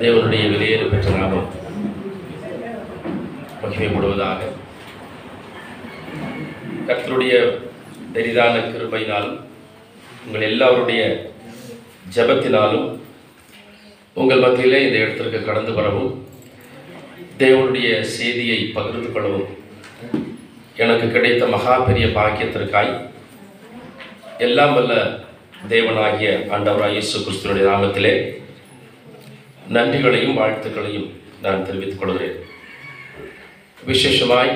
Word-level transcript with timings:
தேவனுடைய 0.00 0.44
வெளியேறு 0.52 0.84
பெற்ற 0.88 1.10
நாமம் 1.16 1.48
மகிமைப்படுவதாக. 3.62 4.40
கர்த்தருடைய 6.86 7.34
பெரிதான 8.12 8.54
கிருபையினாலும் 8.66 9.36
உங்கள் 10.26 10.46
எல்லாருடைய 10.48 11.02
ஜெபத்தினாலும் 12.16 12.88
உங்கள் 14.16 14.44
மத்தியிலே 14.46 14.80
இந்த 14.86 14.98
இடத்திற்கு 14.98 15.40
கடந்து 15.42 15.72
வரவும் 15.72 16.10
தேவனுடைய 17.38 17.90
செய்தியை 18.16 18.58
பகிர்ந்து 18.72 19.10
கொள்ளவும் 19.12 19.46
எனக்கு 20.76 21.06
கிடைத்த 21.08 21.44
மகா 21.46 21.76
பெரிய 21.80 22.06
பாக்கியத்திற்காய் 22.16 22.92
எல்லாம் 24.40 24.74
வல்ல 24.74 24.92
தேவனாகிய 25.68 26.30
ஆண்டவராக 26.50 26.92
இயேசு 26.92 27.16
கிறிஸ்துவனுடைய 27.18 27.64
நாமத்திலே 27.68 28.12
நன்றிகளையும் 29.68 30.38
வாழ்த்துக்களையும் 30.38 31.08
நான் 31.42 31.64
தெரிவித்துக் 31.64 32.00
கொள்கிறேன். 32.00 32.36
விசேஷமாய் 33.82 34.52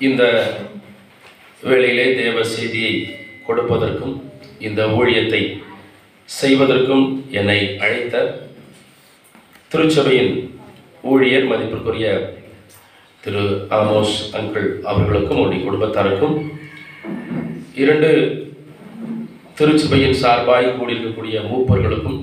இந்த 0.00 0.22
வேளையிலே 1.62 2.06
தேவ 2.14 2.44
செய்தியை 2.44 2.94
கொடுப்பதற்கும் 3.46 4.14
இந்த 4.58 4.82
ஊழியத்தை 4.98 5.42
செய்வதற்கும் 6.28 7.04
என்னை 7.30 7.58
அழைத்த 7.78 8.24
திருச்சபையின் 9.68 10.32
ஊழியர் 11.04 11.46
மதிப்பிற்குரிய 11.46 12.08
திரு 13.22 13.44
ஆமோஸ் 13.70 14.16
அங்கிள் 14.32 14.68
அவர்களுக்கும் 14.84 15.42
உடைய 15.44 15.60
குடும்பத்தாருக்கும் 15.64 16.36
இரண்டு 17.74 18.10
திருச்சபையின் 19.56 20.18
சார்பாய் 20.22 20.66
கூடியிருக்கக்கூடிய 20.78 21.36
மூப்பர்களுக்கும் 21.50 22.18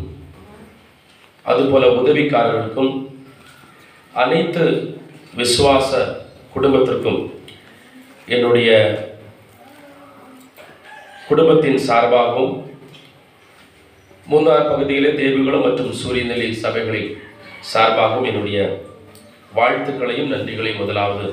அதுபோல 1.45 1.85
உதவிக்காரர்களுக்கும் 1.99 2.91
அனைத்து 4.13 4.65
விசுவாச 5.37 5.91
குடும்பத்திற்கும் 6.53 7.21
என்னுடைய 8.25 8.69
குடும்பத்தின் 11.27 11.79
சார்பாகவும் 11.87 12.53
மூன்றார் 14.27 14.69
பகுதியிலே 14.69 15.11
தேவிகளும் 15.11 15.65
மற்றும் 15.67 15.91
சூரியநிலை 16.01 16.49
சபைகளின் 16.63 17.09
சார்பாகவும் 17.73 18.29
என்னுடைய 18.31 18.59
வாழ்த்துக்களையும் 19.55 20.31
நன்றிகளையும் 20.33 20.81
முதலாவது 20.81 21.27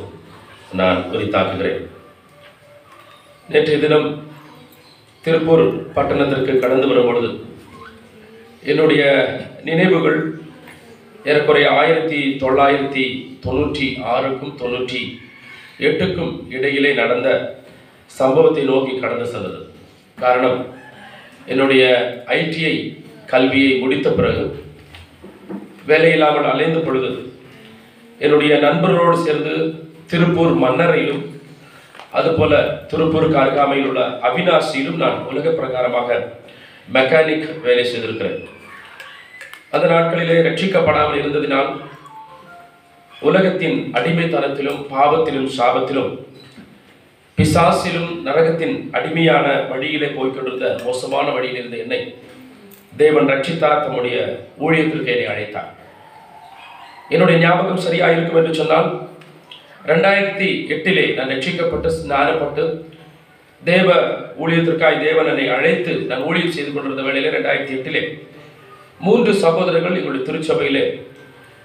நான் 0.72 0.98
உரித்தாக்குகிறேன். 1.12 1.80
நேற்றைய 3.48 3.78
தினம் 3.78 4.08
திருப்பூர் 5.24 5.64
பட்டணத்திற்கு 5.92 6.58
கடந்து 6.58 6.86
வரும் 6.86 7.06
பொழுது 7.06 7.30
என்னுடைய 8.62 9.02
நினைவுகள் 9.64 10.18
ஏறக்குறைய 11.24 11.70
ஆயிரத்தி 11.70 12.38
தொள்ளாயிரத்தி 12.40 13.04
தொண்ணூற்றி 13.46 14.02
ஆறுக்கும் 14.04 14.54
தொண்ணூற்றி 14.56 15.00
எட்டுக்கும் 15.78 16.46
இடையிலே 16.48 16.92
நடந்த 16.92 17.28
சம்பவத்தை 18.10 18.64
நோக்கி 18.64 18.98
கடந்து 18.98 19.26
சென்றது. 19.26 19.60
காரணம் 20.18 20.60
என்னுடைய 21.46 21.82
ஐடிஐ 22.26 22.74
கல்வியை 23.26 23.78
முடித்த 23.78 24.10
பிறகு 24.10 24.44
வேலையில்லாமல் 25.86 26.50
அலைந்த 26.50 26.78
பொழுது 26.78 27.10
என்னுடைய 28.18 28.56
நண்பர்களோடு 28.58 29.16
சேர்ந்து 29.16 29.54
திருப்பூர் 30.06 30.54
மன்னரையிலும் 30.54 31.22
அதுபோல 32.18 32.54
திருப்பூருக்கு 32.90 33.36
அருகாமையில் 33.42 33.88
உள்ள 33.90 34.00
அவினாசியிலும் 34.28 35.00
நான் 35.02 35.18
உலக 35.30 35.48
பிரகாரமாக 35.48 36.08
மெக்கானிக் 36.94 37.46
வேலை 37.66 37.84
செய்திருக்கிறேன். 37.84 38.38
அந்த 39.74 39.86
நாட்களிலே 39.92 40.36
ரட்சிக்கப்படாமல் 40.46 41.20
இருந்ததினால் 41.20 41.70
உலகத்தின் 43.12 43.78
அடிமைத்தனத்திலும் 43.98 44.80
பாவத்திலும் 44.92 45.48
சாபத்திலும் 45.58 46.10
பிசாசிலும் 47.38 48.10
நரகத்தின் 48.26 48.74
அடிமையான 48.96 49.46
வழியிலே 49.70 50.08
போய்கொண்டிருந்த 50.16 50.66
மோசமான 50.86 51.26
வழியில் 51.36 51.58
இருந்த 51.60 51.76
என்னை 51.84 52.00
தேவன் 52.96 53.30
ரட்சித்தார் 53.32 53.84
தம்முடைய 53.84 54.16
ஊழியத்திற்கு 54.64 55.12
என்னை 55.14 55.28
அழைத்தார். 55.34 55.70
என்னுடைய 57.14 57.36
ஞாபகம் 57.44 57.84
சரியாக 57.86 58.16
இருக்கும் 58.16 58.40
என்று 58.40 58.54
சொன்னால் 58.54 58.88
ரெண்டாயிரத்தி 59.88 60.48
எட்டிலே 60.74 61.04
நான் 61.16 61.30
ரட்சிக்கப்பட்டு 61.32 61.90
ஸ்நானப்பட்டு 61.98 62.64
தேவ 63.62 63.88
ஊழியத்திற்காய் 64.42 65.02
தேவன் 65.04 65.30
என்னை 65.32 65.46
அழைத்து 65.56 65.92
நான் 66.10 66.26
ஊழியம் 66.28 66.54
செய்து 66.56 66.70
கொண்டிருந்த 66.72 67.02
வேளையிலே 67.06 67.32
ரெண்டாயிரத்தி 67.36 67.74
எட்டிலே 67.78 68.02
மூன்று 69.00 69.32
சகோதரர்கள் 69.44 69.96
எங்களுடைய 69.98 70.24
திருச்சபையிலே 70.26 70.84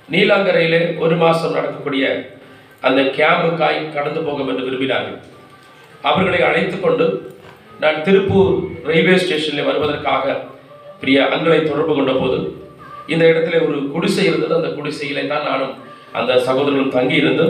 நீலாங்கரையிலே 0.09 0.81
ஒரு 1.03 1.15
மாதம் 1.23 1.55
நடக்கக்கூடிய 1.57 2.05
அந்த 2.87 3.01
கேம்புக்காய் 3.17 3.79
கடந்து 3.95 4.21
போக 4.25 4.43
என்று 4.51 4.65
விரும்பினார்கள். 4.67 5.19
அவர்களை 6.09 6.41
அழைத்து 6.49 6.77
கொண்டு 6.79 7.05
நான் 7.83 8.03
திருப்பூர் 8.07 8.51
ரயில்வே 8.89 9.15
ஸ்டேஷனில் 9.23 9.67
வருவதற்காக 9.69 10.35
பிரிய 10.99 11.19
அங்களை 11.35 11.59
தொடர்பு 11.61 11.93
கொண்ட 11.95 12.13
போது 12.21 12.37
இந்த 13.13 13.23
இடத்துல 13.31 13.57
ஒரு 13.67 13.77
குடிசை 13.93 14.25
இருந்தது. 14.29 14.53
அந்த 14.59 14.69
குடிசையிலே 14.77 15.23
தான் 15.31 15.47
நானும் 15.49 15.73
அந்த 16.19 16.31
சகோதரர்களும் 16.47 16.95
தங்கி 16.97 17.17
இருந்து 17.23 17.45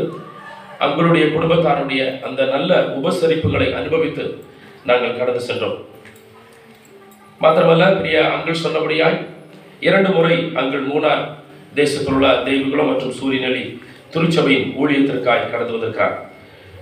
அவங்களுடைய 0.84 1.26
குடும்பத்தாருடைய 1.36 2.02
அந்த 2.28 2.42
நல்ல 2.54 2.72
உபசரிப்புகளை 2.98 3.68
அனுபவித்து 3.80 4.24
நாங்கள் 4.90 5.18
கடந்து 5.20 5.42
சென்றோம். 5.48 5.78
மாத்திரமல்ல 7.42 7.86
பிரிய 8.00 8.18
அங்கள் 8.36 8.62
சொன்னபடியாய் 8.64 9.18
இரண்டு 9.88 10.10
முறை 10.18 10.36
அங்கள் 10.62 10.86
மூணார் 10.92 11.24
தேசத்தில் 11.80 12.16
உள்ள 12.18 12.28
தெய்வகுலம் 12.48 12.90
மற்றும் 12.92 13.16
சூரியநெளி 13.20 13.64
திருச்சபையின் 14.14 14.68
ஊழியத்திற்காய் 14.82 15.50
கடந்து 15.54 15.74
வந்திருக்கிறார். 15.76 16.16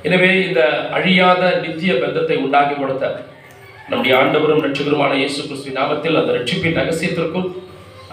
எனவே 0.07 0.31
இந்த 0.47 0.61
அழியாத 0.97 1.41
நித்திய 1.63 1.93
பந்தத்தை 2.01 2.37
உண்டாக்கி 2.45 2.75
கொடுத்த 2.75 3.05
நம்முடைய 3.89 4.13
ஆண்டவரும் 4.19 4.63
ரட்சகருமான 4.65 5.13
இயேசு 5.21 5.39
கிறிஸ்துவின் 5.47 5.79
நாமத்தில் 5.79 6.19
அந்த 6.19 6.31
ரட்சிப்பின் 6.37 6.77
ரகசியத்திற்கும் 6.81 7.47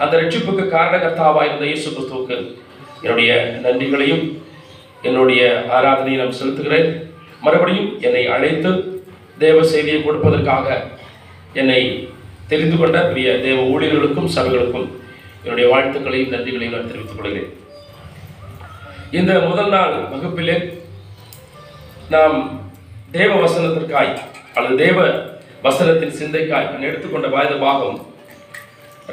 அந்த 0.03 0.13
ரட்சிப்புக்கு 0.21 0.63
காரணகர்த்தாவாக 0.77 1.47
இருந்த 1.49 1.65
இயேசு 1.71 1.87
கிறிஸ்துவுக்கு 1.89 2.37
என்னுடைய 3.03 3.31
நன்றிகளையும் 3.65 4.23
என்னுடைய 5.07 5.41
ஆராதனையை 5.77 6.17
நான் 6.21 6.39
செலுத்துகிறேன். 6.39 6.89
மறுபடியும் 7.45 7.91
என்னை 8.07 8.23
அழைத்து 8.35 8.71
தேவ 9.43 9.57
செய்தியை 9.71 9.99
கொடுப்பதற்காக 10.01 10.67
என்னை 11.61 11.81
தெரிந்து 12.51 12.77
கொண்ட 12.77 12.97
பெரிய 13.09 13.29
தேவ 13.47 13.59
ஊழியர்களுக்கும் 13.73 14.33
சபைகளுக்கும் 14.35 14.87
என்னுடைய 15.43 15.65
வாழ்த்துக்களையும் 15.71 16.33
நன்றிகளையும் 16.33 16.75
நான் 16.75 16.91
தெரிவித்துக் 16.91 17.19
கொள்கிறேன். 17.19 17.49
இந்த 19.19 19.31
முதல் 19.47 19.71
நாள் 19.75 19.95
வகுப்பிலே 20.13 20.57
நாம் 22.15 22.37
தேவ 23.17 23.31
வசனத்திற்காய் 23.45 24.13
அல்லது 24.55 24.75
தேவ 24.85 24.99
வசனத்தின் 25.65 26.17
சிந்தைக்காய் 26.19 26.69
நான் 26.71 26.87
எடுத்துக்கொண்ட 26.89 27.27
வாய்ந்த 27.35 27.55
பாகம் 27.65 27.99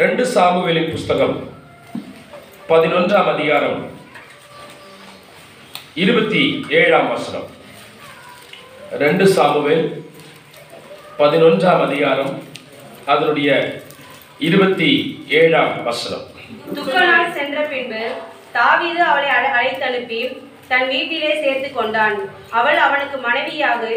ரெண்டு 0.02 0.24
சாமுவேலின் 0.34 0.90
புஸ்தகம் 0.94 1.36
பதினொன்றாம் 2.70 3.30
அதிகாரம் 3.34 3.78
இருபத்தி 5.94 6.66
ஏழாம் 6.70 7.08
வசனம். 7.08 7.46
ரெண்டு 8.92 9.26
சாமுவேல் 9.26 10.04
பதினொன்றாம் 11.18 11.82
அதிகாரம் 11.82 12.42
அதனுடைய 13.06 13.80
இருபத்தி 14.38 15.24
ஏழாம் 15.28 15.82
வசனம். 15.82 16.26
துக்க 16.74 17.04
நாள் 17.04 17.32
சென்ற 17.32 17.60
பின்பு 17.60 18.10
தாவீது 18.52 19.02
அவளை 19.02 19.28
அழ- 19.28 19.62
அழைத்தனுப்பி 19.62 20.42
தன் 20.68 20.88
வீட்டிலே 20.88 21.42
சேர்த்து 21.42 21.72
கொண்டான். 21.72 22.18
அவள் 22.50 22.76
அவனுக்கு 22.76 23.18
மனைவியாக 23.18 23.88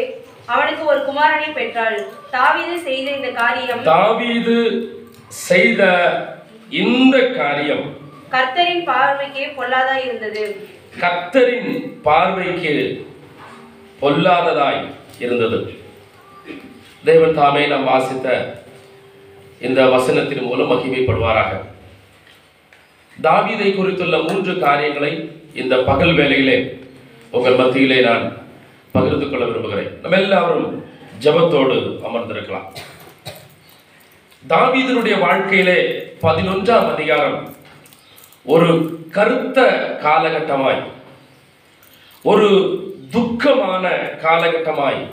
அவனுக்கு 0.46 0.84
ஒரு 0.84 0.98
குமாரனை 0.98 1.52
பெற்றாள். 1.52 2.04
தாவீது 2.30 2.78
செய்த 2.78 3.10
இந்த 3.10 3.28
காரியம் 3.28 3.82
தாவீது 3.82 4.88
செய்த 5.28 5.82
இந்த 6.70 7.26
காரியம் 7.26 7.96
கர்த்தரின் 8.30 8.84
பார்வைக்கு 8.84 9.52
பொல்லாதா 9.56 9.96
இருந்தது. 10.04 10.68
கத்தரின் 11.00 12.00
பார்வைக்கு 12.02 13.06
பொல்லாததாய் 14.00 14.86
இருந்தது. 15.18 15.74
தேவன் 17.04 17.34
தாமே 17.34 17.66
நாம் 17.66 17.84
வாசித்த 17.84 18.62
இந்த 19.60 19.84
வசனத்தின் 19.84 20.42
மூலம் 20.42 20.70
மகிமைப்படுவாராக. 20.70 21.52
தாவீதை 23.22 23.74
குறித்துள்ள 23.74 24.18
மூன்று 24.18 24.58
காரியங்களை 24.58 25.30
இந்த 25.54 25.76
பகல் 25.76 26.14
வேலையிலே 26.14 26.78
உங்கள் 27.30 27.54
மத்தியிலே 27.54 28.00
நான் 28.00 28.46
பகிர்ந்து 28.92 29.30
கொள்ள 29.30 29.44
விரும்புகிறேன். 29.44 30.00
நம்ம 30.00 30.16
எல்லாரும் 30.16 30.84
ஜெபத்தோடு 31.20 32.00
அமர்ந்திருக்கலாம். 32.08 32.68
தாவீதனுடைய 34.48 35.18
வாழ்க்கையிலே 35.18 35.78
பதினொன்றாம் 36.22 36.92
அதிகாரம் 36.92 37.56
ஒரு 38.44 38.68
கருத்த 39.10 39.58
காலகட்டமாய் 40.02 40.82
ஒரு 42.22 42.48
துக்கமான 43.10 43.84
காலகட்டமாய் 44.22 45.08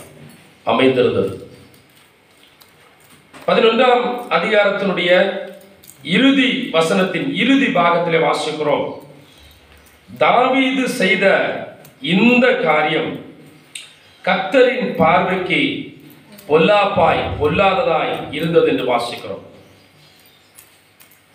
அமைந்திருந்தது. 0.64 1.50
பதினொன்றாம் 3.48 4.04
அதிகாரத்தினுடைய 4.30 5.12
இறுதி 6.04 6.70
வசனத்தின் 6.74 7.36
இறுதி 7.36 7.66
பாகத்திலே 7.66 8.20
வாசிக்கிறோம். 8.28 8.88
தாவீது 10.18 10.90
செய்த 10.90 11.26
இந்த 12.02 12.56
காரியம் 12.56 13.26
கத்தரின் 14.24 14.96
பார்வைக்கு 14.96 15.62
பொல்லாப்பாய் 16.48 17.24
பொல்லாததாய் 17.42 18.16
இருந்தது 18.32 18.68
என்று 18.70 18.86
வாசிக்கிறோம். 18.94 19.44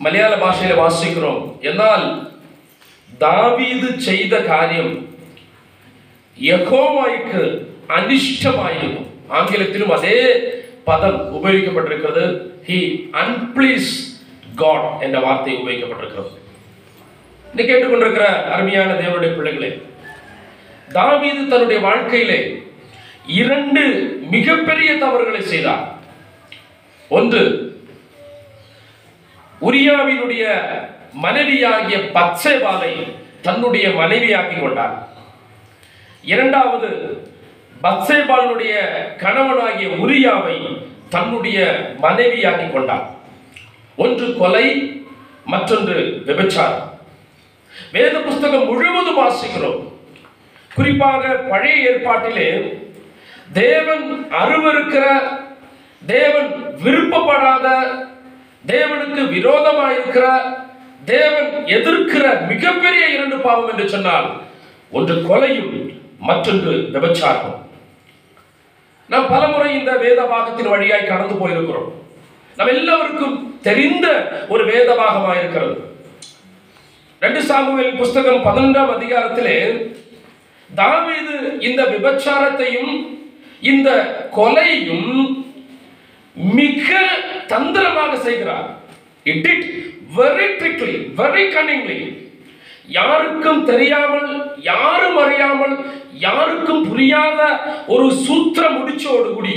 மலையாள 0.04 0.34
பாஷையில் 0.36 0.80
வாசிக்கிறோம் 0.80 1.42
என்னால் 1.62 2.06
தாவீது 3.20 3.88
செய்த 4.00 4.34
காரியம் 4.46 4.94
யகோவாய்க்கு 6.38 7.42
அனிஷ்டமாயிருக்கும் 7.96 9.10
ஆங்கிலத்திலும் 9.30 9.94
அதே 9.96 10.18
பதம் 10.84 11.20
உபயோகிக்கப்பட்டிருக்கிறது 11.34 12.24
ஹி 12.68 12.78
அன்பிளீஸ் 13.14 13.92
காட் 14.54 14.88
என்ற 15.00 15.18
வார்த்தை 15.20 15.54
உபயோகிக்கப்பட்டிருக்கிறது 15.54 16.32
இன்னைக்கு 17.44 17.70
கேட்டுக்கொண்டிருக்கிற 17.70 18.26
அருமையான 18.48 18.90
தேவனுடைய 18.94 19.32
பிள்ளைகளே 19.34 19.70
தாவீது 20.88 21.42
தன்னுடைய 21.44 21.78
வாழ்க்கையிலே 21.80 22.40
இரண்டு 23.34 23.82
மிகப்பெரிய 24.30 24.90
தவறுகளை 24.98 25.42
செய்தார் 25.44 25.84
ஒன்று 27.10 27.42
உரியாவினுடைய 29.64 30.54
மனைவியாகிய 31.12 31.98
பத்சேபாலை 31.98 33.12
தன்னுடைய 33.42 33.88
மனைவியாக்கி 33.88 34.60
கொண்டார். 34.60 35.08
இரண்டாவது 36.22 36.88
பத்சேபாலனுடைய 37.82 38.74
கணவனாகிய 39.16 39.88
உரியாவை 39.88 40.82
தன்னுடைய 41.08 41.58
மனைவியாக்கி 42.02 42.72
கொண்டார். 42.72 43.10
ஒன்று 43.96 44.36
கொலை 44.36 44.68
மற்றொன்று 45.44 46.22
விபச்சாரம். 46.26 46.92
வேத 47.92 48.18
புஸ்தகம் 48.18 48.66
முழுவதும் 48.66 49.18
வாசிக்கிறோம். 49.18 49.92
குறிப்பாக 50.74 51.28
பழைய 51.28 51.90
ஏற்பாட்டிலே 51.90 52.78
தேவன் 53.52 54.26
அருவருக்கிற 54.30 55.04
தேவன் 56.06 56.76
விருப்பப்படாத 56.84 57.68
தேவனுக்கு 58.64 59.22
விரோதமாயிருக்கிற 59.34 60.26
தேவன் 61.04 61.48
எதிர்க்கிற 61.68 62.24
மிகப்பெரிய 62.46 63.04
இரண்டு 63.08 63.36
பாவம் 63.38 63.70
என்று 63.70 63.88
சொன்னால் 63.88 64.28
ஒன்று 64.92 65.14
கொலையும் 65.28 65.74
மற்றொன்று 66.20 66.72
விபச்சாரம் 66.90 67.58
நாம் 69.08 69.28
பலமுறை 69.28 69.74
இந்த 69.74 69.92
வேத 69.96 70.20
பாகத்தின் 70.24 70.68
வழியாய் 70.68 71.06
கடந்து 71.06 71.34
போயிருக்கிறோம். 71.34 71.90
நம்ம 72.56 72.72
எல்லாருக்கும் 72.72 73.34
தெரிந்த 73.62 74.06
ஒரு 74.48 74.64
வேத 74.64 74.94
பாகமாக 74.94 75.38
இருக்கிறது 75.38 75.74
ரெண்டு 77.22 77.40
சாமுவேல் 77.42 77.96
புஸ்தகம் 77.96 78.44
பதினொன்றாம் 78.46 78.94
அதிகாரத்திலே 78.96 79.58
தாவீது 80.70 81.36
இந்த 81.60 81.82
விபச்சாரத்தையும் 81.84 82.92
இந்த 83.62 83.90
கொலையும் 84.30 85.10
மிக 86.56 86.88
தந்திரமாக 87.52 88.12
செய்கிறார். 88.26 88.68
It 89.32 89.48
it 89.52 89.66
very 90.16 90.48
trickly 90.60 90.94
very 91.20 91.44
cunningly 91.54 91.98
யாருக்கும் 92.96 93.62
தெரியாமல் 93.70 94.30
யாரும் 94.70 95.18
அறியாமல் 95.24 95.74
யாருக்கும் 96.26 96.82
புரியாத 96.88 97.40
ஒரு 97.94 98.06
சூத்திர 98.24 98.64
முடிச்சோடு 98.76 99.28
கூடி 99.36 99.56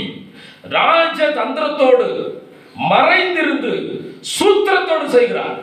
ராஜ 0.76 1.18
தந்திரத்தோடு 1.40 2.06
மறைந்திருந்து 2.92 3.72
சூத்திரத்தோடு 4.36 5.06
செய்கிறார். 5.16 5.58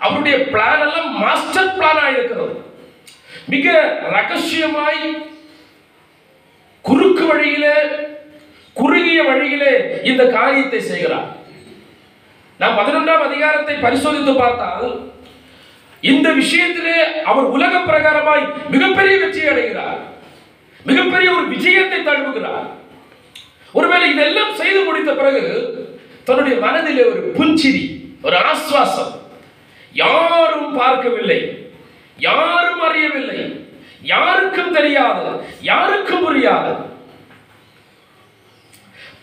அவருடைய 0.00 0.36
பிளான் 0.52 0.82
எல்லாம் 0.86 1.10
மாஸ்டர் 1.22 1.74
பிளான் 1.78 2.12
இருக்கிறது. 2.16 2.56
மிக 3.52 3.66
ரகசியமாய் 4.16 5.02
குறுக்கு 6.84 7.24
வழியிலே 7.30 7.76
குறுகிய 8.80 9.18
வழியிலே 9.28 9.72
இந்த 10.10 10.22
காரியத்தை 10.36 10.80
செய்கிறார். 10.80 11.28
நான் 12.60 12.78
பதினொன்றாம் 12.78 13.24
அதிகாரத்தை 13.28 13.74
பரிசோதித்து 13.84 14.32
பார்த்தால் 14.34 14.88
இந்த 16.10 16.28
விஷயத்திலே 16.40 16.98
அவர் 17.30 17.46
உலக 17.56 17.74
பிரகாரமாய் 17.88 18.44
மிகப்பெரிய 18.74 19.14
வெற்றி 19.22 19.42
அடைகிறார். 19.52 20.00
மிகப்பெரிய 20.88 21.28
ஒரு 21.36 21.44
விஜயத்தை 21.54 22.00
தழுவுகிறார். 22.08 22.66
ஒருவேளை 23.78 24.06
இதெல்லாம் 24.14 24.52
செய்து 24.60 24.80
முடித்த 24.84 25.12
பிறகு 25.12 25.44
தன்னுடைய 26.24 26.56
மனதிலே 26.64 27.04
ஒரு 27.12 27.22
புஞ்சிரி 27.38 27.84
ஒரு 28.26 28.36
ஆஸ்வாசம். 28.50 29.14
யாரும் 30.02 30.70
பார்க்கவில்லை. 30.80 31.40
யாரும் 32.28 32.82
அறியவில்லை. 32.88 33.38
யாருக்கும் 34.12 34.74
தெரியாது 34.78 35.24
யாருக்கும் 35.70 36.24
புரியாது 36.26 36.72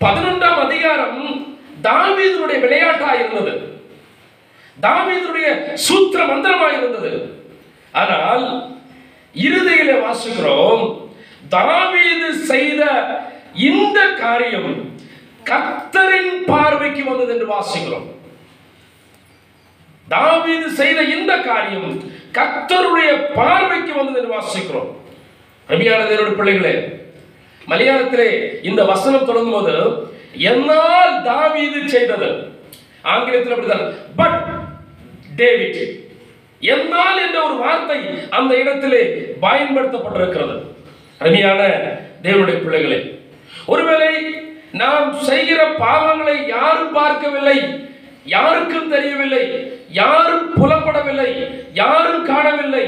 பதினொன்றாம் 0.03 0.59
அதிகாரம் 0.59 1.19
தாவீதுடைய 1.81 2.57
விளையாட்டா 2.59 3.11
இருந்தது 3.13 3.53
தாவீதுடைய 4.77 5.47
சூத்திர 5.87 6.21
மந்திரமா 6.25 6.67
இருந்தது 6.77 7.11
ஆனால் 7.93 8.45
இறுதியில 9.35 9.91
வாசிக்கிறோம் 10.05 10.83
தாவீது 11.49 12.29
செய்த 12.51 12.83
இந்த 13.69 13.99
காரியம் 14.13 14.71
கர்த்தரின் 15.43 16.33
பார்வைக்கு 16.45 17.03
வந்தது 17.03 17.31
என்று 17.33 17.47
வாசிக்கிறோம். 17.53 18.07
தாவீது 20.07 20.67
செய்த 20.71 20.99
இந்த 21.15 21.37
காரியம் 21.37 21.89
கர்த்தருடைய 22.31 23.09
பார்வைக்கு 23.35 23.93
வந்தது 23.93 24.19
என்று 24.19 24.35
வாசிக்கிறோம். 24.35 24.89
அருமையான 25.69 26.01
தேவனுடைய 26.03 26.37
பிள்ளைகளே 26.37 26.73
மலையாளத்திலே 27.67 28.29
இந்த 28.61 28.81
வசனம் 28.83 29.25
தொடங்கும் 29.25 29.55
போது 29.57 29.73
என்னால் 30.51 31.13
தாவீது 31.23 31.79
செய்தது. 31.89 32.29
ஆங்கிலத்தில் 33.01 33.53
அப்படிதான். 33.53 33.85
பட் 34.15 34.39
டேவிட் 35.35 35.81
என்னால் 36.61 37.21
என்ற 37.25 37.37
ஒரு 37.47 37.55
வார்த்தை 37.63 37.99
அந்த 38.29 38.51
இடத்திலே 38.55 39.01
பயன்படுத்தப்பட்டிருக்கிறது. 39.41 40.55
அருமையான 41.21 41.61
தேவனுடைய 42.21 42.57
பிள்ளைகளே 42.63 42.99
ஒருவேளை 43.65 44.11
நாம் 44.81 45.09
செய்கிற 45.23 45.59
பாவங்களை 45.79 46.37
யாரும் 46.47 46.93
பார்க்கவில்லை 46.93 47.57
யாருக்கும் 48.25 48.89
தெரியவில்லை 48.89 49.43
யாரும் 50.01 50.45
புலப்படவில்லை 50.55 51.29
யாரும் 51.73 52.23
காணவில்லை 52.25 52.85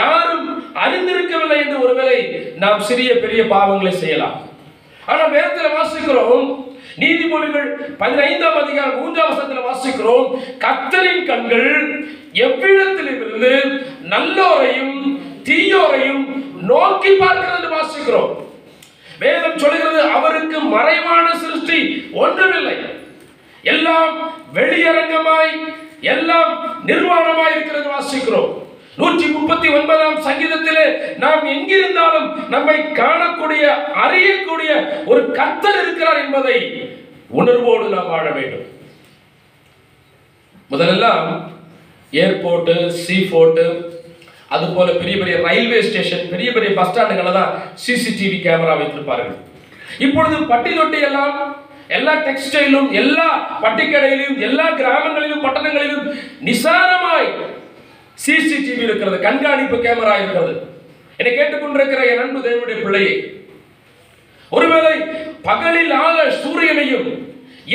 யாரும் 0.00 0.46
அறிந்திருக்கவில்லை 0.84 1.58
என்று 1.64 1.78
ஒருவேளை 1.84 2.18
நாம் 2.62 2.86
சிறிய 2.88 3.10
பெரிய 3.24 3.42
பாவங்களை 3.54 3.92
செய்யலாம். 4.02 4.38
ஆனால் 5.10 5.34
வேதத்தில் 5.34 5.76
வாசிக்கிறோம் 5.78 6.48
நீதிமொழிகள் 7.02 7.68
பதினைந்தாம் 8.02 8.58
அதிகாரம் 8.62 9.00
மூன்றாம் 9.00 9.30
வசத்தில் 9.30 9.66
வாசிக்கிறோம் 9.68 10.28
கத்தரின் 10.64 11.26
கண்கள் 11.30 11.70
எவ்விடத்திலிருந்து 12.46 13.52
நல்லோரையும் 14.12 14.98
தீயோரையும் 15.48 16.24
நோக்கி 16.70 17.10
பார்க்கிறது 17.22 17.68
வாசிக்கிறோம். 17.76 18.32
வேதம் 19.22 19.60
சொல்கிறது 19.62 20.00
அவருக்கு 20.16 20.58
மறைவான 20.74 21.26
சிருஷ்டி 21.42 21.80
ஒன்றுமில்லை. 22.22 22.76
எல்லாம் 23.72 24.14
வெளியரங்கமாய் 24.56 25.54
எல்லாம் 26.14 26.52
நிர்வாணமாய் 26.88 27.54
இருக்கிறது 27.54 27.88
வாசிக்கிறோம். 27.96 28.52
நூற்றி 29.00 29.26
முப்பத்தி 29.36 29.68
ஒன்பதாம் 29.78 30.18
சங்கீதத்திலே 30.26 30.84
நாம் 31.24 31.50
எங்கிருந்தாலும் 31.54 32.28
நம்மை 32.54 32.76
காணக்கூடிய 33.00 33.64
அறியக்கூடிய 34.04 34.70
ஒரு 35.10 35.20
கத்தர் 35.38 35.80
இருக்கிறார் 35.82 36.22
என்பதை 36.24 36.56
உணர்வோடு 37.40 37.86
நாம் 37.94 38.12
வாழ 38.14 38.26
வேண்டும். 38.38 38.66
முதலெல்லாம் 40.70 41.26
ஏர்போர்ட்டு 42.12 42.74
சீ 43.02 43.16
ஃபோர்ட்டு 43.28 43.66
அது 44.54 44.66
போல 44.74 44.88
பெரிய 45.00 45.16
பெரிய 45.20 45.36
ரயில்வே 45.46 45.78
ஸ்டேஷன் 45.88 46.24
பெரிய 46.32 46.48
பெரிய 46.56 46.70
பஸ் 46.78 46.90
ஸ்டாண்டுகளை 46.90 47.32
தான் 47.38 47.52
சிசிடிவி 47.84 48.38
கேமரா 48.44 48.74
வைத்திருப்பார்கள். 48.80 49.36
இப்பொழுது 50.06 50.36
பட்டி 50.52 50.72
தொட்டி 50.74 50.98
எல்லாம் 51.08 51.36
எல்லா 51.96 52.14
டெக்ஸ்டைலும் 52.28 52.88
எல்லா 53.00 53.26
பட்டிக்கடையிலும் 53.64 54.38
எல்லா 54.46 54.66
கிராமங்களிலும் 54.80 55.44
பட்டணங்களிலும் 55.46 56.06
நிசாரமாய் 56.48 57.28
சிசிடிவி 58.24 58.82
இருக்கிறது 58.86 59.18
கண்காணிப்பு 59.26 59.76
கேமரா 59.86 60.14
இருக்கிறது. 60.20 60.54
என்னை 61.18 61.32
கேட்டுக்கொண்டிருக்கிற 61.34 62.00
என் 62.12 62.22
அன்பு 62.24 62.40
தேவனுடைய 62.46 62.78
பிள்ளையே 62.84 63.14
ஒருவேளை 64.52 64.94
பகலில் 65.48 65.94
ஆள 66.04 66.16
சூரியனையும் 66.42 67.08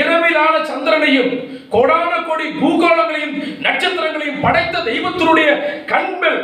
இரவில் 0.02 0.40
ஆள 0.46 0.54
சந்திரனையும் 0.72 1.32
கோடான 1.74 2.12
கோடி 2.28 2.46
பூகோளங்களையும் 2.62 3.36
நட்சத்திரங்களையும் 3.66 4.44
படைத்த 4.46 4.84
தெய்வத்தினுடைய 4.90 5.50
கண்கள் 5.92 6.40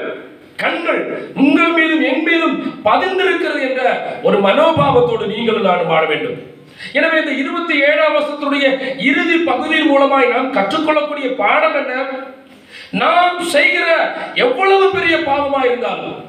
கண்கள் 0.61 1.01
உங்கள் 1.43 1.73
மீதும் 1.77 2.03
என் 2.09 2.23
மீதும் 2.27 2.55
பதிந்திருக்கிறது 2.87 3.59
என்ற 3.69 3.81
ஒரு 4.27 4.37
மனோபாவத்தோடு 4.45 5.25
நீங்களும் 5.33 5.67
நான் 5.69 5.91
வாழ 5.91 6.03
வேண்டும். 6.11 6.37
எனவே 6.97 7.17
இந்த 7.21 7.33
இருபத்தி 7.41 7.75
ஏழாம் 7.89 8.15
வருஷத்துடைய 8.15 8.65
இறுதி 9.09 9.37
பகுதியின் 9.49 9.91
மூலமாய் 9.91 10.33
நாம் 10.33 10.55
கற்றுக்கொள்ளக்கூடிய 10.57 11.27
பாடம் 11.41 11.77
என்ன? 11.81 12.01
நாம் 12.93 13.39
செய்கிற 13.45 13.87
எவ்வளவு 14.35 14.91
பெரிய 14.91 15.17
பாவமா 15.17 15.65
இருந்தாலும் 15.65 16.23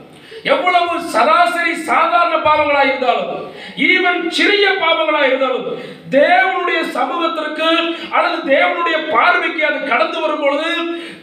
எவ்வளவு 0.44 1.00
சராசரி 1.12 1.74
சாதாரண 1.74 2.36
பாவங்களா 2.38 2.82
இருந்தாலும் 2.82 3.44
ஈவன் 3.76 4.30
சிறிய 4.30 4.66
பாவங்களா 4.80 5.22
இருந்தாலும் 5.26 5.66
தேவனுடைய 6.10 6.80
சமூகத்திற்கு 6.88 7.68
அல்லது 8.10 8.38
தேவனுடைய 8.48 8.98
பார்வைக்கு 9.10 9.66
அது 9.66 9.78
கடந்து 9.88 10.20
வரும் 10.20 10.40
பொழுது 10.40 10.70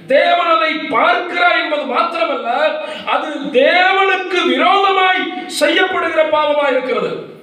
தேவன் 0.07 0.51
அதை 0.55 0.71
பார்க்கிறார் 0.89 1.57
என்பது 1.57 1.85
மாத்திரமல்ல 1.85 2.49
அது 3.05 3.29
தேவனுக்கு 3.51 4.41
விரோதமாய் 4.47 5.23
செய்யப்படுகிற 5.47 6.29
பாவமாய் 6.29 6.71
இருக்கிறது. 6.71 7.34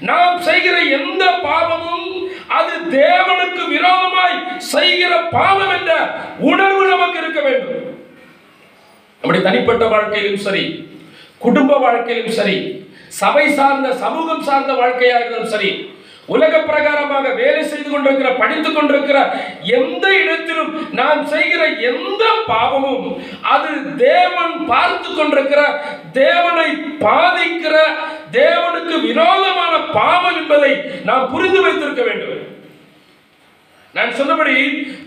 நாம் 0.00 0.42
செய்கிற 0.42 0.76
எந்த 0.90 1.24
பாவமும் 1.42 2.06
அது 2.48 2.74
தேவனுக்கு 2.90 3.62
விரோதமாய் 3.68 4.36
செய்கிற 4.58 5.12
பாவம் 5.30 5.72
என்ற 5.72 5.92
உணர்வு 6.40 6.84
நமக்கு 6.86 7.18
இருக்க 7.18 7.40
வேண்டும். 7.40 7.84
நம்முடைய 9.22 9.44
தனிப்பட்ட 9.44 9.84
வாழ்க்கையிலும் 9.86 10.44
சரி 10.44 10.64
குடும்ப 11.38 11.78
வாழ்க்கையிலும் 11.78 12.32
சரி 12.32 12.56
சபை 13.08 13.46
சார்ந்த 13.50 13.88
சமூகம் 13.94 14.42
சார்ந்த 14.42 14.72
வாழ்க்கையாக 14.72 15.20
இருந்தாலும் 15.20 15.48
சரி 15.48 15.70
உலக 16.32 16.54
பிரகாரமாக 16.68 17.26
வேலை 17.40 17.62
செய்து 17.70 17.88
கொண்டிருக்கிற 17.90 18.30
படித்துக் 18.40 18.76
கொண்டிருக்கிற 18.76 19.18
எந்த 19.78 20.06
இடத்திலும் 20.22 20.72
நாம் 21.00 21.22
செய்கிற 21.26 21.62
எந்த 21.90 22.24
பாவமும் 22.46 23.06
அது 23.54 23.70
தேவன் 24.04 24.54
பார்த்து 24.66 25.08
கொண்டிருக்கிற 25.10 25.62
தேவனை 26.20 26.68
பாதிக்கிற 27.06 27.74
தேவனுக்கு 28.38 28.94
விரோதமான 29.08 29.74
பாவம் 29.98 30.38
என்பதை 30.42 30.72
நாம் 31.10 31.30
புரிந்து 31.32 31.60
வைத்திருக்க 31.60 32.02
வேண்டும். 32.02 32.46
நான் 33.92 34.12
சொன்னபடி 34.18 34.56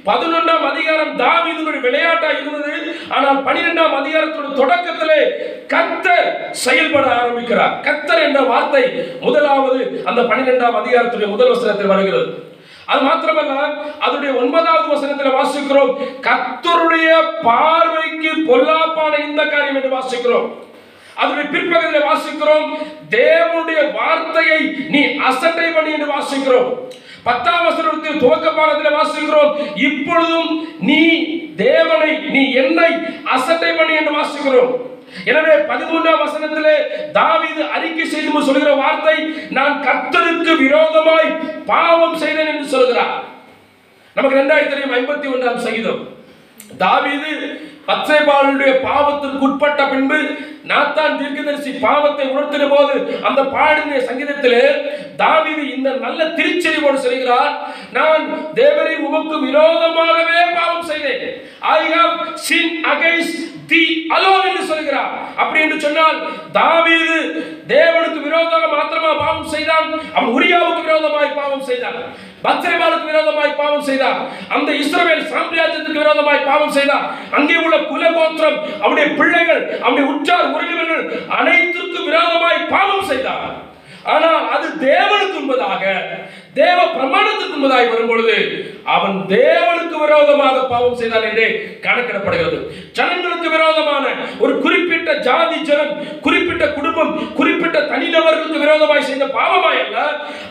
பதினொன்றாம் 0.06 0.66
அதிகாரம் 0.70 1.20
தாவீதுடைய 1.20 1.82
விளையாட்டா 1.86 2.30
இருந்தது. 2.32 2.74
ஆனால் 3.10 3.38
பனிரெண்டாம் 3.46 3.96
அதிகாரத்தோட 4.00 4.48
தொடக்கத்திலே 4.62 5.20
கத்தர் 5.74 6.28
செயல்பட 6.52 7.06
ஆரம்பிக்கிறார். 7.20 7.76
கத்தர் 7.88 8.24
என்ற 8.28 8.42
வார்த்தை 8.42 8.84
முதலாவது 9.22 10.04
அந்த 10.06 10.22
பனிரெண்டாம் 10.22 10.80
அதிகாரத்துடைய 10.82 11.28
முதல் 11.28 11.54
வசனத்தில் 11.54 11.94
வருகிறது. 11.94 12.52
அது 12.86 13.02
மாத்திரமல்ல 13.08 13.54
அதனுடைய 14.00 14.32
ஒன்பதாவது 14.42 14.88
வசனத்தில் 14.88 15.38
வாசிக்கிறோம். 15.40 15.94
கத்தருடைய 16.28 17.10
பார்வைக்கு 17.48 18.32
பொல்லாப்பான 18.50 19.14
இந்த 19.30 19.46
காரியம் 19.46 19.76
என்று 19.76 19.96
வாசிக்கிறோம். 19.98 20.50
அதனுடைய 21.16 21.50
பிற்பகுதியில் 21.54 22.08
வாசிக்கிறோம். 22.10 22.68
தேவனுடைய 23.18 23.80
வார்த்தையை 23.98 24.62
நீ 24.94 25.02
அசட்டை 25.30 25.68
பண்ணி 25.76 25.92
என்று 25.98 26.10
வாசிக்கிறோம். 26.16 26.72
பத்தாம் 27.28 27.66
வசனத்தில் 27.66 28.22
துவக்க 28.24 28.48
பாகத்தில் 28.52 28.98
வாசிக்கிறோம். 29.00 29.52
இப்பொழுதும் 29.90 30.50
நீ 30.80 31.04
தேவனை 31.56 32.12
நீ 32.36 32.42
என்னை 32.64 32.92
அசட்டை 33.36 33.72
பண்ணி 33.76 33.94
என்று 34.00 34.14
வாசிக்கிறோம். 34.20 34.74
எனவே 35.32 35.56
பதிமூன்றாம் 35.70 36.22
வசனத்திலே 36.24 36.76
தாவீது 37.18 37.64
அறிக்கை 37.76 38.06
செய்து 38.06 38.42
சொல்கிற 38.48 38.72
வார்த்தை 38.74 39.18
நான் 39.58 39.76
கர்த்தருக்கு 39.88 40.54
விரோதமாய் 40.64 41.30
பாவம் 41.66 42.18
செய்தேன் 42.24 42.52
என்று 42.54 42.68
சொல்கிறார். 42.76 43.16
நமக்கு 44.16 44.40
ரெண்டாயிரத்தி 44.40 44.74
தெரியும் 44.74 44.98
ஐம்பத்தி 45.00 45.28
ஒன்றாம் 45.36 45.64
சகிதம் 45.68 46.02
தாவீது 46.82 47.32
பச்சைபாலுடைய 47.88 48.74
பாவத்திற்கு 48.86 49.46
உட்பட்ட 49.48 49.82
பின்பு 49.92 50.20
நாத்தான் 50.70 51.18
தீர்க்கதரிசி 51.20 51.72
பாவத்தை 51.86 52.26
உணர்த்தின 52.34 52.68
போது 52.74 52.94
அந்த 53.28 53.42
பாடின 53.56 54.00
சங்கீதத்திலே 54.10 54.62
தாவீது 55.22 55.64
இந்த 55.76 55.90
நல்ல 56.06 56.28
திருச்செறிவோடு 56.38 57.00
சொல்கிறார் 57.06 57.54
நான் 57.98 58.24
தேவரை 58.60 58.96
உமக்கு 59.08 59.36
விரோதமாகவே 59.48 60.40
பாவம் 60.60 60.88
செய்தேன். 60.92 61.26
I 61.78 61.82
have 61.96 62.16
sin 62.48 62.74
against 62.94 63.42
thee 63.72 63.84
alone 64.16 64.48
என்று 64.50 64.64
சொல்கிறார். 64.72 65.12
அப்படி 65.42 65.60
என்று 65.66 65.80
சொன்னால் 65.86 66.18
தாவீது 66.60 67.20
தேவனுக்கு 67.68 68.20
விரோதமாக 68.28 68.68
மாத்திரமா 68.76 69.12
பாவம் 69.24 69.52
செய்தான் 69.56 69.90
அவன் 70.16 70.34
உரியாவுக்கு 70.38 70.88
விரோதமாய் 70.90 71.38
பாவம் 71.42 71.68
செய்தான். 71.72 72.00
பத்ரேபாலுக்கு 72.46 73.10
விரோதமாய் 73.12 73.60
பாவம் 73.62 73.86
செய்தார். 73.90 74.20
அந்த 74.56 74.70
இஸ்ரவேல் 74.84 75.28
சாம்ராஜ்யத்துக்கு 75.34 76.04
விரோதமாய் 76.04 76.48
பாவம் 76.50 76.76
செய்தார். 76.78 77.06
அங்கே 77.38 77.58
உள்ள 77.66 77.78
குலகோத்திரம் 77.92 78.58
அவருடைய 78.84 79.08
பிள்ளைகள் 79.20 79.62
அவருடைய 79.84 80.08
உற்றார் 80.14 80.52
உறவினர்கள் 80.56 81.04
அனைத்திற்கும் 81.40 82.08
விரோதமாய் 82.10 82.60
பாவம் 82.74 83.08
செய்தார். 83.12 83.54
ஆனால் 84.14 84.46
அது 84.56 84.68
தேவனுக்கு 84.88 85.38
என்பதாக 85.42 85.84
தேவ 86.56 86.80
பிரமாணத்துக்கு 86.96 87.56
உண்பதாய் 87.58 87.90
வரும் 87.92 88.08
பொழுது 88.08 88.36
அவன் 88.96 89.16
தேவனுக்கு 89.28 89.96
விரோதமாக 90.04 90.58
பாவம் 90.64 90.96
செய்தான் 90.96 91.28
என்றே 91.30 91.46
கணக்கிடப்படுகிறது. 91.86 92.58
ஜனங்களுக்கு 92.92 93.48
விரோதமான 93.50 94.04
ஒரு 94.40 94.54
குறிப்பிட்ட 94.60 95.16
ஜாதி 95.28 95.58
ஜனம் 95.70 95.94
குறிப்பிட்ட 96.22 96.66
குடும்பம் 96.68 97.34
குறிப்பிட்ட 97.34 97.80
தனிநபர்களுக்கு 97.92 98.64
விரோதமாய் 98.66 99.08
செய்த 99.10 99.26
பாவமாய் 99.40 99.82
அல்ல 99.86 99.98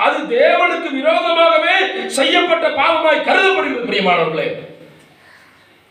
அது 0.07 0.19
தேவனுக்கு 0.37 0.91
விரோதமாகவே 0.99 1.77
செய்யப்பட்ட 2.19 2.69
பாவமாய் 2.81 3.27
கருதப்படுகிறது 3.29 3.89
பிரியமானவர்களே. 3.91 4.49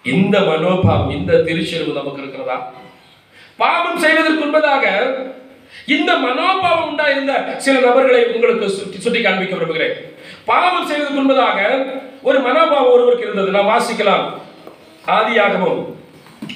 இந்த 0.05 0.39
மனோபாவம் 0.39 1.11
இந்த 1.17 1.41
திருச்செருவு 1.47 1.99
நமக்கு 1.99 2.21
இருக்கிறதா? 2.23 2.57
பாவம் 3.57 3.99
செய்வதற்கு 4.03 4.41
முன்பதாக 4.43 4.85
இந்த 5.87 6.15
மனோபாவம் 6.15 6.87
உண்டாயிருந்த 6.89 7.55
சில 7.57 7.79
நபர்களை 7.79 8.25
உங்களுக்கு 8.25 8.69
சுட்டி 8.69 8.99
சுட்டி 8.99 9.21
காண்பிக்க 9.21 9.55
விரும்புகிறேன். 9.55 10.15
பாவம் 10.45 10.85
செய்வதற்கு 10.85 11.21
முன்பதாக 11.21 11.85
ஒரு 12.21 12.39
மனோபாவம் 12.39 12.91
ஒருவருக்கு 12.91 13.23
இருந்தது. 13.23 13.51
நாம் 13.51 13.69
வாசிக்கலாம். 13.69 14.25
ஆதியாகவும் 15.09 15.85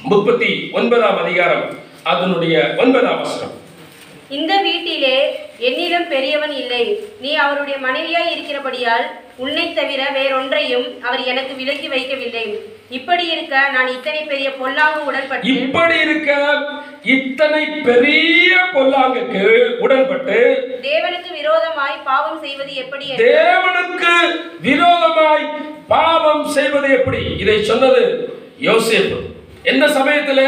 முப்பத்தி 0.04 0.70
ஒன்பதாம் 0.74 1.24
அதிகாரம். 1.24 1.66
அதனுடைய 2.04 2.74
ஒன்பதாம் 2.78 3.22
வசனம். 3.22 3.54
இந்த 4.30 4.62
வீட்டிலே 4.62 5.40
என்னிடம் 5.60 6.08
பெரியவன் 6.08 6.52
இல்லை. 6.52 7.00
நீ 7.22 7.34
அவருடைய 7.34 7.80
மனைவியாய் 7.80 8.32
இருக்கிறபடியால் 8.32 9.06
உன்னை 9.36 9.74
தவிர 9.74 10.10
வேறொன்றையும் 10.14 11.04
அவர் 11.04 11.24
எனக்கு 11.24 11.56
விலக்கி 11.56 11.88
வைக்கவில்லை. 11.88 12.46
இப்படி 12.90 13.30
இருக்க 13.30 13.70
நான் 13.70 13.88
இத்தனை 13.88 14.24
பெரிய 14.24 14.52
பொல்லாங்கு 14.52 15.04
உடன்பட்டு 15.04 15.48
இப்படி 15.48 16.00
இருக்க 16.00 16.32
இத்தனை 17.04 17.66
பெரிய 17.82 18.58
பொல்லாங்குக்கு 18.74 19.44
உடன்பட்டு 19.80 20.38
தேவனுக்கு 20.82 21.32
விரோதமாய் 21.34 21.98
பாவம் 22.04 22.40
செய்வது 22.42 22.74
எப்படி 22.76 23.06
தேவனுக்கு 23.18 24.14
விரோதமாய் 24.60 25.74
பாவம் 25.88 26.48
செய்வது 26.48 26.90
எப்படி? 26.90 27.38
இதை 27.38 27.64
சொன்னது 27.64 28.32
யோசேப்பு. 28.60 29.18
எந்த 29.64 29.88
சமயத்தில்? 29.88 30.46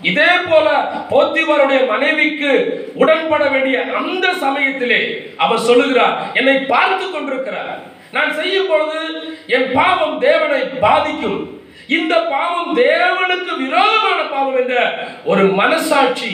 இதே 0.00 0.30
போல 0.48 0.66
போத்திபாருடைய 1.10 1.86
மனைவிக்கு 1.86 2.82
உடன்பட 2.94 3.50
வேண்டிய 3.50 3.84
அந்த 3.92 4.34
சமயத்திலே 4.34 5.32
அவர் 5.36 5.58
சொல்லுகிறார் 5.58 6.30
என்னை 6.34 6.60
பார்த்து 6.60 7.10
கொண்டிருக்கிறார். 7.10 7.96
நான் 8.12 8.34
செய்யும் 8.34 8.66
பொழுது 8.68 8.98
என் 9.46 9.72
பாவம் 9.72 10.18
தேவனை 10.18 10.60
பாதிக்கும். 10.80 11.40
இந்த 11.86 12.14
பாவம் 12.20 12.76
தேவனுக்கு 12.76 13.52
விரோதமான 13.58 14.22
பாவம் 14.30 14.56
என்ற 14.56 15.04
ஒரு 15.24 15.44
மனசாட்சி 15.44 16.32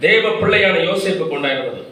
தேவ 0.00 0.28
பிள்ளையான 0.28 0.76
யோசிப்பு 0.78 1.28
கொண்டாடுறது 1.28 1.91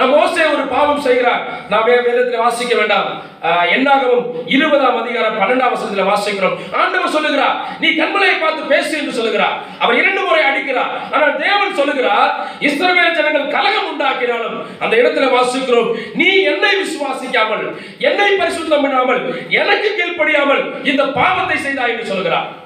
நாம் 0.00 0.18
மோசே 0.18 0.44
ஒரு 0.44 0.62
பாவம் 0.62 1.00
செய்கிறார். 1.00 1.46
நாம் 1.68 1.86
வே- 1.86 2.04
வேதத்தில் 2.04 2.38
வாசிக்க 2.38 2.76
வேண்டாம். 2.76 3.22
ஆஹ், 3.42 3.74
என்னாகவும் 3.74 4.24
இருபதாம் 4.46 5.02
அதிகாரம் 5.02 5.40
பன்னெண்டாம் 5.40 5.70
வசனத்தில் 5.70 6.04
வாசிக்கிறோம். 6.04 6.74
ஆண்டவர் 6.74 7.08
சொல்லுகிறார் 7.08 7.66
நீ 7.80 7.88
கண்மலையை 7.88 8.40
பார்த்து 8.40 8.62
பேசு 8.62 8.98
என்று 8.98 9.12
சொல்லுகிறார். 9.12 9.58
அவர் 9.78 9.96
இரண்டு 9.96 10.20
முறை 10.20 10.42
அடிக்கிறார். 10.44 11.12
ஆனால் 11.12 11.36
தேவன் 11.36 11.74
சொல்லுகிறார் 11.74 12.46
இஸ்ரவேல் 12.60 13.14
ஜனங்கள் 13.14 13.48
கலகம் 13.48 14.00
உண்டாக்கினாலும் 14.00 14.62
அந்த 14.80 14.96
இடத்துல 14.96 15.38
வாசிக்கிறோம். 15.38 15.94
நீ 16.14 16.42
என்னை 16.42 16.70
விசுவாசிக்காமல் 16.82 17.76
என்னை 17.98 18.36
பரிசுத்தம் 18.36 18.82
பண்ணாமல் 18.82 19.50
எனக்கு 19.50 19.96
கீழ்ப்படியாமல் 19.96 20.86
இந்த 20.86 21.06
பாவத்தை 21.06 21.56
செய்தாய் 21.56 21.90
என்று 21.90 22.06
சொல்லுகிறார். 22.06 22.59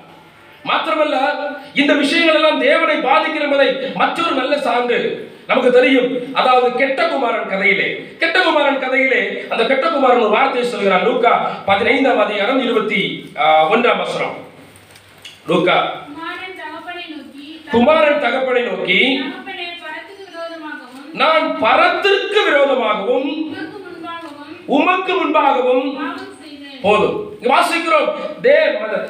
மாத்திரமல்ல 0.69 1.17
இந்த 1.83 1.93
விஷயங்கள் 2.03 2.39
எல்லாம் 2.41 2.61
தேவனை 2.61 2.97
என்பதை 3.45 3.69
மற்றொரு 3.95 4.35
நல்ல 4.41 4.55
சான்று 4.67 4.99
நமக்கு 5.49 5.71
தெரியும். 5.73 6.11
அதாவது 6.33 6.69
கெட்ட 6.81 7.01
குமாரன் 7.09 7.51
கதையிலே. 7.53 7.89
கெட்ட 8.21 8.37
குமாரன் 8.43 8.83
கதையிலே 8.85 9.21
அந்த 9.49 9.63
கெட்ட 9.71 9.87
குமாரன் 9.91 10.23
ஒரு 10.25 10.33
வார்த்தையை 10.37 10.71
சொல்கிறார் 10.71 11.07
லூக்கா 11.09 11.33
பதினைந்தாம் 11.67 12.23
அதிகாரம் 12.25 12.63
இருபத்தி 12.67 13.01
ஒன்றாம் 13.75 14.01
வசனம். 14.05 14.37
லூக்கா. 15.51 15.77
குமாரன் 17.75 18.23
தகப்பனை 18.25 18.63
நோக்கி 18.69 19.01
நான் 21.21 21.47
பரத்திற்கு 21.65 22.41
விரோதமாகவும் 22.49 23.31
உமக்கு 24.77 25.13
முன்பாகவும் 25.21 25.89
போதும். 26.83 27.19
வாசிக்கிறோம். 27.51 28.09
தே 28.45 28.57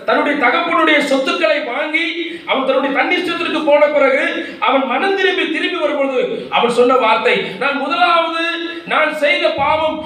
தன்னுடைய 0.09 0.35
தகப்பனுடைய 0.45 0.99
சொத்துக்களை 1.11 1.59
வாங்கி 1.73 2.07
அவன் 2.51 2.67
தன்னுடைய 2.69 2.93
தன்னிஷ்டத்திற்கு 2.99 3.61
போன 3.69 3.83
பிறகு 3.97 4.25
அவன் 4.67 4.85
மனம் 4.93 5.17
திரும்பி 5.19 5.45
திரும்பி 5.57 5.79
வரும்பொழுது 5.85 6.23
அவன் 6.57 6.77
சொன்ன 6.79 6.99
வார்த்தை 7.05 7.37
நான் 7.63 7.81
முதலாவது 7.85 8.45
நான் 8.93 9.13
செய்த 9.23 9.45
பாவம் 9.61 9.97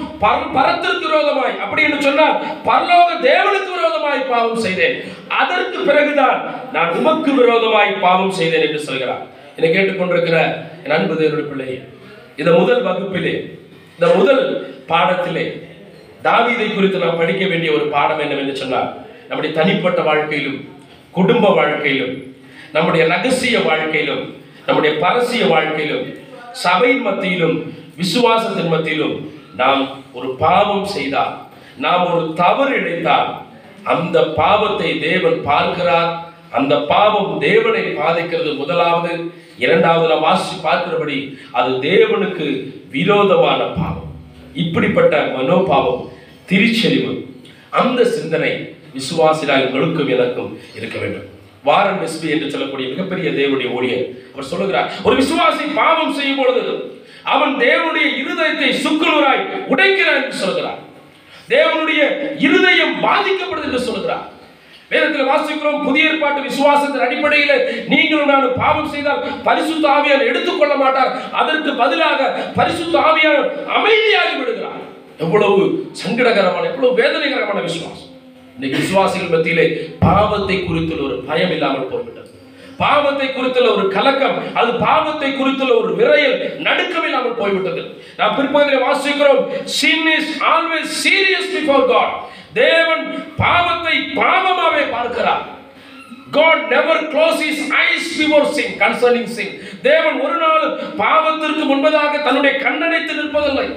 பரத்திற்கு 0.55 1.05
விரோதமாய். 1.07 1.55
அப்படி 1.63 1.81
என்று 1.85 2.05
சொன்னால் 2.07 2.35
பரலோக 2.67 3.09
தேவனுக்கு 3.27 3.71
விரோதமாய் 3.77 4.29
பாவம் 4.33 4.61
செய்தேன். 4.65 4.95
அதற்கு 5.41 5.79
பிறகுதான் 5.89 6.39
நான் 6.75 6.93
உமக்கு 6.99 7.31
விரோதமாய் 7.39 7.91
பாவம் 8.05 8.37
செய்தேன் 8.39 8.65
என்று 8.67 8.81
சொல்கிறார். 8.87 9.23
என்னை 9.55 9.69
கேட்டுக்கொண்டிருக்கிற 9.71 10.37
என் 10.83 10.95
அன்பு 10.97 11.15
தேவனுடைய 11.21 11.47
பிள்ளை 11.51 11.71
இந்த 12.41 12.51
முதல் 12.59 12.85
வகுப்பிலே 12.87 13.33
இந்த 13.95 14.07
முதல் 14.17 14.43
பாடத்திலே 14.91 15.45
தாவீதை 16.23 16.67
குறித்து 16.73 16.97
நாம் 16.97 17.17
படிக்க 17.17 17.47
வேண்டிய 17.47 17.71
ஒரு 17.71 17.85
பாடம் 17.85 18.19
என்னவென்று 18.19 18.55
சொன்னால் 18.55 18.89
நம்முடைய 19.27 19.51
தனிப்பட்ட 19.59 20.01
வாழ்க்கையிலும் 20.01 20.59
குடும்ப 21.11 21.49
வாழ்க்கையிலும் 21.49 22.15
நம்முடைய 22.71 23.07
ரகசிய 23.07 23.59
வாழ்க்கையிலும் 23.59 24.23
நம்முடைய 24.65 24.95
பரசிய 25.03 25.43
வாழ்க்கையிலும் 25.47 26.07
சபையின் 26.63 27.01
மத்தியிலும் 27.01 27.57
விசுவாசத்தின் 27.97 28.73
மத்தியிலும் 28.73 29.15
நாம் 29.55 29.83
ஒரு 30.13 30.29
பாவம் 30.39 30.85
செய்தால் 30.85 31.35
நாம் 31.77 32.03
ஒரு 32.13 32.33
தவறு 32.33 32.73
இழைத்தால் 32.79 33.29
அந்த 33.83 34.17
பாவத்தை 34.23 34.99
தேவன் 34.99 35.37
பார்க்கிறார். 35.43 36.09
அந்த 36.51 36.73
பாவம் 36.91 37.39
தேவனை 37.39 37.81
பாதிக்கிறது 37.81 38.51
முதலாவது. 38.53 39.11
இரண்டாவது 39.57 40.07
நாம் 40.13 40.21
வாசி 40.21 40.55
பார்க்கிறபடி 40.63 41.17
அது 41.51 41.71
தேவனுக்கு 41.89 42.47
விரோதமான 42.89 43.61
பாவம். 43.79 44.08
இப்படிப்பட்ட 44.61 45.15
மனோபாவம் 45.35 46.03
திருச்செறிவு 46.45 47.13
அந்த 47.79 48.05
சிந்தனை 48.13 48.51
விசுவாசிலாய் 48.93 49.65
உங்களுக்கும் 49.65 50.09
எனக்கும் 50.09 50.51
இருக்க 50.75 50.97
வேண்டும். 50.99 51.27
வாரன் 51.63 51.99
வெஸ்பி 52.01 52.27
என்று 52.29 52.51
சொல்லக்கூடிய 52.51 52.87
மிகப்பெரிய 52.87 53.29
தேவனுடைய 53.31 53.69
ஊழியர் 53.71 54.03
அவர் 54.29 54.49
சொல்லுகிறார் 54.49 54.91
ஒரு 55.03 55.15
விசுவாசி 55.15 55.63
பாவம் 55.75 56.13
செய்யும் 56.13 56.39
பொழுது 56.39 56.61
அவன் 57.25 57.53
தேவனுடைய 57.59 58.07
இருதயத்தை 58.21 58.69
சுக்குநூறாய் 58.83 59.41
உடைக்கிறான் 59.69 60.19
என்று 60.19 60.37
சொல்கிறார் 60.37 60.79
தேவனுடைய 61.49 62.01
இருதயம் 62.39 62.95
பாதிக்கப்படுது 63.03 63.67
என்று 63.69 63.81
சொல்கிறார் 63.87 64.25
வேதத்தில் 64.91 65.29
வாசிக்கிறோம் 65.31 65.83
புதிய 65.87 66.09
ஏற்பாட்டு 66.11 66.41
விசுவாசத்தின் 66.49 67.05
அடிப்படையில் 67.07 67.55
நீங்களும் 67.91 68.31
நான் 68.33 68.47
பாவம் 68.61 68.91
செய்தால் 68.93 69.23
பரிசுத்த 69.47 69.85
ஆவியார் 69.95 70.29
எடுத்துக்கொள்ள 70.29 70.75
மாட்டார். 70.83 71.11
அதற்கு 71.41 71.71
பதிலாக 71.81 72.29
பரிசுத்த 72.59 72.95
ஆவியார் 73.09 73.43
அமைதியாகி 73.77 74.35
விடுகிறார். 74.39 74.85
எவ்வளவு 75.25 75.59
சங்கடகரமான 76.01 76.67
எவ்வளவு 76.71 76.97
வேதனைகரமான 77.01 77.59
விசுவாசம். 77.67 78.09
இன்னைக்கு 78.55 78.81
விசுவாசிகள் 78.83 79.33
மத்தியிலே 79.35 79.67
பாவத்தை 80.07 80.57
குறித்துள்ள 80.69 81.03
ஒரு 81.09 81.17
பயம் 81.29 81.53
இல்லாமல் 81.57 81.91
போய்விட்டது. 81.91 82.27
பாவத்தை 82.81 83.27
குறித்துள்ள 83.29 83.69
ஒரு 83.77 83.85
கலக்கம் 83.95 84.37
அது 84.59 84.71
பாவத்தை 84.83 85.29
குறித்துள்ள 85.37 85.73
ஒரு 85.81 85.91
விரையல் 85.99 86.35
நடுக்கம் 86.67 87.07
இல்லாமல் 87.07 87.39
போய்விட்டது. 87.39 87.81
நான் 88.19 88.35
பிற்பகுதியில் 88.37 88.85
வாசிக்கிறோம் 88.87 89.41
sin 89.79 90.03
is 90.17 90.27
always 90.51 90.87
serious 91.05 91.45
before 91.57 91.83
God. 91.95 92.11
தேவன் 92.53 93.05
பாவத்தை 93.41 93.95
பாவமாவே 94.19 94.83
பார்க்கிறார். 94.95 95.45
God 96.37 96.57
never 96.73 96.95
closes 97.11 97.41
his 97.41 97.61
eyes 97.81 98.03
before 98.17 98.45
sin 98.55 98.71
concerning 98.81 99.27
sin. 99.35 99.47
தேவன் 99.87 100.17
ஒரு 100.25 100.35
நாள் 100.41 100.65
பாவத்திற்கு 101.03 101.63
முன்பதாக 101.71 102.13
தன்னுடைய 102.25 102.53
கண்ணனைத்து 102.65 103.13
நிற்பதில்லை. 103.19 103.67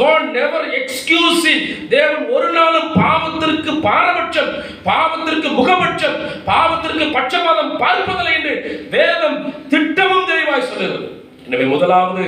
God 0.00 0.22
never 0.38 0.60
excuse 0.78 1.36
sin. 1.44 1.60
தேவன் 1.94 2.24
ஒரு 2.36 2.48
நாளும் 2.56 2.90
பாவத்திற்கு 3.02 3.72
பாரபட்சம் 3.88 4.52
பாவத்திற்கு 4.88 5.48
முகபட்சம் 5.58 6.16
பாவத்திற்கு 6.50 7.06
பட்சபாதம் 7.16 7.74
பார்ப்பதில்லை 7.84 8.34
என்று 8.38 8.54
வேதம் 8.96 9.38
திட்டமும் 9.74 10.28
தெளிவாய் 10.30 10.68
சொல்லுகிறது. 10.70 11.08
எனவே 11.46 11.64
முதலாவது 11.74 12.24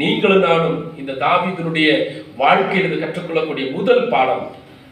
நீங்களும் 0.00 0.44
நானும் 0.48 0.78
இந்த 1.00 1.12
தாவிதனுடைய 1.22 1.88
வாழ்க்கையில் 2.42 3.00
கற்றுக்கொள்ளக்கூடிய 3.02 3.64
முதல் 3.78 4.04
பாடம் 4.12 4.44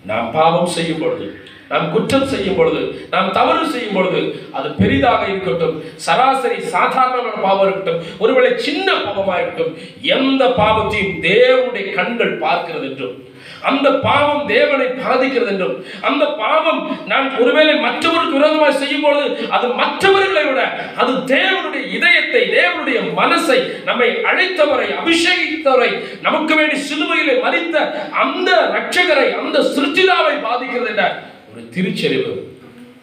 நாம் 0.05 0.29
பாவம் 0.33 0.71
செய்யும் 0.71 1.01
பொழுது 1.01 1.27
நாம் 1.69 1.91
குற்றம் 1.91 2.27
செய்யும் 2.27 2.57
பொழுது 2.57 2.81
நாம் 3.11 3.29
தவறு 3.31 3.65
செய்யும் 3.67 3.97
பொழுது 3.97 4.21
அது 4.53 4.69
பெரிதாக 4.75 5.21
இருக்கட்டும் 5.27 5.77
சராசரி 5.97 6.59
சாதாரணமான 6.73 7.37
பாவம் 7.41 7.67
இருக்கட்டும் 7.67 8.01
ஒருவேளை 8.19 8.53
சின்ன 8.61 8.89
பாவமாக 8.99 9.41
இருக்கட்டும் 9.41 9.77
எந்த 10.11 10.45
பாவத்தையும் 10.59 11.15
தேவனுடைய 11.27 11.87
கண்கள் 11.95 12.35
பார்க்கிறது 12.39 12.89
என்றும் 12.91 13.17
அந்த 13.63 13.89
பாவம் 13.91 14.47
தேவனை 14.47 14.87
பாதிக்கிறது 14.87 15.51
என்றும் 15.53 15.85
அந்த 16.01 16.25
பாவம் 16.43 16.81
நான் 17.07 17.39
ஒருவேளை 17.39 17.75
மற்றவருக்கு 17.75 18.39
விரோதமாக 18.39 18.73
செய்யும் 18.73 19.01
பொழுது 19.01 19.49
அது 19.49 19.67
மற்றவர்களை 19.69 20.45
விட 20.45 20.61
அது 20.97 21.13
தேவனுடைய 21.35 21.85
இதயத்தை 21.97 22.43
தேவனுடைய 22.59 23.01
மனசை 23.21 23.59
நம்மை 23.85 24.09
அழைத்தவரை 24.31 24.89
அபிஷேகித்தவரை 25.01 25.91
நமக்கு 26.21 26.55
வேண்டி 26.55 26.79
சிலுவையிலே 26.91 27.37
மறித்த 27.47 27.77
அந்த 28.23 28.51
ரட்சகரை 28.77 29.27
அந்த 29.41 29.59
சிருச்சிதாவை 29.75 30.35
பாதிக்கிறது 30.43 30.91
என்ற 30.91 31.05
ஒரு 31.53 31.69
திருச்செறிவு 31.69 32.33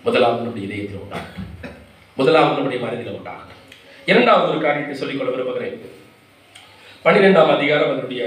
முதலாவது 0.04 0.41
நம்முடைய 0.41 0.67
இதயத்தில் 0.67 1.02
உண்டாகும். 1.02 1.46
முதலாவது 2.15 2.54
நம்முடைய 2.54 2.86
மனதில் 2.86 3.15
உண்டாகும். 3.17 3.56
இரண்டாவது 4.06 4.52
ஒரு 4.52 4.62
காரியத்தை 4.62 4.96
சொல்லிக்கொள்ள 4.96 5.32
விரும்புகிறேன். 5.34 5.80
பன்னிரெண்டாம் 7.06 7.52
அதிகாரம் 7.56 7.91
அதனுடைய 7.91 8.24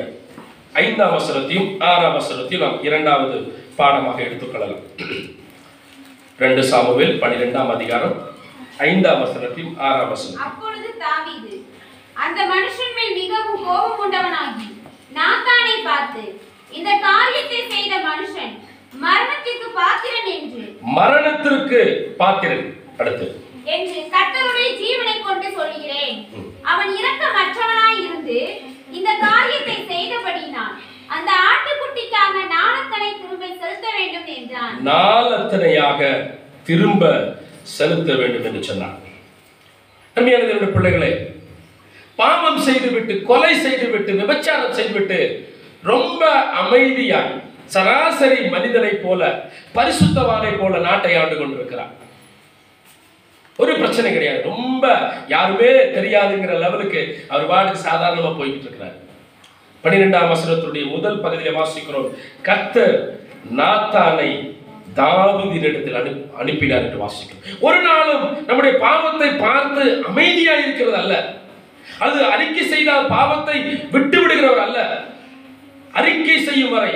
ஐந்தாம் 0.75 1.15
வசனத்தையும் 1.17 1.71
ஆறாம் 1.85 2.17
வசனத்தையும் 2.17 2.65
நாம் 2.65 2.83
இரண்டாவது 2.83 3.37
பாடமாக 3.77 4.19
எடுத்துக்கொள்ளலாம். 4.23 4.85
ரெண்டு 6.39 6.63
சாமுவேல் 6.71 7.19
பன்னிரெண்டாம் 7.19 7.73
அதிகாரம் 7.75 8.15
ஐந்தாம் 8.85 9.23
வசனத்தையும் 9.25 9.75
ஆறாம் 9.89 10.13
வசனம் 10.13 10.43
அப்பொழுது 10.47 10.91
தாவீது 11.03 11.55
அந்த 12.17 12.41
மனுஷன் 12.53 12.95
மேல் 12.97 13.19
மிகவும் 13.19 13.63
கோபம் 13.65 13.99
கொண்டவனாகி 14.01 14.69
நாத்தானை 15.13 15.77
பார்த்து 15.85 16.23
இந்த 16.73 16.91
காரியத்தை 17.05 17.61
செய்த 17.69 17.95
மனுஷன் 18.09 18.55
மரணத்திற்கு 19.01 19.69
பாத்திரன் 19.77 20.29
என்று. 20.35 20.63
மரணத்திற்கு 20.97 21.81
பாத்திரன் 22.19 22.65
அடுத்து. 22.99 23.27
என்று 23.75 24.01
கர்த்தருடைய 24.15 24.69
ஜீவனை 24.81 25.17
கொண்டு 25.21 25.49
சொல்கிறேன் 25.59 26.19
அவன் 26.65 26.91
இரக்கமற்றவனாய் 26.99 28.01
இருந்து 28.05 28.39
இந்த 28.93 29.11
காரியத்தை 29.23 29.77
செய்தபடினால் 29.91 30.75
அந்த 31.11 31.31
ஆட்டுக்குட்டிக்கான 31.47 32.35
நாணத்தனை 32.53 33.11
திரும்ப 33.15 33.45
செலுத்த 33.55 33.87
வேண்டும் 33.97 34.29
என்றான். 34.37 34.75
நாலத்தனையாக 34.89 36.01
திரும்ப 36.67 37.05
செலுத்த 37.73 38.11
வேண்டும் 38.15 38.47
என்று 38.49 38.63
சொன்னார் 38.65 38.99
அருமையான 40.17 40.43
தேவனுடைய 40.43 40.73
பிள்ளைகளே 40.73 41.11
பாவம் 42.19 42.61
செய்துவிட்டு 42.63 43.15
கொலை 43.25 43.53
செய்துவிட்டு 43.59 44.13
விபச்சாரம் 44.15 44.77
செய்துவிட்டு 44.79 45.19
ரொம்ப 45.85 46.23
அமைதியாய் 46.61 47.31
சராசரி 47.75 48.39
மனிதனைப் 48.49 49.03
போல 49.03 49.21
பரிசுத்தவானை 49.75 50.53
போல 50.55 50.79
நாட்டை 50.87 51.13
ஆண்டு 51.17 51.35
கொண்டிருக்கிறார் 51.37 51.93
ஒரு 53.61 53.73
பிரச்சனை 53.81 54.09
கிடையாது. 54.13 54.41
ரொம்ப 54.53 54.85
யாருமே 55.35 55.71
தெரியாதுங்கிற 55.97 56.55
லெவலுக்கு 56.65 57.01
அவர் 57.33 57.51
பாட்டுக்கு 57.53 57.87
சாதாரணமாக 57.89 58.35
போய்கிட்டு 58.39 58.67
இருக்கிறார். 58.69 58.97
பன்னிரெண்டாம் 59.85 60.31
வசனத்துடைய 60.35 60.85
முதல் 60.95 61.23
பகுதியில் 61.25 61.59
வாசிக்கிறோம். 61.59 62.09
கத்து 62.49 62.87
நாத்தானை 63.61 64.31
தாவீதினிடத்தில் 64.99 65.99
அனு 65.99 66.13
அனுப்பினார் 66.41 66.85
என்று 66.87 67.03
வாசிக்கிறோம். 67.05 67.45
ஒரு 67.67 67.81
நாளும் 67.89 68.25
நம்முடைய 68.49 68.73
பாவத்தை 68.87 69.29
பார்த்து 69.45 69.85
அமைதியா 70.11 70.55
இருக்கிறது 70.63 70.99
அல்ல. 71.03 71.15
அது 72.05 72.19
அறிக்கை 72.33 72.65
செய்தால் 72.73 73.11
பாவத்தை 73.17 73.57
விட்டு 73.95 74.19
விடுகிறவர் 74.23 74.65
அல்ல. 74.67 74.79
அறிக்கை 76.01 76.37
செய்யும் 76.49 76.75
வரை 76.77 76.93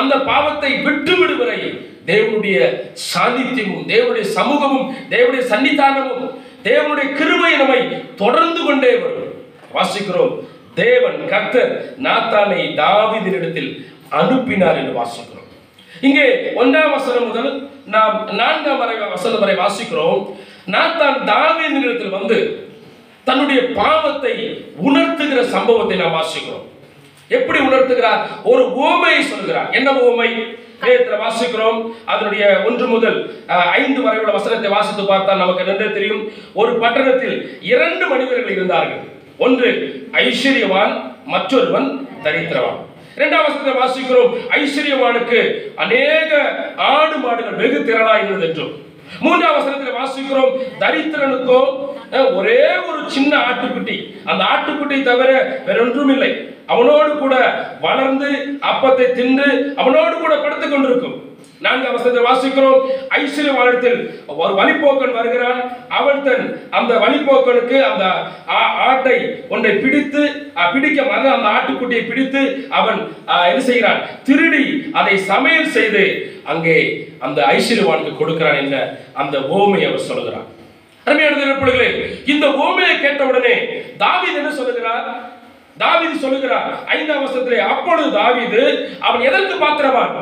அந்த 0.00 0.14
பாவத்தை 0.30 0.70
விட்டு 0.86 1.12
விடும் 1.18 1.42
வரை 1.42 1.60
தேவனுடைய 2.06 2.58
சாநித்தியமும் 2.94 3.86
தேவனுடைய 3.86 4.22
சமூகமும் 4.22 4.94
தேவனுடைய 5.10 5.42
சன்னிதானமும் 5.52 6.34
தேவனுடைய 6.64 7.08
கிருமை 7.18 7.56
நம்மை 7.56 7.80
தொடர்ந்து 8.14 8.64
கொண்டே 8.64 8.92
வரும். 8.96 9.34
வாசிக்கிறோம். 9.74 10.34
தேவன் 10.74 11.28
கர்த்தர் 11.28 11.94
நாத்தானை 12.02 12.60
தாவிதனிடத்தில் 12.80 13.70
அனுப்பினார் 14.10 14.76
என்று 14.76 15.00
வாசிக்கிறோம். 15.00 15.50
இங்கே 16.00 16.26
ஒன்றாம் 16.56 16.90
வசனம் 16.90 17.26
முதல் 17.26 17.70
நாம் 17.86 18.28
நான்காம் 18.32 18.78
வரை 18.78 18.96
வசனம் 18.96 19.40
வரை 19.40 19.56
வாசிக்கிறோம். 19.56 20.36
நாத்தான் 20.66 21.18
தாவீதினிடத்தில் 21.24 22.10
வந்து 22.10 22.68
தன்னுடைய 23.24 23.60
பாவத்தை 23.74 24.34
உணர்த்துகிற 24.86 25.42
சம்பவத்தை 25.42 25.96
நாம் 25.96 26.14
வாசிக்கிறோம். 26.14 26.66
எப்படி 27.28 27.58
உணர்த்துகிறார்? 27.58 28.20
ஒரு 28.42 28.62
ஓமையை 28.64 29.20
சொல்கிறார். 29.20 29.70
என்ன 29.70 29.90
ஓமை 29.92 30.58
வேதத்தில் 30.84 31.22
வாசிக்கிறோம். 31.24 31.78
அதனுடைய 32.12 32.44
ஒன்று 32.68 32.86
முதல் 32.94 33.18
ஐந்து 33.80 34.00
வரை 34.04 34.18
உள்ள 34.22 34.32
வசனத்தை 34.38 34.70
வாசித்து 34.76 35.04
பார்த்தால் 35.10 35.42
நமக்கு 35.42 35.68
நன்றே 35.68 35.88
தெரியும். 35.98 36.24
ஒரு 36.60 36.72
பட்டணத்தில் 36.82 37.36
இரண்டு 37.74 38.06
மனிதர்கள் 38.12 38.54
இருந்தார்கள். 38.56 39.04
ஒன்று 39.46 39.70
ஐஸ்வர்யவான் 40.24 40.92
மற்றொருவன் 41.34 41.88
தரித்திரவான். 42.26 42.80
இரண்டாம் 43.18 43.46
வசனத்தை 43.46 43.74
வாசிக்கிறோம். 43.82 44.32
ஐஸ்வர்யவானுக்கு 44.58 45.38
அநேக 45.84 46.40
ஆடு 46.94 47.16
மாடுகள் 47.24 47.60
வெகு 47.62 47.78
திரளா 47.88 48.14
இருந்தது 48.18 48.46
என்றும். 48.48 48.74
மூன்றாம் 49.24 49.56
வசனத்தில் 49.58 49.98
வாசிக்கிறோம். 50.00 50.54
தரித்திரனுக்கோ 50.82 51.60
ஒரே 52.38 52.60
ஒரு 52.88 53.00
சின்ன 53.16 53.32
ஆட்டுக்குட்டி. 53.48 53.96
அந்த 54.30 54.42
ஆட்டுக்குட்டி 54.52 54.96
தவிர 55.08 55.30
வேற 55.66 55.78
ஒன்றும் 55.84 56.12
இல்லை 56.14 56.30
அவனோடு 56.66 57.18
கூட 57.18 57.64
வளர்ந்து 57.80 58.58
அப்பத்தை 58.60 59.12
தின்று 59.12 59.72
அவனோடு 59.76 60.16
கூட 60.16 60.36
படுத்துக் 60.36 60.70
கொண்டிருக்கும். 60.70 61.24
நான்கு 61.60 61.88
அவசரத்தை 61.88 62.26
வாசிக்கிறோம். 62.26 62.88
ஐஸ்வர்யவானத்தில் 63.08 64.26
ஒரு 64.26 64.54
வழிப்போக்கன் 64.54 65.12
வருகிறான். 65.12 65.76
அவன் 65.88 66.22
தன் 66.22 66.60
அந்த 66.70 66.94
வழிப்போக்கனுக்கு 66.94 67.80
அந்த 67.80 68.04
ஆ- 68.48 68.72
ஆட்டை 68.72 69.44
ஒன்றை 69.48 69.72
பிடித்து 69.72 70.52
பிடிக்க 70.72 71.02
மறந்து 71.02 71.28
அந்த 71.28 71.48
ஆட்டுக்குட்டியை 71.48 72.08
பிடித்து 72.08 72.66
அவன் 72.70 73.16
என்ன 73.26 73.60
செய்கிறான்? 73.60 74.00
திருடி 74.24 74.90
அதை 74.92 75.18
சமையல் 75.18 75.66
செய்து 75.66 76.32
அங்கே 76.44 77.08
அந்த 77.18 77.42
ஐஸ்வர்யவானுக்கு 77.42 78.16
கொடுக்கிறான் 78.16 78.56
என்ற 78.56 79.00
அந்த 79.12 79.38
ஓமை 79.38 79.86
அவர் 79.86 79.98
சொல்கிறான் 79.98 80.54
அருமையான 81.04 81.54
இந்த 82.26 82.46
ஓமையை 82.46 83.00
கேட்டவுடனே 83.00 83.54
தாவீது 83.98 84.36
என்ன 84.36 84.50
சொல்லுகிறார்? 84.50 85.34
தாவீது 85.76 86.16
சொல்லுகிறார் 86.18 86.68
ஐந்தாம் 86.90 87.22
வருஷத்திலே 87.22 87.58
அப்பொழுது 87.68 88.10
தாவீது 88.16 88.62
அவன் 89.00 89.22
எதற்கு 89.22 89.54
பாத்திரவான்? 89.58 90.14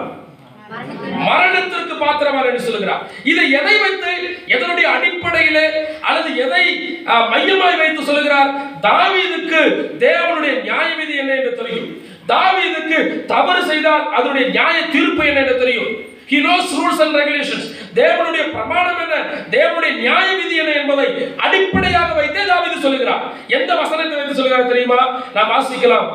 மரணத்திற்கு 1.24 1.94
பாத்திரவான் 1.96 2.46
என்று 2.46 2.62
சொல்லுகிறார். 2.62 3.02
இதை 3.24 3.44
எதை 3.52 3.74
வைத்து 3.78 4.12
எதனுடைய 4.48 4.86
அடிப்படையிலே 4.94 5.66
அல்லது 6.02 6.30
எதை 6.38 6.64
அஹ், 7.06 7.26
மையமாய் 7.30 7.76
வைத்து 7.76 8.02
சொல்லுகிறார்? 8.04 8.50
தாவீதுக்கு 8.82 9.60
தேவனுடைய 10.00 10.54
நியாய 10.62 10.88
விதி 10.94 11.14
என்ன 11.16 11.34
என்று 11.34 11.52
தெரியும். 11.60 11.88
தாவீதுக்கு 12.28 12.98
தவறு 13.26 13.62
செய்தால் 13.64 14.04
அதனுடைய 14.12 14.46
நியாய 14.50 14.76
தீர்ப்பு 14.92 15.22
என்ன 15.26 15.40
என்று 15.40 15.56
தெரியும். 15.58 15.90
He 16.30 16.36
knows 16.44 16.66
rules 16.80 17.00
and 17.04 17.12
regulations. 17.20 17.64
தேவனுடைய 17.98 18.44
பிரமாணம் 18.52 19.00
என்ன? 19.04 19.16
தேவனுடைய 19.54 19.92
நியாய 20.02 20.26
விதி 20.38 20.56
என்ன 20.62 20.72
என்பதை 20.80 21.06
அடிப்படையாக 21.44 22.10
வைத்தே 22.18 22.44
தாவீது 22.50 22.78
சொல்லுகிறார். 22.84 23.24
எந்த 23.56 23.70
வசனத்தை 23.80 24.14
வைத்து 24.18 24.36
சொல்லுகிறார் 24.38 24.70
தெரியுமா? 24.72 25.00
நாம் 25.36 25.52
வாசிக்கலாம். 25.54 26.08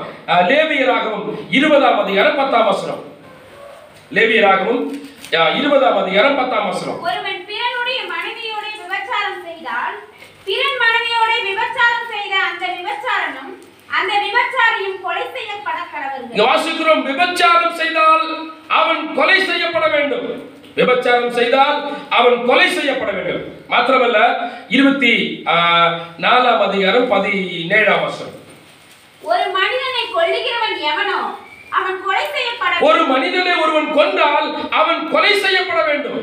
லேவியராகவும் 0.50 1.28
இருபதாம் 1.60 2.02
அதிகாரம் 2.06 2.40
பத்தாம் 2.42 2.70
வசனம். 2.72 3.04
லேவியராகவும் 4.18 4.84
இருபதாம் 5.60 6.00
அதிகாரம் 6.04 6.38
பத்தாம் 6.42 6.68
வசனம். 6.72 7.00
ஒருவன் 7.10 7.42
பிறனுடைய 7.50 8.00
மனைவியோட 8.14 8.66
விபச்சாரம் 8.82 9.42
செய்தால் 9.48 9.98
பிறன் 10.48 10.80
மனைவியோட 10.86 11.32
விபச்சாரம் 11.50 12.08
செய்த 12.14 12.34
அந்த 12.50 12.66
விபச்சாரனும் 12.78 13.52
அந்த 13.98 14.14
விபச்சாரியும் 14.26 14.98
கொலை 15.06 15.26
செய்யப்பட 15.36 15.80
கடவர்கள். 15.94 16.40
வாசிக்கிறோம். 16.48 17.04
விபச்சாரம் 17.12 17.78
செய்தால் 17.82 18.26
அவன் 18.78 19.02
கொலை 19.18 19.38
செய்யப்பட 19.50 19.86
வேண்டும். 19.96 20.28
விபச்சாரம் 20.78 21.36
செய்தால் 21.38 21.78
அவன் 22.18 22.38
கொலை 22.50 22.68
செய்யப்பட 22.78 23.12
வேண்டும். 23.18 23.44
மாத்திரமல்ல 23.72 24.20
இருபத்தி 24.76 25.14
நாலாம் 26.26 26.62
அதிகாரம் 26.68 27.08
பதினேழாம் 27.14 28.04
வசனம். 28.06 28.38
ஒரு 29.30 29.46
மனிதனை 29.58 30.04
கொல்லுகிறவன் 30.16 30.78
எவனோ 30.92 31.20
அவன் 31.80 31.98
கொலை 32.06 32.26
செய்யப்பட 32.36 32.72
ஒரு 32.90 33.02
மனிதனை 33.14 33.54
ஒருவன் 33.64 33.90
கொன்றால் 33.98 34.48
அவன் 34.82 35.02
கொலை 35.14 35.34
செய்யப்பட 35.46 35.80
வேண்டும். 35.90 36.22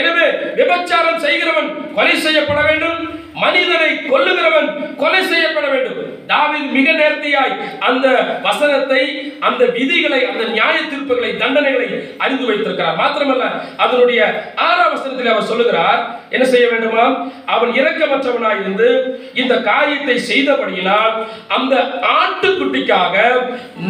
எனவே 0.00 0.26
விபச்சாரம் 0.60 1.22
செய்கிறவன் 1.24 1.68
கொலை 1.98 2.14
செய்யப்பட 2.26 2.60
வேண்டும். 2.70 3.02
மனிதனை 3.34 3.90
கொல்லுகிறவன் 4.04 4.68
கொலை 4.96 5.22
செய்யப்பட 5.22 5.68
வேண்டும். 5.68 6.00
தாவின் 6.26 6.70
மிக 6.70 6.92
நேர்த்தியாய் 6.92 7.54
அந்த 7.78 8.06
வசனத்தை 8.42 9.00
அந்த 9.40 9.64
விதிகளை 9.64 10.26
அந்த 10.26 10.44
நியாய 10.44 10.80
தீர்ப்புகளை 10.82 11.36
தண்டனைகளை 11.36 11.88
அறிந்து 12.18 12.46
வைத்திருக்கிறார். 12.46 12.96
மாத்திரமல்ல 12.96 13.44
அதனுடைய 13.76 14.20
ஆறாம் 14.56 14.92
வசனத்தில் 14.92 15.26
அவர் 15.26 15.44
சொல்லுகிறார் 15.44 16.00
என்ன 16.30 16.44
செய்ய 16.44 16.68
வேண்டுமா? 16.68 17.04
அவன் 17.46 17.70
இரக்கமற்றவனாய் 17.70 18.60
இருந்து 18.60 18.88
இந்த 19.34 19.60
காரியத்தை 19.60 20.18
செய்தபடியினால் 20.30 21.14
அந்த 21.48 21.74
ஆட்டுக்குட்டிக்காக 22.18 23.14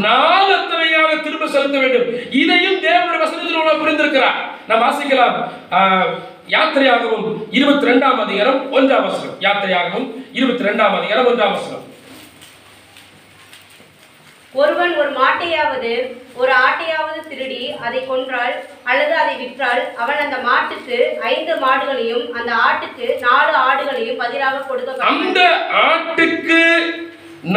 நாலத்தனையாக 0.06 1.22
திரும்ப 1.22 1.46
செலுத்த 1.46 1.78
வேண்டும். 1.78 2.08
இதையும் 2.30 2.80
தேவனுடைய 2.80 3.18
வசனத்தில் 3.18 3.52
புரிந்திருக்கிறார். 3.80 4.38
நான் 4.66 4.82
வாசிக்கலாம். 4.82 5.36
ஆஹ், 5.70 6.08
யாத்திரையாகவும் 6.48 7.26
இருபத்தி 7.50 7.86
ரெண்டாம் 7.88 8.18
அதிகாரம் 8.24 8.60
ஒன்றாம் 8.72 9.04
வசனம். 9.06 9.36
யாத்திரையாகவும் 9.40 10.06
இருபத்தி 10.32 10.66
ரெண்டாம் 10.68 10.96
அதிகாரம் 10.98 11.28
ஒன்றாம் 11.30 11.54
வசனம். 11.56 11.84
ஒருவன் 14.54 14.92
ஒரு 15.02 15.10
மாட்டையாவது 15.20 15.92
ஒரு 16.40 16.52
ஆட்டையாவது 16.66 17.20
திருடி 17.30 17.62
அதை 17.86 18.00
கொன்றால் 18.10 18.54
அல்லது 18.90 19.14
அதை 19.22 19.34
விற்றால் 19.40 19.82
அவன் 20.02 20.20
அந்த 20.24 20.36
மாட்டுக்கு 20.48 20.98
ஐந்து 21.32 21.54
மாடுகளையும் 21.64 22.26
அந்த 22.38 22.52
ஆட்டுக்கு 22.66 23.06
நாலு 23.26 23.54
ஆடுகளையும் 23.64 24.20
பதிலாக 24.22 24.62
கொடுக்க 24.68 25.08
அந்த 25.14 25.40
ஆட்டுக்கு 25.88 26.60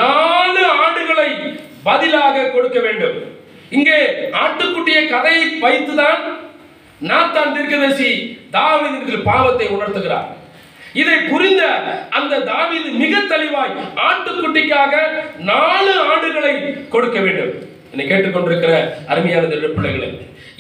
நாலு 0.02 0.64
ஆடுகளை 0.86 1.30
பதிலாக 1.84 2.48
கொடுக்க 2.56 2.80
வேண்டும். 2.80 3.20
இங்கே 3.78 4.00
ஆட்டுக்குட்டிய 4.42 4.98
கதையை 5.14 5.46
வைத்துதான் 5.66 6.22
நாத்தான் 7.02 7.54
தீர்க்கதரிசி 7.56 8.10
தாவீதின் 8.52 9.24
பாவத்தை 9.24 9.68
உணர்த்துகிறார். 9.68 10.28
இதை 10.94 11.18
புரிந்த 11.32 11.64
அந்த 12.10 12.40
தாவீது 12.52 12.90
மிக 13.02 13.20
தெளிவாய் 13.34 13.74
ஆட்டுக்குட்டிக்காக 14.08 14.94
நாலு 15.38 15.94
ஆண்டுகளை 16.12 16.54
கொடுக்க 16.90 17.20
வேண்டும். 17.20 17.54
என்னை 17.92 18.06
கேட்டுக்கொண்டிருக்கிற 18.08 18.74
அருமையான 19.08 19.46
தேவ 19.48 19.68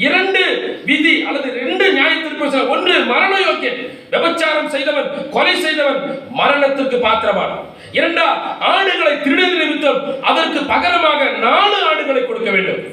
இரண்டு 0.06 0.42
விதி 0.86 1.14
அல்லது 1.28 1.48
ரெண்டு 1.60 1.86
நியாயத்திற்கு 1.94 2.68
ஒன்று 2.74 3.06
மரண 3.06 3.34
யோக்கியன் 3.46 3.80
விபச்சாரம் 4.12 4.70
செய்தவன் 4.76 5.30
கொலை 5.32 5.56
செய்தவன் 5.56 6.00
மரணத்திற்கு 6.40 6.98
பாத்திரமான 7.06 7.52
இரண்டா 7.98 8.28
ஆடுகளை 8.60 9.14
திருடுவது 9.24 9.58
நிமித்தம் 9.62 10.22
அதற்கு 10.22 10.60
பகரமாக 10.74 11.32
நாலு 11.46 11.78
ஆடுகளை 11.90 12.26
கொடுக்க 12.26 12.50
வேண்டும். 12.52 12.84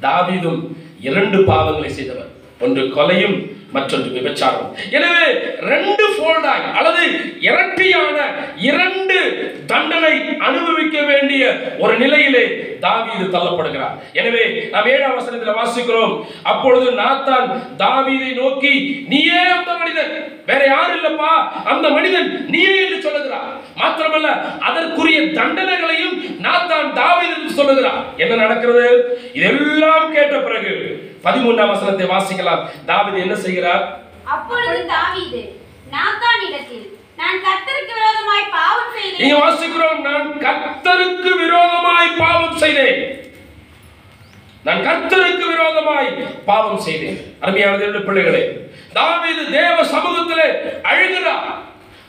தாவீதும் 0.00 0.76
இரண்டு 1.00 1.38
பாவங்களை 1.44 1.90
செய்தவர் 1.98 2.27
ஒன்று 2.60 2.82
கொலையும் 2.96 3.38
மற்றொன்று 3.76 4.10
விபச்சாரம் 4.16 4.68
எனவே 4.96 5.24
ரெண்டு 5.70 6.04
ஃபோல்டாய் 6.14 6.62
அல்லது 6.78 7.02
இரட்டியான 7.48 8.16
இரண்டு 8.68 9.18
தண்டனை 9.72 10.12
அனுபவிக்க 10.48 10.96
வேண்டிய 11.10 11.42
ஒரு 11.78 11.94
நிலையிலே 12.02 12.44
தாவீது 12.84 13.24
தள்ளப்படுகிறார். 13.34 13.94
எனவே 14.20 14.42
நாம் 14.72 14.88
ஏழாம் 14.94 15.16
வசனத்தில் 15.18 15.58
வாசிக்கிறோம் 15.60 16.14
அப்பொழுது 16.52 16.88
நாத்தான் 17.00 17.48
தாவீதை 17.82 18.30
நோக்கி 18.40 18.72
நீயே 19.12 19.42
அந்த 19.56 19.72
மனிதன் 19.80 20.12
வேற 20.50 20.60
யாரும் 20.66 20.96
இல்லப்பா 20.98 21.32
அந்த 21.72 21.86
மனிதன் 21.96 22.28
நீயே 22.54 22.74
என்று 22.84 23.00
சொல்லுகிறார். 23.06 23.50
மாத்திரமல்ல 23.80 24.30
அதற்குரிய 24.68 25.18
தண்டனைகளையும் 25.40 26.16
நாத்தான் 26.46 26.88
என்று 27.34 27.58
சொல்லுகிறார். 27.58 28.02
என்ன 28.16 28.40
நடக்கிறது? 28.44 28.86
இதெல்லாம் 29.40 30.08
கேட்ட 30.16 30.36
பிறகு 30.48 30.74
பதிமூன்றாம் 31.24 31.72
வசனத்தை 31.72 32.06
வாசிக்கலாம். 32.14 32.62
தாவீது 32.90 33.18
என்ன 33.24 33.36
செய்கிறார்? 33.44 33.84
அப்பொழுது 34.34 34.80
தாவீது 34.94 35.42
நாத்தானிடத்தில் 35.94 36.86
நான் 37.20 37.38
கர்த்தருக்கு 37.46 37.92
விரோதமாய் 37.98 38.50
பாவம் 38.56 38.92
செய்தேன். 38.96 39.22
இங்க 39.22 39.36
வாசிக்கிறோம் 39.44 40.00
நான் 40.08 40.28
கர்த்தருக்கு 40.46 41.30
விரோதமாய் 41.44 42.10
பாவம் 42.22 42.58
செய்தேன். 42.62 43.00
நான் 44.66 44.84
கர்த்தருக்கு 44.88 45.44
விரோதமாய் 45.52 46.10
பாவம் 46.48 46.82
செய்தேன். 46.86 47.18
அருமையான 47.42 48.02
பிள்ளைகளே 48.08 48.42
தாவீது 48.98 49.42
தேவ 49.56 49.76
சமூகத்திலே 49.94 50.46
அழுகிறார். 50.90 51.48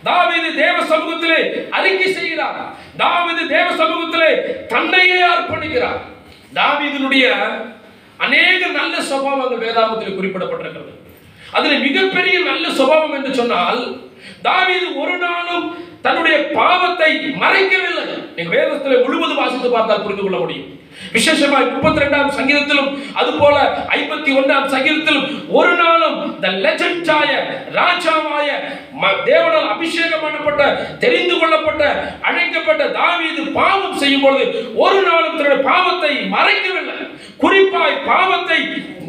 தாவீது 0.07 0.49
தேவ 0.61 0.77
சமூகத்திலே 0.91 1.39
அறிக்கை 1.77 2.09
செய்கிறார். 2.17 2.59
தாவீது 3.01 3.43
தேவ 3.55 3.67
சமூகத்திலே 3.81 4.29
தன்னையே 4.73 5.19
அர்ப்பணிக்கிறார். 5.33 5.99
தாவீதினுடைய 6.59 7.25
அநேக 8.25 8.61
நல்ல 8.79 8.95
சுபாவங்கள் 9.09 9.63
வேதாமத்தில் 9.65 10.17
குறிப்பிடப்பட்டிருக்கிறது. 10.17 10.93
அதில் 11.57 11.83
மிகப்பெரிய 11.87 12.39
நல்ல 12.49 12.65
சுபாவம் 12.79 13.15
என்று 13.17 13.31
சொன்னால் 13.39 13.81
தாவீது 14.47 14.87
ஒரு 15.01 15.15
நாளும் 15.17 15.67
தன்னுடைய 16.01 16.37
பாவத்தை 16.57 17.11
மறைக்கவில்லை. 17.43 18.03
நீங்க 18.35 18.51
வேதத்தில் 18.57 19.03
முழுவதும் 19.05 19.41
வாசித்து 19.41 19.69
பார்த்தால் 19.69 20.03
புரிந்து 20.03 20.23
கொள்ள 20.23 20.37
முடியும். 20.43 20.69
விசேஷமாய் 21.15 21.69
முப்பத்தி 21.73 22.03
ரெண்டாம் 22.03 22.35
சங்கீதத்திலும் 22.37 22.89
அதுபோல 23.19 23.57
ஐம்பத்தி 23.97 24.31
ஒன்றாம் 24.39 24.67
சங்கீதத்திலும் 24.73 25.27
ஒரு 25.59 25.71
நாளும் 25.81 26.17
த 26.43 26.47
லெஜண்டாய 26.65 27.31
ராஜாவாய 27.77 28.47
தேவனால் 29.27 29.69
அபிஷேகம் 29.73 30.23
பண்ணப்பட்ட 30.23 30.63
தெரிந்து 31.03 31.35
கொள்ளப்பட்ட 31.39 31.83
அழைக்கப்பட்ட 32.29 32.83
தாவீது 32.97 33.43
பாவம் 33.59 33.97
செய்யும் 34.01 34.23
பொழுது 34.25 34.45
ஒரு 34.83 34.99
நாளும் 35.07 35.37
தன்னுடைய 35.37 35.61
பாவத்தை 35.69 36.11
மறைக்கவில்லை. 36.35 36.97
குறிப்பாய் 37.43 37.95
பாவத்தை 38.09 38.59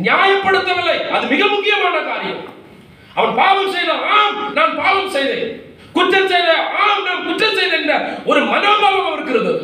நியாயப்படுத்தவில்லை. 0.07 0.99
அது 1.17 1.25
மிக 1.33 1.43
முக்கியமான 1.55 1.97
காரியம். 2.11 2.45
அவன் 3.19 3.35
பாவம் 3.41 3.73
செய்தான் 3.75 4.05
ஆம் 4.19 4.39
நான் 4.59 4.79
பாவம் 4.83 5.13
செய்தேன். 5.17 5.51
குற்றம் 5.97 6.31
செய்த 6.33 6.51
ஆம் 6.85 7.05
நான் 7.09 7.27
குற்றம் 7.29 7.59
செய்தேன் 7.59 7.81
என்ற 7.81 7.95
ஒரு 8.31 8.43
மனோபாவம் 8.53 9.09
அவருக்கு 9.11 9.35
இருந்தது. 9.37 9.63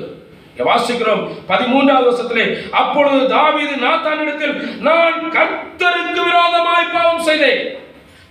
வாசிக்கிறோம். 0.68 1.22
பதிமூன்றாவது 1.50 2.08
வருஷத்திலே 2.08 2.44
அப்பொழுது 2.80 3.18
தாவீது 3.34 3.74
நாத்தானிடத்தில் 3.86 4.54
நான் 4.86 5.18
கர்த்தருக்கு 5.36 6.20
விரோதமாய் 6.28 6.92
பாவம் 6.94 7.26
செய்தேன். 7.28 7.60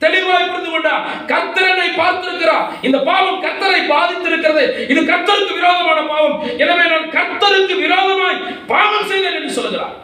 தெளிவாய் 0.04 0.50
புரிந்து 0.50 0.72
கொண்டா 0.72 0.96
கர்த்தரனை 1.32 1.90
பார்த்திருக்கிறார். 2.00 2.66
இந்த 2.88 2.98
பாவம் 3.10 3.44
கர்த்தரை 3.46 3.82
பாதித்திருக்கிறது. 3.94 4.64
இது 4.92 5.02
கர்த்தருக்கு 5.12 5.54
விரோதமான 5.60 6.00
பாவம். 6.14 6.38
எனவே 6.64 6.86
நான் 6.94 7.08
கர்த்தருக்கு 7.18 7.76
விரோதமாய் 7.86 8.44
பாவம் 8.74 9.10
செய்தேன் 9.12 9.38
என்று 9.40 9.58
சொல்கிறார் 9.60 9.96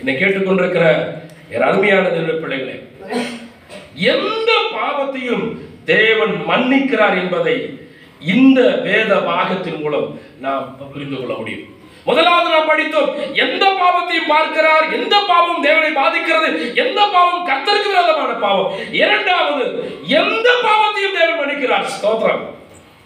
என்னை 0.00 0.14
கேட்டுக்கொண்டிருக்கிற 0.14 0.86
என் 1.54 1.66
அருமையான 1.68 2.04
பிள்ளைகளே 2.42 2.76
எந்த 4.12 4.50
பாவத்தையும் 4.74 5.46
தேவன் 5.92 6.34
மன்னிக்கிறார் 6.50 7.16
என்பதை 7.22 7.56
இந்த 8.34 8.60
வேத 8.86 9.10
பாகத்தின் 9.28 9.80
மூலம் 9.82 10.08
நாம் 10.44 10.64
புரிந்து 10.92 11.16
கொள்ள 11.18 11.34
முடியும். 11.40 11.66
முதலாவது 12.08 12.48
நாம் 12.52 12.70
படித்தோம் 12.70 13.10
எந்த 13.44 13.64
பாவத்தையும் 13.80 14.30
பார்க்கிறார் 14.34 14.84
எந்த 14.98 15.14
பாவம் 15.30 15.64
தேவனை 15.66 15.90
பாதிக்கிறது 15.98 16.48
எந்த 16.82 17.00
பாவம் 17.14 17.46
கர்த்தருக்கு 17.50 17.92
விரோதமான 17.92 18.32
பாவம். 18.46 18.70
இரண்டாவது 19.02 19.64
எந்த 20.20 20.48
பாவத்தையும் 20.66 21.16
தேவன் 21.18 21.40
மன்னிக்கிறார். 21.40 21.86
ஸ்தோத்திரம். 21.96 22.44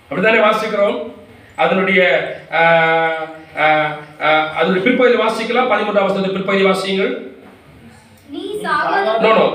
அப்படித்தானே 0.09 0.40
வாசிக்கிறோம்? 0.46 0.98
அதனுடைய 1.64 2.00
அதனுடைய 4.59 4.83
பிற்பகுதி 4.87 5.16
வாசிக்கலாம். 5.24 5.70
பதிமூன்றாம் 5.72 6.09
வசனத்தை 6.09 6.33
பிற்பகுதி 6.37 6.64
வாசியுங்கள். 6.70 7.12
நோ 9.24 9.31
நோ 9.38 9.46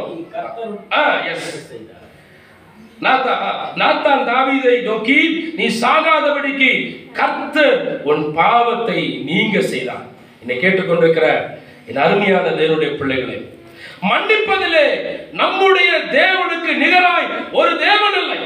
ஆ 0.97 1.01
எஸ் 1.31 1.49
நாத்தான் 3.01 3.41
ஆ, 3.43 4.29
தாவீதை 4.29 4.81
நோக்கி 4.81 5.17
நீ 5.55 5.67
சாகாதபடிக்கு 5.81 6.71
கர்த்தர் 7.13 7.77
உன் 8.03 8.33
பாவத்தை 8.33 8.99
நீங்க 9.23 9.61
செய்தார். 9.61 10.05
என்னை 10.41 10.57
கேட்டுக்கொண்டிருக்கிற 10.57 11.27
என் 11.85 11.97
அருமையான 11.97 12.49
தேவனுடைய 12.51 12.97
பிள்ளைகளே 12.97 13.37
மன்னிப்பதிலே 14.03 14.85
நம்முடைய 15.31 15.91
தேவனுக்கு 16.11 16.71
நிகராய் 16.75 17.27
ஒரு 17.51 17.77
தேவன் 17.77 18.17
இல்லை. 18.23 18.39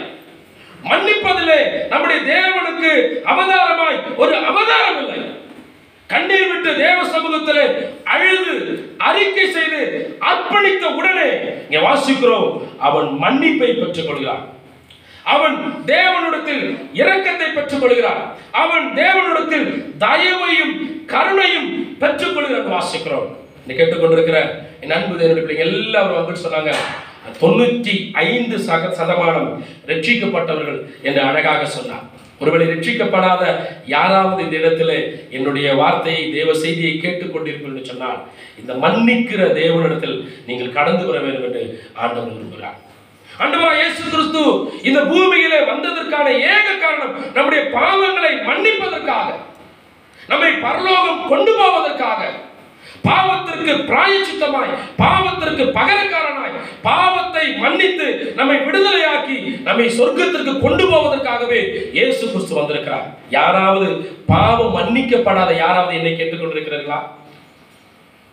மன்னிப்பதிலே 0.83 1.59
நம்முடைய 1.89 2.21
தேவனுக்கு 2.33 2.91
அவதாரமாய் 3.25 3.99
ஒரு 4.15 4.35
அவதாரம் 4.45 4.99
இல்லை. 4.99 5.19
கண்ணீர் 6.13 6.49
விட்டு 6.51 6.71
தேவ 6.85 6.97
சமூகத்தில் 7.13 7.63
அழுது 8.13 8.55
அறிக்கை 9.09 9.45
செய்து 9.57 9.81
அர்ப்பணித்த 10.31 10.85
உடனே 10.99 11.29
இங்க 11.67 11.79
வாசிக்கிறோம் 11.87 12.49
அவன் 12.87 13.09
மன்னிப்பை 13.23 13.69
பெற்றுக் 13.81 14.09
கொள்கிறான் 14.09 14.43
அவன் 15.33 15.55
தேவனிடத்தில் 15.91 16.63
இரக்கத்தை 17.01 17.47
பெற்றுக் 17.57 17.83
கொள்கிறான் 17.83 18.23
அவன் 18.63 18.85
தேவனிடத்தில் 19.01 19.67
தயவையும் 20.03 20.73
கருணையும் 21.13 21.69
பெற்றுக் 22.01 22.35
கொள்கிறான் 22.35 22.73
வாசிக்கிறோம். 22.75 23.29
நீ 23.65 23.71
கேட்டுக்கொண்டிருக்கிற 23.73 24.39
என் 24.83 24.93
அன்பு 24.95 25.19
தேவனுடைய 25.19 25.43
பிள்ளைங்க 25.43 25.65
எல்லாரும் 25.69 26.17
வந்து 26.19 26.43
சொன்னாங்க 26.45 26.71
தொண்ணூற்றி 27.41 27.93
ஐந்து 28.23 28.57
சக 28.67 28.89
சதமானம் 28.99 29.49
ரட்சிக்கப்பட்டவர்கள் 29.89 30.79
என்று 31.07 31.21
அழகாக 31.29 31.61
சொன்னார். 31.77 32.03
ஒருவேளை 32.43 32.67
ரட்சிக்கப்படாத 32.69 33.43
யாராவது 33.87 34.39
இந்த 34.45 34.55
இடத்துல 34.59 34.91
என்னுடைய 35.31 35.67
வார்த்தையை 35.75 36.23
தேவ 36.31 36.53
செய்தியை 36.59 36.93
கேட்டுக்கொண்டிருப்பீர்கள் 36.97 37.73
என்று 37.73 37.91
சொன்னால் 37.91 38.19
இந்த 38.61 38.73
மன்னிக்கிற 38.83 39.41
தேவனிடத்தில் 39.57 40.17
நீங்கள் 40.45 40.73
கடந்து 40.73 41.05
வர 41.05 41.19
வேண்டும் 41.19 41.47
என்று 41.49 41.63
ஆண்டவர் 41.95 42.31
விரும்புகிறார். 42.31 42.79
ஆண்டவராக 43.35 43.77
இயேசு 43.77 44.01
கிறிஸ்து 44.05 44.41
இந்த 44.83 44.99
பூமியிலே 45.05 45.59
வந்ததற்கான 45.69 46.27
ஏக 46.49 46.67
காரணம் 46.77 47.15
நம்முடைய 47.35 47.61
பாவங்களை 47.75 48.31
மன்னிப்பதற்காக 48.47 49.29
நம்மை 50.29 50.51
பரலோகம் 50.61 51.23
கொண்டு 51.27 51.51
போவதற்காக 51.53 52.19
பாவத்திற்கு 53.07 53.73
பிராயச்சித்தமாய் 53.89 54.73
பாவத்திற்கு 55.01 55.63
பகரக்காரனாய் 55.79 56.59
பாவத்தை 56.87 57.45
மன்னித்து 57.63 58.07
நம்மை 58.35 58.57
விடுதலையாக்கி 58.67 59.37
நம்மை 59.67 59.87
சொர்க்கத்திற்கு 59.99 60.53
கொண்டு 60.59 60.83
போவதற்காகவே 60.91 61.59
இயேசு 61.97 62.23
கிறிஸ்து 62.31 62.59
வந்திருக்கிறார். 62.59 63.07
யாராவது 63.29 63.87
பாவம் 64.31 64.75
மன்னிக்கப்படாத 64.77 65.51
யாராவது 65.63 65.97
என்னை 65.99 66.13
கேட்டுக்கொண்டிருக்கிறீர்களா? 66.15 66.99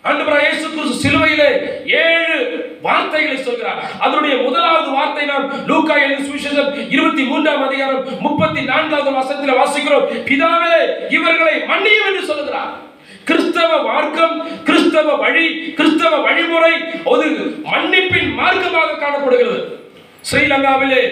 ஆண்டவராக 0.04 0.44
இயேசு 0.46 0.66
கிறிஸ்து 0.68 1.02
சிலுவையிலே 1.02 1.48
ஏழு 2.04 2.36
வார்த்தைகளை 2.82 3.38
சொல்கிறார். 3.38 3.80
அதனுடைய 4.04 4.34
முதலாவது 4.46 4.90
வார்த்தை 4.96 5.24
நாம் 5.32 5.48
லூக்கா 5.70 5.96
எழுதிய 6.04 6.26
சுவிசேஷம் 6.28 6.70
இருபத்தி 6.94 7.24
மூன்றாம் 7.30 7.66
அதிகாரம் 7.68 8.06
முப்பத்தி 8.26 8.60
நான்காவது 8.72 9.10
வசத்தில் 9.18 9.58
வாசிக்கிறோம். 9.60 10.06
பிதாவே 10.30 10.76
இவர்களை 11.18 11.56
மன்னியும் 11.72 12.08
என்று 12.10 12.24
சொல்கிறார் 12.32 12.70
கிறிஸ்தவ 13.26 13.82
மார்க்கம் 13.82 14.36
கிறிஸ்தவ 14.64 15.14
வழி 15.16 15.46
கிறிஸ்தவ 15.74 16.14
வழிமுறை 16.20 16.72
அது 17.12 17.26
மன்னிப்பின் 17.64 18.30
மார்க்கமாக 18.38 18.98
காணப்படுகிறது. 18.98 19.60
ஸ்ரீலங்காவிலே 20.24 21.02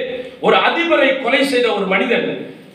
ஒரு 0.40 0.56
அதிபரை 0.56 1.22
கொலை 1.22 1.42
செய்த 1.44 1.66
ஒரு 1.72 1.86
மனிதன் 1.86 2.26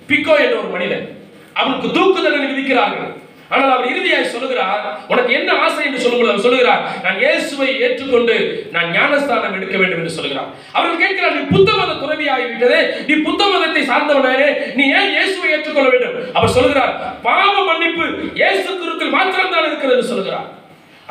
பிக்கோ 0.08 0.36
என்ற 0.40 0.56
ஒரு 0.58 0.68
மனிதன் 0.68 1.06
அவனுக்கு 1.54 1.88
தூக்கு 1.92 2.20
தண்டனை 2.22 2.48
விதிக்கிறார்கள் 2.52 3.12
ஆனால் 3.54 3.74
அவர் 3.74 3.90
இறுதியாய் 3.92 4.32
சொல்லுகிறார் 4.34 4.82
உனக்கு 5.12 5.32
என்ன 5.34 5.52
ஆசை 5.64 5.82
என்று 5.88 6.04
சொல்லும்போது 6.04 6.46
சொல்லுகிறார் 6.46 6.84
நான் 7.04 7.22
இயேசுவை 7.24 7.70
ஏற்றுக்கொண்டு 7.86 8.36
நான் 8.72 8.90
ஞானஸ்தானம் 8.96 9.58
எடுக்க 9.58 9.76
வேண்டும் 9.78 10.02
என்று 10.02 10.16
சொல்லுகிறார். 10.18 10.48
அவர்கள் 10.74 11.04
கேட்கிறார் 11.04 11.38
நீ 11.38 11.44
புத்த 11.54 11.70
மத 11.80 11.98
துறவி 12.02 12.26
ஆகிவிட்டதே 12.36 12.80
நீ 13.10 13.16
புத்த 13.28 13.44
மதத்தை 13.54 13.84
சார்ந்தவனாரே 13.92 14.50
நீ 14.78 14.86
ஏன் 14.98 15.12
இயேசுவை 15.16 15.50
ஏற்றுக்கொள்ள 15.56 15.90
வேண்டும்? 15.90 16.18
அவர் 16.34 16.56
சொல்லுகிறார் 16.58 16.94
பாவ 17.28 17.54
மன்னிப்பு 17.70 18.06
இயேசு 18.42 18.68
குருக்கள் 18.74 19.16
மாத்திரம்தான் 19.16 19.70
இருக்கிறது 19.70 20.04
சொல்லுகிறார். 20.12 20.50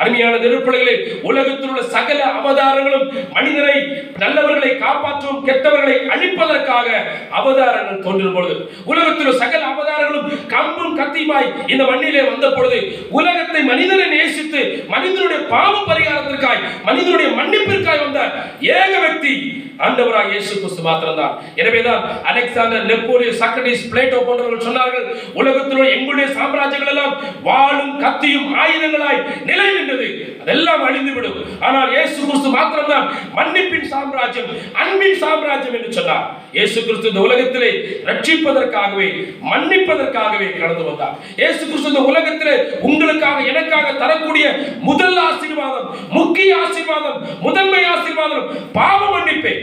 அருமையான 0.03 0.33
நெருப்பிலைகளே 0.37 0.95
உலகத்தில் 1.23 1.69
உள்ள 1.69 1.83
சகல 1.93 2.19
அவதாரங்களும் 2.33 3.05
மனிதரை 3.33 3.77
நல்லவர்களை 4.23 4.71
காப்பாற்றும் 4.77 5.39
கெட்டவர்களை 5.45 5.97
அழிப்பதற்காக 6.13 6.87
அவதாரங்கள் 7.33 8.03
தோன்றும் 8.03 8.35
பொழுது 8.35 8.55
உலகத்தில் 8.85 9.39
சகல 9.39 9.61
அவதாரங்களும் 9.67 10.29
கம்பும் 10.47 10.97
கத்திமாய் 10.97 11.51
இந்த 11.67 11.83
மண்ணிலே 11.83 12.23
வந்த 12.23 12.47
பொழுது 12.49 12.79
உலகத்தை 13.11 13.63
மனிதனை 13.63 14.07
நேசித்து 14.13 14.61
மனிதனுடைய 14.87 15.41
பாவ 15.49 15.73
பரிகாரத்திற்காய் 15.83 16.63
மனிதனுடைய 16.85 17.29
மன்னிப்பிற்காய் 17.33 18.03
வந்த 18.05 18.21
ஏக 18.73 18.93
ஆண்டவராக 19.85 20.31
இயேசு 20.33 20.53
கிறிஸ்து 20.59 20.81
மாத்திரம்தான். 20.87 21.33
எனவேதான் 21.61 22.01
அலெக்சாண்டர் 22.31 22.85
நெப்போலியன் 22.91 23.39
சாக்ரட்டிஸ் 23.41 23.87
பிளேட்டோ 23.91 24.19
போன்றவர்கள் 24.27 24.67
சொன்னார்கள் 24.67 25.05
உலகத்தில் 25.39 25.79
உள்ள 25.79 25.89
எங்களுடைய 25.95 26.27
சாம்ராஜ்யங்கள் 26.37 26.91
எல்லாம் 26.93 27.15
வாழும் 27.47 27.95
கத்தியும் 28.03 28.49
ஆயுதங்களாய் 28.63 29.23
நிலை 29.49 29.67
நின்றது. 29.77 30.07
அதெல்லாம் 30.43 30.83
அழிந்துவிடும். 30.87 31.37
ஆனால் 31.67 31.91
இயேசு 31.95 32.17
கிறிஸ்து 32.27 32.49
மாத்திரம்தான் 32.57 33.05
மன்னிப்பின் 33.37 33.89
சாம்ராஜ்யம் 33.93 34.49
அன்பின் 34.83 35.19
சாம்ராஜ்யம் 35.23 35.75
என்று 35.77 35.91
சொன்னார். 35.99 36.25
இயேசு 36.57 36.77
கிறிஸ்து 36.87 37.11
இந்த 37.11 37.21
உலகத்திலே 37.27 37.69
ரட்சிப்பதற்காகவே 38.09 39.09
மன்னிப்பதற்காகவே 39.51 40.47
கடந்து 40.61 40.83
வந்தார். 40.89 41.15
இயேசு 41.41 41.61
கிறிஸ்து 41.69 41.91
இந்த 41.93 42.03
உலகத்திலே 42.11 42.55
உங்களுக்காக 42.89 43.37
எனக்காக 43.51 43.93
தரக்கூடிய 44.03 44.45
முதல் 44.89 45.19
ஆசீர்வாதம் 45.27 45.89
முக்கிய 46.17 46.51
ஆசீர்வாதம் 46.65 47.19
முதன்மை 47.47 47.83
ஆசீர்வாதம் 47.95 48.47
பாவ 48.77 49.01
மன்னிப்பே. 49.15 49.53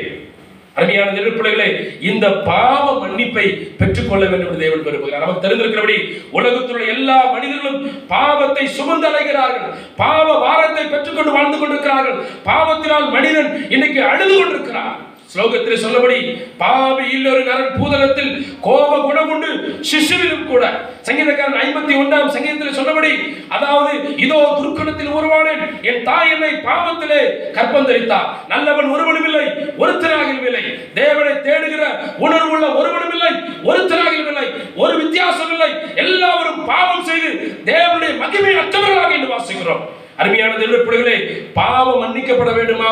அருமையான 0.77 1.13
நெருப்பிள்ளைகளே 1.17 1.69
இந்த 2.11 2.27
பாவ 2.51 2.85
மன்னிப்பை 3.01 3.47
பெற்றுக்கொள்ள 3.81 4.25
வேண்டும் 4.27 4.49
என்று 4.49 4.63
தேவன் 4.65 4.85
விரும்புகிறார். 4.87 5.25
நமக்கு 5.25 5.45
தெரிந்திருக்கிறபடி 5.47 5.97
உலகத்தில் 6.31 6.77
உள்ள 6.77 6.93
எல்லா 6.95 7.19
மனிதர்களும் 7.35 8.07
பாவத்தை 8.07 8.67
சுமந்து 8.79 9.09
அலைகிறார்கள். 9.11 9.75
பாவ 9.97 10.27
வாரத்தை 10.39 10.85
பெற்றுக்கொண்டு 10.85 11.33
வாழ்ந்து 11.33 11.59
கொண்டிருக்கிறார்கள். 11.59 12.19
பாவத்தினால் 12.45 13.09
மனிதன் 13.17 13.53
இன்னைக்கு 13.69 14.03
அழுது 14.13 14.35
கொண்டிருக்கிறார் 14.39 14.99
ஸ்லோகத்தில் 15.31 15.83
சொல்லபடி 15.83 16.17
பாவி 16.59 17.05
இல்லொரு 17.17 17.43
நரன் 17.49 17.77
பூதலத்தில் 17.77 18.33
கோப 18.61 18.93
குணம் 19.01 19.31
உண்டு 19.35 19.51
சிசுவிலும் 19.91 20.49
கூட. 20.49 20.63
சங்கீதக்காரன் 21.09 21.61
ஐம்பத்தி 21.65 21.95
ஒன்றாம் 22.01 22.33
சங்கீதத்தில் 22.35 22.79
சொன்னபடி 22.79 23.13
அதாவது 23.57 23.93
இதோ 24.25 24.41
துர்க்குணத்தில் 24.57 25.15
உருவானேன் 25.19 25.63
என் 25.91 26.03
தாய் 26.03 26.33
என்னை 26.35 26.51
பாவத்திலே 26.67 27.21
கற்பந்தரித்தார் 27.57 28.29
நல்லவன் 28.49 28.93
ஒருவனும் 28.95 29.29
இல்லை 29.31 29.45
ஒருத்தராகவும் 29.83 30.49
இல்லை 30.51 30.65
தேவனை 30.95 31.33
தேடுகிற 31.47 31.85
உணர்வுள்ள 32.25 32.67
ஒருவனும் 32.81 33.15
இல்லை 33.17 33.33
ஒருத்தராகவும் 33.71 34.31
இல்லை 34.33 34.47
ஒரு 34.77 34.95
வித்தியாசம் 35.03 35.55
இல்லை 35.55 35.71
எல்லாரும் 36.05 36.61
பாவம் 36.67 37.09
செய்து 37.11 37.31
தேவனுடைய 37.71 38.13
மகிமை 38.23 38.55
அற்றவர்களாக 38.63 39.17
என்று 39.19 39.33
வாசிக்கிறோம். 39.33 39.83
அருமையான 40.21 40.53
தேவனுடைய 40.55 40.85
பிள்ளைகளே 40.87 41.17
பாவம் 41.55 42.01
மன்னிக்கப்பட 42.03 42.51
வேண்டுமா? 42.57 42.89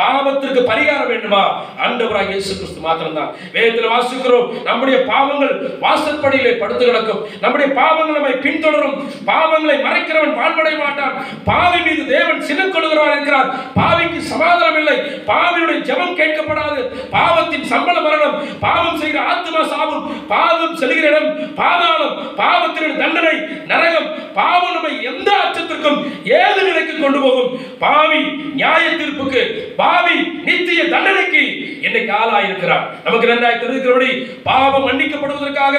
பாவத்திற்கு 0.00 0.60
பரிகாரம் 0.70 1.06
வேண்டுமா? 1.06 1.64
ஆண்டவராக 1.84 2.28
இயேசு 2.28 2.54
கிறிஸ்து 2.54 2.80
மாத்திரம்தான். 2.80 3.30
வேதத்தில் 3.52 3.90
வாசிக்கிறோம் 3.90 4.62
நம்முடைய 4.62 5.04
பாவங்கள் 5.04 5.54
வாசற்படியிலே 5.80 6.52
படுத்து 6.58 6.86
கிடக்கும். 6.86 7.26
நம்முடைய 7.40 7.72
பாவங்கள் 7.72 8.18
நம்மை 8.20 8.32
பின்தொடரும். 8.32 8.96
பாவங்களை 9.26 9.76
மறைக்கிறவன் 9.86 10.36
வாழ்வடைய 10.40 10.78
மாட்டான். 10.78 11.24
பாவி 11.44 11.78
மீது 11.80 12.06
தேவன் 12.06 12.42
சின்ன 12.42 12.64
கொள்கிறவன் 12.64 13.12
இருக்கிறார். 13.12 13.48
பாவிக்கு 13.76 14.18
சமாதானம் 14.18 14.76
இல்லை. 14.76 14.96
பாவியுடைய 15.26 15.80
ஜெபம் 15.88 16.18
கேட்கப்படாது. 16.20 16.80
பாவத்தின் 17.10 17.64
சம்பள 17.64 18.00
மரணம். 18.00 18.58
பாவம் 18.60 18.98
செய்கிற 18.98 19.22
ஆத்மா 19.22 19.62
சாபம். 19.62 20.26
பாவம் 20.26 20.76
செல்கிற 20.76 21.06
இடம் 21.10 21.54
பாதாளம். 21.54 22.34
பாவத்தின் 22.34 22.98
தண்டனை 22.98 23.36
நரகம். 23.66 24.32
பாவம் 24.34 24.72
நம்மை 24.72 25.02
எந்த 25.02 25.30
அச்சத்திற்கும் 25.44 26.24
ஏது 26.24 26.62
நிலைக்கு 26.62 26.98
கொண்டு 27.00 27.20
போகும். 27.20 27.78
பாவி 27.78 28.18
நியாய 28.54 28.88
தீர்ப்புக்கு 28.88 29.42
பாவி 29.90 30.16
நித்திய 30.44 30.82
தண்டனைக்கு 30.86 31.42
இன்னைக்கு 31.80 32.12
ஆளாயிருக்கிறார் 32.14 32.86
நமக்கு 33.04 33.30
நன்றாய் 33.30 33.60
தெரிவிக்கிறபடி 33.60 34.10
பாவம் 34.42 34.86
மன்னிக்கப்படுவதற்காக 34.86 35.76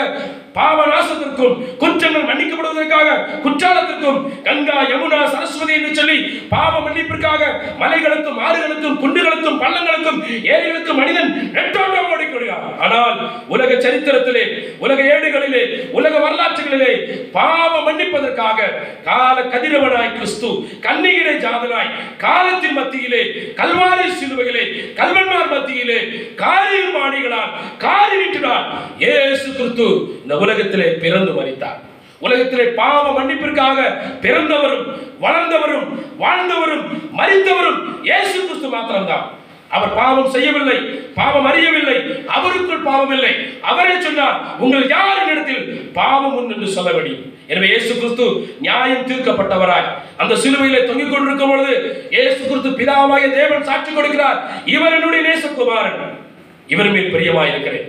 பாவ 0.56 0.80
நாசத்திற்கும் 0.86 1.56
குற்றங்கள் 1.82 2.28
மன்னிக்கப்படுவதற்காக 2.30 3.10
குற்றாலத்திற்கும் 3.44 4.18
கங்கா 4.44 4.78
யமுனா 4.92 5.20
சரஸ்வதி 5.28 5.74
என்று 5.78 5.92
சொல்லி 5.96 6.18
பாவ 6.52 6.74
மன்னிப்பிற்காக 6.80 7.42
மலைகளுக்கும் 7.82 8.42
ஆறுகளுக்கும் 8.42 9.00
குண்டுகளுக்கும் 9.02 9.62
பள்ளங்களுக்கும் 9.62 10.20
ஏரிகளுக்கும் 10.52 11.00
மனிதன் 11.02 11.32
நெட்டோட்டம் 11.56 12.10
ஓடிக்கொள்கிறார் 12.14 12.68
ஆனால் 12.84 13.18
உலக 13.48 13.72
சரித்திரத்திலே 13.78 14.44
உலக 14.80 15.00
ஏடுகளிலே 15.14 15.64
உலக 15.92 16.14
வரலாற்றுகளிலே 16.20 16.92
பாவ 17.36 17.74
மன்னிப்பதற்காக 17.82 18.70
கால 19.06 19.38
கதிரவனாய் 19.46 20.14
கிறிஸ்து 20.14 20.50
கன்னியிலே 20.86 21.34
ஜாதனாய் 21.44 21.92
காலத்தின் 22.18 22.78
மத்தியிலே 22.78 23.22
கல்வாரி 23.56 24.08
சிலுவையிலே 24.20 24.66
கல்வன்மார் 24.96 25.52
மத்தியிலே 25.52 26.00
காரில் 26.36 26.94
மாணிகளால் 26.96 27.54
காரி 27.78 28.16
வீட்டினார் 28.18 28.66
ஏசு 29.12 29.48
கிறிஸ்து 29.52 29.88
இந்த 30.22 30.36
உலகத்திலே 30.44 30.88
பிறந்து 31.04 31.32
மறித்தார். 31.40 31.80
உலகத்திலே 32.26 32.66
பாவ 32.80 33.04
மன்னிப்பிற்காக 33.18 33.78
பிறந்தவரும் 34.24 34.88
வளர்ந்தவரும் 35.24 35.86
வாழ்ந்தவரும் 36.24 36.84
மறித்தவரும் 37.20 37.80
இயேசு 38.10 38.36
கிறிஸ்து 38.48 38.68
மாத்திரம்தான். 38.74 39.28
அவர் 39.76 39.94
பாவம் 40.00 40.32
செய்யவில்லை 40.34 40.78
பாவம் 41.18 41.46
அறியவில்லை 41.50 41.98
அவருக்குள் 42.38 42.88
பாவம் 42.88 43.14
இல்லை. 43.18 43.32
அவரே 43.70 43.96
சொன்னார் 44.06 44.38
உங்கள் 44.64 44.86
யாரின் 44.94 45.32
இடத்தில் 45.34 45.64
பாவம் 46.00 46.36
உண்டு 46.40 46.56
என்று 46.56 46.76
சொல்ல 46.78 46.90
வேண்டும் 46.96 47.30
எனவே 47.52 47.70
இயேசு 47.72 47.92
கிறிஸ்து 48.00 48.26
நியாயம் 48.66 49.08
தீர்க்கப்பட்டவராய். 49.10 49.88
அந்த 50.22 50.34
சிலுவையில 50.44 50.82
தொங்கிக் 50.90 51.14
கொண்டிருக்கும் 51.14 51.52
பொழுது 51.54 51.74
இயேசு 52.16 52.42
கிறிஸ்து 52.50 52.72
பிதாவாய 52.82 53.24
தேவன் 53.40 53.68
சாட்சி 53.70 53.92
கொடுக்கிறார். 53.92 54.38
இவர் 54.76 54.98
என்னுடைய 54.98 55.22
நேசகுமாரன். 55.30 56.00
இவர் 56.74 56.94
மேல் 56.96 57.14
பிரியமாயிருக்கிறேன். 57.16 57.88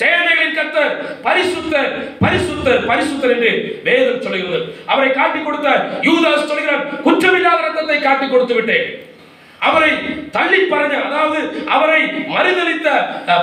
சேனைகளின் 0.00 0.56
கத்தர் 0.58 0.94
பரிசுத்தர் 1.26 1.90
பரிசுத்தர் 2.24 2.84
பரிசுத்தர் 2.90 3.34
என்று 3.36 3.52
வேதம் 3.86 4.22
சொல்கிறது. 4.26 4.60
அவரை 4.92 5.10
காட்டி 5.20 5.40
கொடுத்த 5.40 5.68
யூதாஸ் 6.08 6.50
சொல்கிறார் 6.52 6.84
குற்றமில்லாத 7.06 7.64
ரத்தத்தை 7.66 7.98
காட்டி 8.06 8.26
கொடுத்து 8.28 8.54
விட்டேன். 8.58 8.86
அவரை 9.68 9.90
தள்ளி 10.36 10.60
பறஞ்ச 10.70 10.94
அதாவது 11.08 11.40
அவரை 11.74 12.00
மறுதளித்த 12.34 12.88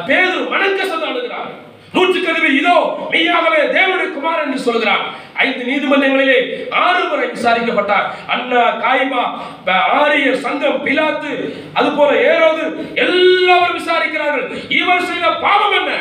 பேரு 0.09 0.37
வணக்க 0.53 0.79
அணுகிறார் 1.09 1.51
நூற்றுக்கு 1.93 2.29
அதிபதி 2.31 2.57
இதோ 2.59 2.75
மெய்யாகவே 3.13 3.61
தேவனுடைய 3.77 4.09
குமாரன் 4.17 4.45
என்று 4.47 4.59
சொல்கிறார். 4.67 5.01
ஐந்து 5.45 5.63
நீதிமன்றங்களிலே 5.69 6.37
ஆறு 6.83 7.01
முறை 7.09 7.25
விசாரிக்கப்பட்டார். 7.33 8.05
அண்ணா 8.33 8.61
காய்மா 8.83 9.23
ஆரிய 9.67 9.89
ஆரியர் 10.01 10.43
சங்கம் 10.45 10.81
பிலாத்து 10.85 11.33
அது 11.79 11.89
போல 11.97 12.11
ஏறோது 12.31 12.63
எல்லாரும் 13.05 13.77
விசாரிக்கிறார்கள். 13.79 14.45
இவர் 14.79 15.07
செய்த 15.09 15.33
பாவம் 15.45 15.77
என்ன? 15.79 15.91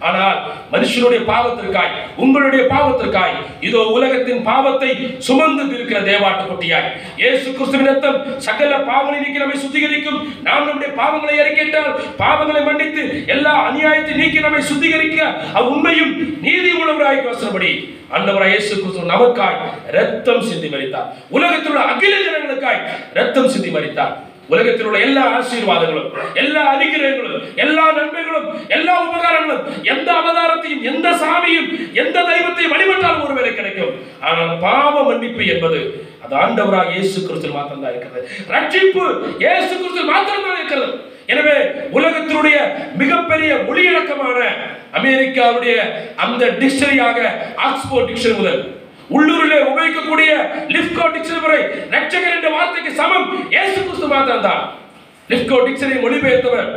ஆனால் 0.00 0.38
மனுஷனுடைய 0.72 1.20
பாவத்திற்காய் 1.24 1.92
உங்களுடைய 2.16 2.62
பாவத்திற்காய் 2.68 3.36
இதோ 3.60 3.80
உலகத்தின் 3.92 4.42
பாவத்தை 4.42 4.90
சுமந்து 5.18 5.62
இருக்கிற 5.74 6.00
தேவாட்டு 6.00 6.44
குட்டியாய் 6.44 6.88
இயேசு 7.18 7.46
கிறிஸ்துவின் 7.50 7.90
ரத்தம் 7.90 8.18
சகல 8.38 8.78
பாவங்களை 8.84 9.18
நீக்கி 9.18 9.38
நம்மை 9.38 9.58
சுத்திகரிக்கும். 9.58 10.18
நாம் 10.42 10.66
நம்முடைய 10.66 10.90
பாவங்களை 10.98 11.34
இறக்கிட்டால் 11.40 11.90
பாவங்களை 12.18 12.62
மன்னித்து 12.64 13.04
எல்லா 13.28 13.54
அநியாயத்தை 13.68 14.14
நீக்கி 14.14 14.40
நம்மை 14.40 14.62
சுத்திகரிக்க 14.64 15.20
அவ் 15.54 15.70
உண்மையும் 15.70 16.12
நீதி 16.40 16.72
உணவராய் 16.82 17.26
வசனப்படி 17.26 17.72
அண்டவராய் 18.10 18.54
இயேசு 18.54 18.74
கிறிஸ்து 18.74 19.10
நமக்காய் 19.10 19.58
ரத்தம் 19.90 20.46
சிந்தி 20.48 20.68
மறித்தார் 20.68 21.08
உலகத்தில் 21.30 21.72
உள்ள 21.72 21.82
அகில 21.92 22.14
ஜனங்களுக்காய் 22.26 22.80
ரத்தம் 23.14 23.48
சிந்தி 23.48 23.70
மறித்தார் 23.70 24.14
உலகத்தில் 24.52 24.88
உள்ள 24.88 24.98
எல்லா 25.06 25.22
ஆசீர்வாதங்களும் 25.36 26.10
எல்லா 26.42 26.62
அனுகிரகங்களும் 26.74 27.44
எல்லா 27.64 27.84
நன்மைகளும் 27.98 28.48
எல்லா 28.76 28.94
உபகாரங்களும் 29.06 29.62
எந்த 29.92 30.08
அவதாரத்தையும் 30.20 30.84
எந்த 30.90 31.08
சாமியும் 31.22 31.70
எந்த 32.02 32.16
தெய்வத்தையும் 32.30 32.74
வழிபட்டாலும் 32.74 33.24
ஒருவேளை 33.26 33.52
கிடைக்கும். 33.54 33.94
ஆனால் 34.28 34.52
பாவ 34.66 34.94
மன்னிப்பு 35.08 35.44
என்பது 35.54 35.80
அது 36.24 36.34
ஆண்டவராக 36.42 36.92
இயேசு 36.96 37.16
கிறிஸ்து 37.24 37.48
மாத்திரம் 37.56 37.82
தான் 37.84 37.94
இருக்கிறது. 37.94 38.22
ரட்சிப்பு 38.54 39.04
இயேசு 39.42 39.72
கிறிஸ்து 39.80 40.04
மாத்திரம் 40.12 40.46
தான் 40.46 40.58
இருக்கிறது. 40.60 40.94
எனவே 41.32 41.56
உலகத்தினுடைய 41.96 42.56
மிகப்பெரிய 43.02 43.50
மொழியிலக்கமான 43.68 44.38
அமெரிக்காவுடைய 44.98 45.76
அந்த 46.24 46.42
டிக்ஷனரியாக 46.60 47.18
ஆக்ஸ்போர்ட் 47.68 48.08
டிக்ஷனரி 48.10 48.38
முதல் 48.40 48.60
உள்ளூரிலே 49.16 49.58
உபயோகிக்கக்கூடிய 49.70 50.30
லிப்கோ 50.74 51.06
டிக்ஷனரி 51.14 51.42
முறை 51.44 51.60
ரட்சகர் 51.94 52.36
என்ற 52.36 52.48
வார்த்தைக்கு 52.56 52.92
சமம். 53.00 53.26
இயேசு 53.54 53.78
கிறிஸ்து 53.80 54.08
மாத்திரம் 54.12 54.46
தான் 54.48 54.62
லிப்கோ 55.30 55.58
டிக்ஷனரி 55.66 55.98
மொழிபெயர்த்தவர் 56.04 56.70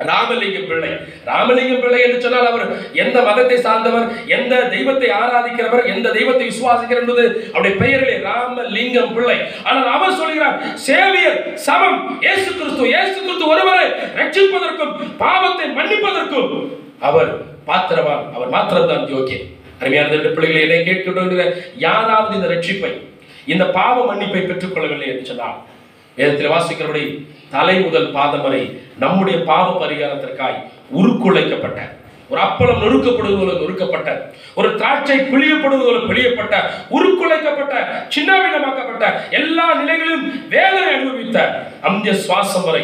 ராமலிங்கம் 0.00 0.66
பிள்ளை. 0.70 0.90
ராமலிங்கம் 1.28 1.82
பிள்ளை 1.82 2.00
என்று 2.06 2.18
சொன்னால் 2.24 2.48
அவர் 2.50 2.64
எந்த 3.02 3.18
மதத்தை 3.28 3.56
சார்ந்தவர் 3.66 4.06
எந்த 4.36 4.54
தெய்வத்தை 4.74 5.08
ஆராதிக்கிறவர் 5.20 5.88
எந்த 5.92 6.08
தெய்வத்தை 6.16 6.46
விசுவாசிக்கிறார் 6.50 7.02
என்பது 7.02 7.24
அவருடைய 7.52 7.74
பெயரிலே 7.82 8.16
ராமலிங்கம் 8.26 9.14
பிள்ளை. 9.16 9.38
ஆனால் 9.68 9.88
அவர் 9.94 10.18
சொல்கிறார் 10.20 10.58
சேவியர் 10.88 11.38
சமம். 11.68 11.98
இயேசு 12.26 12.48
கிறிஸ்து 12.58 12.90
இயேசு 12.92 13.16
கிறிஸ்து 13.16 13.50
ஒருவரை 13.54 13.86
ரட்சிப்பதற்கும் 14.20 14.94
பாவத்தை 15.24 15.68
மன்னிப்பதற்கும் 15.78 16.52
அவர் 17.08 17.32
பாத்திரவான் 17.70 18.26
அவர் 18.34 18.54
மாத்திரம்தான் 18.56 19.06
யோக்கியன் 19.14 19.48
அருமையான 19.80 20.12
ரெண்டு 20.12 20.30
பிள்ளைகளை 20.30 20.62
என்னை 20.62 20.78
கேட்கின்ற 20.82 21.44
யாராவது 21.78 22.34
இந்த 22.34 22.48
ரட்சிப்பை 22.48 22.92
இந்த 23.46 23.64
பாவ 23.72 23.96
மன்னிப்பை 24.06 24.42
பெற்றுக்கொள்ளவில்லை 24.42 25.08
என்று 25.08 25.26
சொன்னால் 25.26 25.58
வேதத்தில் 26.18 26.52
வாசிக்கிறபடி 26.52 27.04
தலை 27.50 27.76
முதல் 27.80 28.08
பாதம் 28.12 28.44
வரை 28.44 28.62
நம்முடைய 28.98 29.38
பாவ 29.44 29.66
பரிகாரத்திற்காய் 29.80 30.58
உருக்குலைக்கப்பட்ட 30.92 31.80
ஒரு 32.30 32.40
அப்பளம் 32.40 32.80
நொறுக்கப்படுவது 32.82 33.36
போல 33.38 33.52
நொறுக்கப்பட்ட 33.58 34.10
ஒரு 34.56 34.68
திராட்சை 34.74 35.18
பிழியப்படுவது 35.24 35.84
போல 35.84 35.98
பிழியப்பட்ட 36.06 36.54
உருக்குலைக்கப்பட்ட 36.90 37.74
சின்னாவிடமாக்கப்பட்ட 38.08 39.04
எல்லா 39.32 39.66
நிலைகளிலும் 39.74 40.24
வேதனை 40.48 40.88
அனுபவித்த 40.94 41.38
அந்த 41.82 42.14
சுவாசம் 42.22 42.66
வரை 42.66 42.82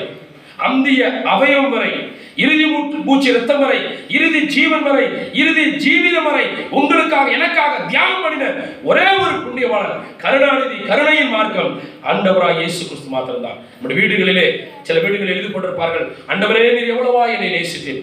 அந்திய 0.66 1.03
அவயவம் 1.35 1.75
வரை 1.77 1.92
இறுதி 2.37 2.66
மூச்சு 2.66 2.98
மூச்சு 3.07 3.31
ரத்தம் 3.33 3.62
வரை 3.62 3.79
இறுதி 4.09 4.40
ஜீவன் 4.55 4.83
வரை 4.83 5.05
இறுதி 5.40 5.64
ஜீவிதம் 5.85 6.27
வரை 6.29 6.44
உங்களுக்காக 6.70 7.27
எனக்காக 7.31 7.72
தியானம் 7.90 8.22
பண்ணின 8.25 8.46
ஒரே 8.90 9.07
ஒரு 9.22 9.35
புண்ணியவாளர் 9.44 9.98
கருணாநிதி 10.22 10.79
கருணையின் 10.90 11.35
மார்க்கம் 11.35 11.72
ஆண்டவராய் 12.11 12.59
இயேசு 12.61 12.81
கிறிஸ்து 12.85 13.11
மாத்திரம்தான். 13.14 13.59
நம்முடைய 13.72 13.98
வீடுகளிலே 14.01 14.46
சில 14.83 14.96
வீடுகளில் 15.01 15.35
எழுதி 15.35 15.51
கொண்டிருப்பார்கள். 15.51 16.07
அண்டவரே 16.33 16.64
நீர் 16.77 16.92
எவ்வளவா 16.94 17.22
என்னை 17.35 17.51
நேசித்தேன் 17.57 18.03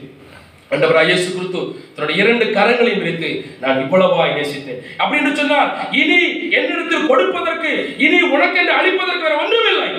ஆண்டவராய் 0.74 1.08
இயேசு 1.10 1.28
கிறிஸ்து 1.36 1.62
தன்னுடைய 1.94 2.16
இரண்டு 2.22 2.46
கரங்களையும் 2.58 3.02
விரித்து 3.02 3.30
நான் 3.62 3.80
இவ்வளவா 3.84 4.26
நேசித்தேன். 4.36 4.82
அப்படின்னு 5.02 5.32
சொன்னால் 5.40 5.70
இனி 6.02 6.20
என்னிடத்தில் 6.58 7.08
கொடுப்பதற்கு 7.12 7.72
இனி 8.06 8.20
உனக்கு 8.36 8.60
என்று 8.62 8.76
அளிப்பதற்கு 8.80 9.26
வேற 9.28 9.38
ஒன்றுமில்லை. 9.44 9.90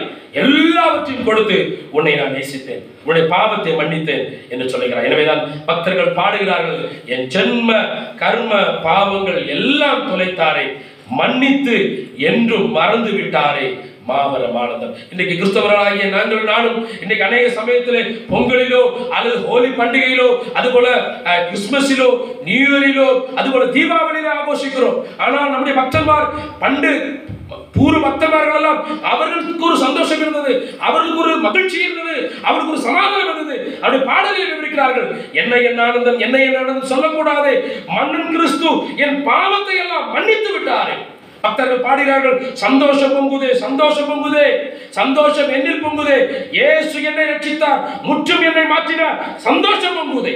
எல்லாவற்றையும் 0.42 1.26
கொடுத்து 1.28 1.56
உன்னை 1.96 2.12
நான் 2.20 2.36
நேசித்தேன். 2.38 2.84
உன்னுடைய 3.04 3.26
பாவத்தை 3.34 3.72
மன்னித்தேன் 3.80 4.24
என்று 4.52 4.70
சொல்லுகிறார். 4.72 5.08
எனவேதான் 5.08 5.42
பக்தர்கள் 5.70 6.16
பாடுகிறார்கள் 6.20 6.80
என் 7.14 7.26
ஜென்ம 7.34 7.70
கர்ம 8.22 8.62
பாவங்கள் 8.88 9.40
எல்லாம் 9.56 10.06
தொலைத்தாரே 10.10 10.66
மன்னித்து 11.20 11.76
என்றும் 12.30 12.68
மறந்து 12.78 13.12
விட்டாரே 13.18 13.68
மாபெரும் 14.00 14.56
ஆனந்தம் 14.56 14.94
இன்னைக்கு 15.10 15.34
கிறிஸ்தவர்களாகிய 15.34 16.04
நாங்கள் 16.12 16.44
நானும் 16.50 16.78
இன்னைக்கு 17.00 17.24
அநேக 17.26 17.46
சமயத்தில் 17.56 18.00
பொங்கலிலோ 18.30 18.82
அல்லது 19.14 19.38
ஹோலி 19.44 19.70
பண்டிகையிலோ 19.78 20.28
அதுபோல 20.54 20.86
அஹ், 21.26 21.42
கிறிஸ்துமஸிலோ 21.46 22.08
நியூ 22.44 22.62
இயரிலோ 22.70 23.08
அதுபோல 23.36 23.66
தீபாவளியிலோ 23.74 24.32
ஆഘോഷിக்கிறோம். 24.36 24.96
ஆனால் 25.18 25.52
நம்முடைய 25.52 25.76
பக்தன்மார் 25.80 26.28
பண்டு 26.60 26.92
பூர்வ 27.74 28.00
பக்தமார்கள் 28.04 28.58
எல்லாம் 28.58 28.80
அவர்களுக்கு 29.10 29.66
ஒரு 29.68 29.76
சந்தோஷம் 29.78 30.20
இருந்தது 30.20 30.52
அவர்களுக்கு 30.80 31.22
ஒரு 31.24 31.34
மகிழ்ச்சி 31.46 31.78
இருந்தது 31.84 32.16
அவருக்கு 32.46 32.74
ஒரு 32.74 32.82
சமாதானம் 32.82 33.30
இருந்தது. 33.30 33.54
அவருடைய 33.78 34.02
பாடல்களை 34.06 34.46
விவரிக்கிறார்கள். 34.48 35.06
என்ன 35.34 35.60
என் 35.68 35.80
ஆனந்தம் 35.84 36.20
என்ன 36.20 36.36
என் 36.46 36.58
ஆனந்தம் 36.58 36.92
சொல்லக்கூடாது 36.92 37.52
மன்னன் 37.90 38.32
கிறிஸ்து 38.32 38.70
என் 39.04 39.18
பாவத்தை 39.24 39.76
எல்லாம் 39.84 40.06
மன்னித்து 40.14 40.52
விட்டாரே. 40.52 40.96
பக்தர்கள் 41.44 41.84
பாடுகிறார்கள். 41.86 42.38
சந்தோஷம் 42.64 43.16
பொங்குதே 43.16 43.50
சந்தோஷம் 43.64 44.08
பொங்குதே 44.12 44.46
சந்தோஷம் 45.00 45.52
என்னில் 45.56 45.84
பொங்குதே. 45.84 46.20
இயேசு 46.58 46.96
என்னை 47.10 47.26
ரட்சித்தார் 47.32 47.84
முற்றும் 48.08 48.46
என்னை 48.48 48.64
மாற்றினார் 48.72 49.20
சந்தோஷம் 49.48 49.98
பொங்குதே. 50.00 50.34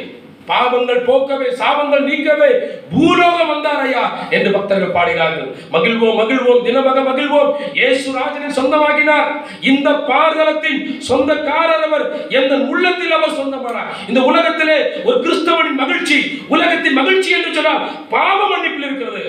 பாவங்கள் 0.48 0.98
போக்கவே 1.07 1.46
சாபங்கள் 1.59 2.02
நீக்கவே 2.09 2.48
பூலோகம் 2.90 3.50
வந்தார் 3.52 3.78
ஐயா 3.84 4.02
என்று 4.36 4.50
பக்தர்கள் 4.57 4.92
பாடுகிறார்கள். 4.96 5.48
மகிழ்வோம் 5.74 6.18
மகிழ்வோம் 6.20 6.61
தினமக 6.66 6.98
மகிழ்வோம். 7.07 7.50
இயேசு 7.78 8.07
ராஜனை 8.18 8.50
சொந்தமாகினார் 8.59 9.30
இந்த 9.72 9.88
பாரதளத்தின் 10.11 10.82
சொந்தக்காரர் 11.09 11.86
அவர் 11.88 12.07
எந்த 12.40 12.55
உள்ளத்தில் 12.72 13.16
அவர் 13.18 13.38
சொந்தமானார். 13.40 13.90
இந்த 14.11 14.20
உலகத்திலே 14.30 14.78
ஒரு 15.09 15.16
கிறிஸ்தவனின் 15.24 15.80
மகிழ்ச்சி 15.82 16.18
உலகத்தின் 16.57 16.98
மகிழ்ச்சி 17.00 17.32
என்று 17.38 17.57
சொன்னால் 17.59 17.82
பாவ 18.14 18.38
மன்னிப்பில் 18.52 18.88
இருக்கிறது. 18.88 19.24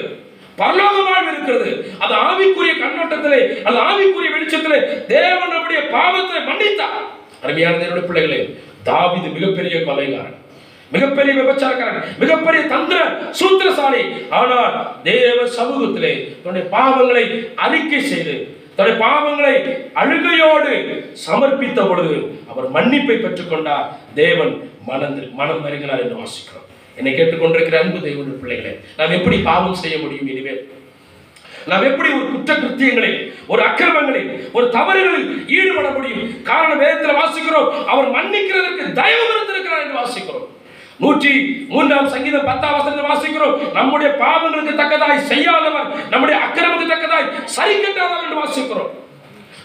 பரலோக 0.60 0.98
வாழ்வு 1.10 1.30
இருக்கிறது. 1.34 1.72
அது 2.04 2.14
ஆவிக்குரிய 2.28 2.74
கண்ணோட்டத்திலே 2.84 3.42
அது 3.68 3.68
அந்த 3.68 3.80
ஆவிக்குரிய 3.90 4.32
வெளிச்சத்திலே 4.36 4.80
தேவன் 5.14 5.54
நம்முடைய 5.54 5.82
பாவத்தை 5.96 6.42
மன்னித்தார். 6.50 7.04
அருமையான 7.44 7.84
என்னுடைய 7.86 8.08
பிள்ளைகளே 8.10 8.40
தாவிது 8.90 9.30
மிகப்பெரிய 9.38 9.78
கொலைகாரன் 9.88 10.42
மிகப்பெரிய 10.96 11.34
விபச்சாரக்காரன் 11.38 12.04
மிகப்பெரிய 12.22 12.62
தந்திர 12.74 13.00
சூத்திரசாலி. 13.40 14.02
ஆனால் 14.40 14.76
தேவ 15.08 15.38
சமூகத்திலே 15.58 16.14
தன்னுடைய 16.44 16.66
பாவங்களை 16.76 17.24
அறிக்கை 17.66 18.02
செய்து 18.12 18.36
தன்னுடைய 18.76 18.98
பாவங்களை 19.06 19.56
அழுகையோடு 20.02 20.74
சமர்ப்பித்த 21.26 21.80
பொழுது 21.90 22.16
அவர் 22.52 22.68
மன்னிப்பை 22.76 23.18
பெற்றுக்கொண்டார். 23.26 23.88
தேவன் 24.22 24.54
மனம் 24.90 25.18
மனம் 25.40 25.64
வருகிறார் 25.66 26.04
என்று 26.06 26.20
வாசிக்கிறோம். 26.22 26.55
என்னை 26.98 27.12
கேட்டுக்கொண்டிருக்கிற 27.14 27.78
அன்பு 27.82 28.00
தேவனுடைய 28.06 28.40
பிள்ளைகளை 28.42 28.74
நாம் 28.98 29.16
எப்படி 29.18 29.38
பாவம் 29.50 29.80
செய்ய 29.84 29.96
முடியும் 30.00 30.28
இனிமேல்? 30.28 30.62
நாம் 31.70 31.86
எப்படி 31.90 32.10
ஒரு 32.18 32.26
குற்ற 32.32 32.52
கிருத்தியங்களில் 32.54 33.20
ஒரு 33.48 33.62
அக்கிரமங்களில் 33.68 34.28
ஒரு 34.52 34.66
தவறுகளில் 34.76 35.30
ஈடுபட 35.58 35.88
முடியும்? 35.90 36.44
காரணம் 36.50 36.82
வேதத்தில் 36.84 37.20
வாசிக்கிறோம் 37.22 37.70
அவர் 37.92 38.14
மன்னிக்கிறதற்கு 38.18 38.84
தயவு 39.00 39.26
இருந்திருக்கிறார் 39.34 39.84
என்று 39.86 40.00
வாசிக்கிறோம். 40.02 40.46
நூற்றி 41.04 41.32
மூன்றாம் 41.72 42.12
சங்கீதம் 42.14 42.46
பத்தாம் 42.50 42.76
வசனத்தில் 42.78 43.10
வாசிக்கிறோம் 43.12 43.56
நம்முடைய 43.78 44.10
பாவங்களுக்கு 44.22 44.80
தக்கதாய் 44.82 45.26
செய்யாதவர் 45.32 45.90
நம்முடைய 46.14 46.38
அக்கிரமத்துக்கு 46.46 46.94
தக்கதாய் 46.94 47.28
சரி 47.58 47.76
கட்டாதவர் 47.78 48.24
என்று 48.26 48.42
வாசிக்கிறோம். 48.44 48.92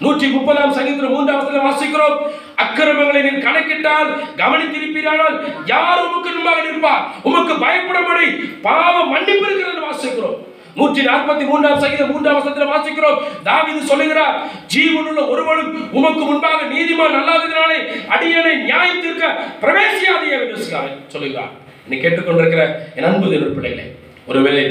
நூற்றி 0.02 0.26
முப்பதாம் 0.34 0.76
சங்கத்தில் 0.76 1.14
மூன்றாம் 1.14 1.64
வாசிக்கிறோம். 1.68 2.18
அக்கிரமங்களை 2.62 3.20
நீ 3.26 3.32
கணக்கிட்டால் 3.46 4.10
கவனித்திருப்பீரானால் 4.40 5.36
யார் 5.72 6.04
உமக்கு 6.04 6.30
முன்பாக 6.36 6.60
நிற்பார்? 6.66 7.02
உமக்கு 7.28 7.54
பயப்படும்படி 7.64 8.28
பாவம் 8.66 9.10
மன்னிப்பு 9.14 9.44
இருக்கிறது 9.48 9.82
வாசிக்கிறோம். 9.88 10.38
நூற்றி 10.78 11.00
நாற்பத்தி 11.06 11.44
மூன்றாம் 11.50 11.80
சங்கீதம் 11.82 12.10
மூன்றாம் 12.12 12.36
வசத்தில் 12.38 12.72
வாசிக்கிறோம். 12.72 13.18
தாவிது 13.46 13.80
சொல்லுகிறார் 13.90 14.36
ஜீவனுள்ள 14.74 15.20
ஒருவனும் 15.32 15.72
உமக்கு 15.98 16.22
முன்பாக 16.30 16.60
நீதிமான் 16.74 17.18
அல்லாததினாலே 17.20 17.78
அடியனை 18.14 18.54
நியாயத்திற்க 18.68 19.22
தீர்க்க 19.22 19.34
பிரவேசியாதே 19.62 20.28
என்று 20.36 20.56
சொல்லுகிறார். 21.14 21.52
நீ 21.88 21.96
கேட்டுக்கொண்டிருக்கிற 21.96 22.64
என் 22.96 23.08
அன்பு 23.08 23.30
தேவ 23.32 23.48
பிள்ளைகளே 23.56 23.86
ஒருவேளை 24.30 24.64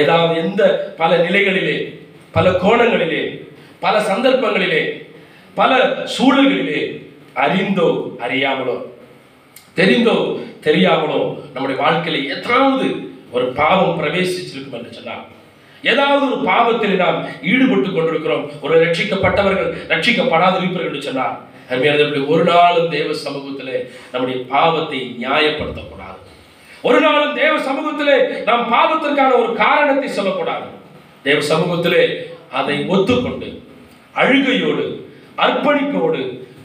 ஏதாவது 0.00 0.34
எந்த 0.44 0.62
பல 1.00 1.10
நிலைகளிலே 1.26 1.76
பல 2.36 2.50
கோணங்களிலே 2.64 3.22
பல 3.84 4.00
சந்தர்ப்பங்களிலே 4.00 4.82
பல 5.54 5.70
சூழல்களிலே 6.18 6.80
அறிந்தோ 7.34 8.16
அறியாமலோ 8.24 8.76
தெரிந்தோ 9.76 10.16
தெரியாமலோ 10.66 11.20
நம்முடைய 11.52 11.76
வாழ்க்கையில 11.82 12.28
எத்தனாவது 12.28 12.88
ஒரு 13.30 13.46
பாவம் 13.46 13.98
பிரவேசிச்சிருக்கும் 14.00 14.78
என்று 14.78 14.92
சொன்னால் 14.92 15.24
ஏதாவது 15.82 16.24
ஒரு 16.26 16.44
பாவத்தில் 16.44 16.96
நாம் 16.96 17.28
ஈடுபட்டு 17.42 17.92
கொண்டிருக்கிறோம் 17.92 18.52
ஒரு 18.60 18.74
ரட்சிக்கப்பட்டவர்கள் 18.84 19.70
ரட்சிக்கப்படாத 19.88 20.54
இருப்பவர்கள் 20.56 20.90
என்று 20.90 21.02
சொன்னார் 21.02 21.38
ஒரு 22.28 22.44
நாளும் 22.44 22.90
தேவ 22.90 23.08
சமூகத்திலே 23.26 23.76
நம்முடைய 24.12 24.44
பாவத்தை 24.48 25.16
நியாயப்படுத்தக்கூடாது. 25.20 26.18
ஒரு 26.82 27.00
நாளும் 27.00 27.34
தேவ 27.34 27.54
சமூகத்திலே 27.68 28.16
நாம் 28.44 28.72
பாவத்திற்கான 28.72 29.30
ஒரு 29.42 29.54
காரணத்தை 29.54 30.08
சொல்லக்கூடாது. 30.08 30.66
தேவ 31.22 31.40
சமூகத்திலே 31.40 32.02
அதை 32.50 32.84
ஒத்துக்கொண்டு 32.88 33.48
அழுகையோடு 34.20 34.84
அர்ப்பணிப்போடு 35.44 36.22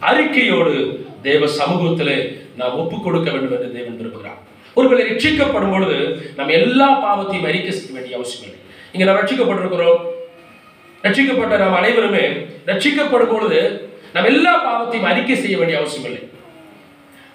அறிக்கையோடு 0.10 0.76
தேவ 1.22 1.46
சமூகத்திலே 1.60 2.18
நாம் 2.60 2.78
ஒப்புக் 2.82 3.04
கொடுக்க 3.04 3.32
வேண்டும் 3.32 3.56
என்று 3.56 3.74
தேவன் 3.78 3.98
விரும்புகிறார். 4.00 4.40
ஒருவேளை 4.74 5.04
ரட்சிக்கப்படும் 5.12 5.74
பொழுது 5.74 5.98
நம்ம 6.36 6.54
எல்லா 6.62 6.88
பாவத்தையும் 7.04 7.48
அறிக்கை 7.50 7.72
செய்ய 7.72 7.94
வேண்டிய 7.94 8.16
அவசியம் 8.20 8.46
இல்லை. 8.48 8.60
இங்க 8.94 9.06
நாம் 9.06 9.20
ரட்சிக்கப்பட்டிருக்கிறோம். 9.22 10.02
ரட்சிக்கப்பட்ட 11.04 11.58
நாம் 11.64 11.80
அனைவருமே 11.82 12.26
ரட்சிக்கப்படும் 12.70 13.34
பொழுது 13.34 13.62
நம்ம 14.14 14.30
எல்லா 14.34 14.54
பாவத்தையும் 14.68 15.10
அறிக்கை 15.12 15.36
செய்ய 15.36 15.58
வேண்டிய 15.58 15.80
அவசியம் 15.80 16.08
இல்லை. 16.10 16.24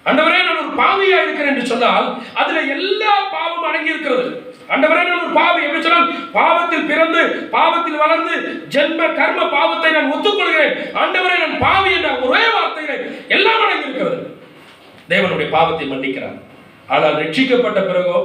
அந்தவரே 0.09 0.39
நான் 0.45 0.61
ஒரு 0.61 0.71
பாவியா 0.81 1.17
இருக்கிறேன் 1.23 1.51
என்று 1.51 1.65
சொன்னால் 1.73 2.07
அதுல 2.33 2.61
எல்லா 2.75 3.13
பாவமும் 3.33 3.67
அடங்கி 3.69 3.93
இருக்கிறது 3.93 4.25
ஆண்டவரே 4.73 5.01
நான் 5.07 5.23
ஒரு 5.23 5.33
பாவி 5.39 5.61
என்று 5.67 5.83
சொன்னால் 5.85 6.11
பாவத்தில் 6.37 6.87
பிறந்து 6.91 7.21
பாவத்தில் 7.55 8.01
வளர்ந்து 8.03 8.35
ஜென்ம 8.75 9.09
கர்ம 9.19 9.47
பாவத்தை 9.55 9.91
நான் 9.95 10.11
ஒத்துக்கொள்கிறேன். 10.13 10.73
ஆண்டவரே 11.01 11.35
நான் 11.43 11.57
பாவி 11.65 11.91
என்ற 11.97 12.11
ஒரே 12.27 12.45
வார்த்தையிலே 12.55 12.95
எல்லாம் 13.35 13.63
அடங்கியிருக்கிறது. 13.65 14.17
தேவனுடைய 15.11 15.47
பாவத்தை 15.57 15.85
மன்னிக்கிறார். 15.91 16.39
ஆனால் 16.93 17.17
ரட்சிக்கப்பட்ட 17.21 17.81
பிறகோ 17.89 18.17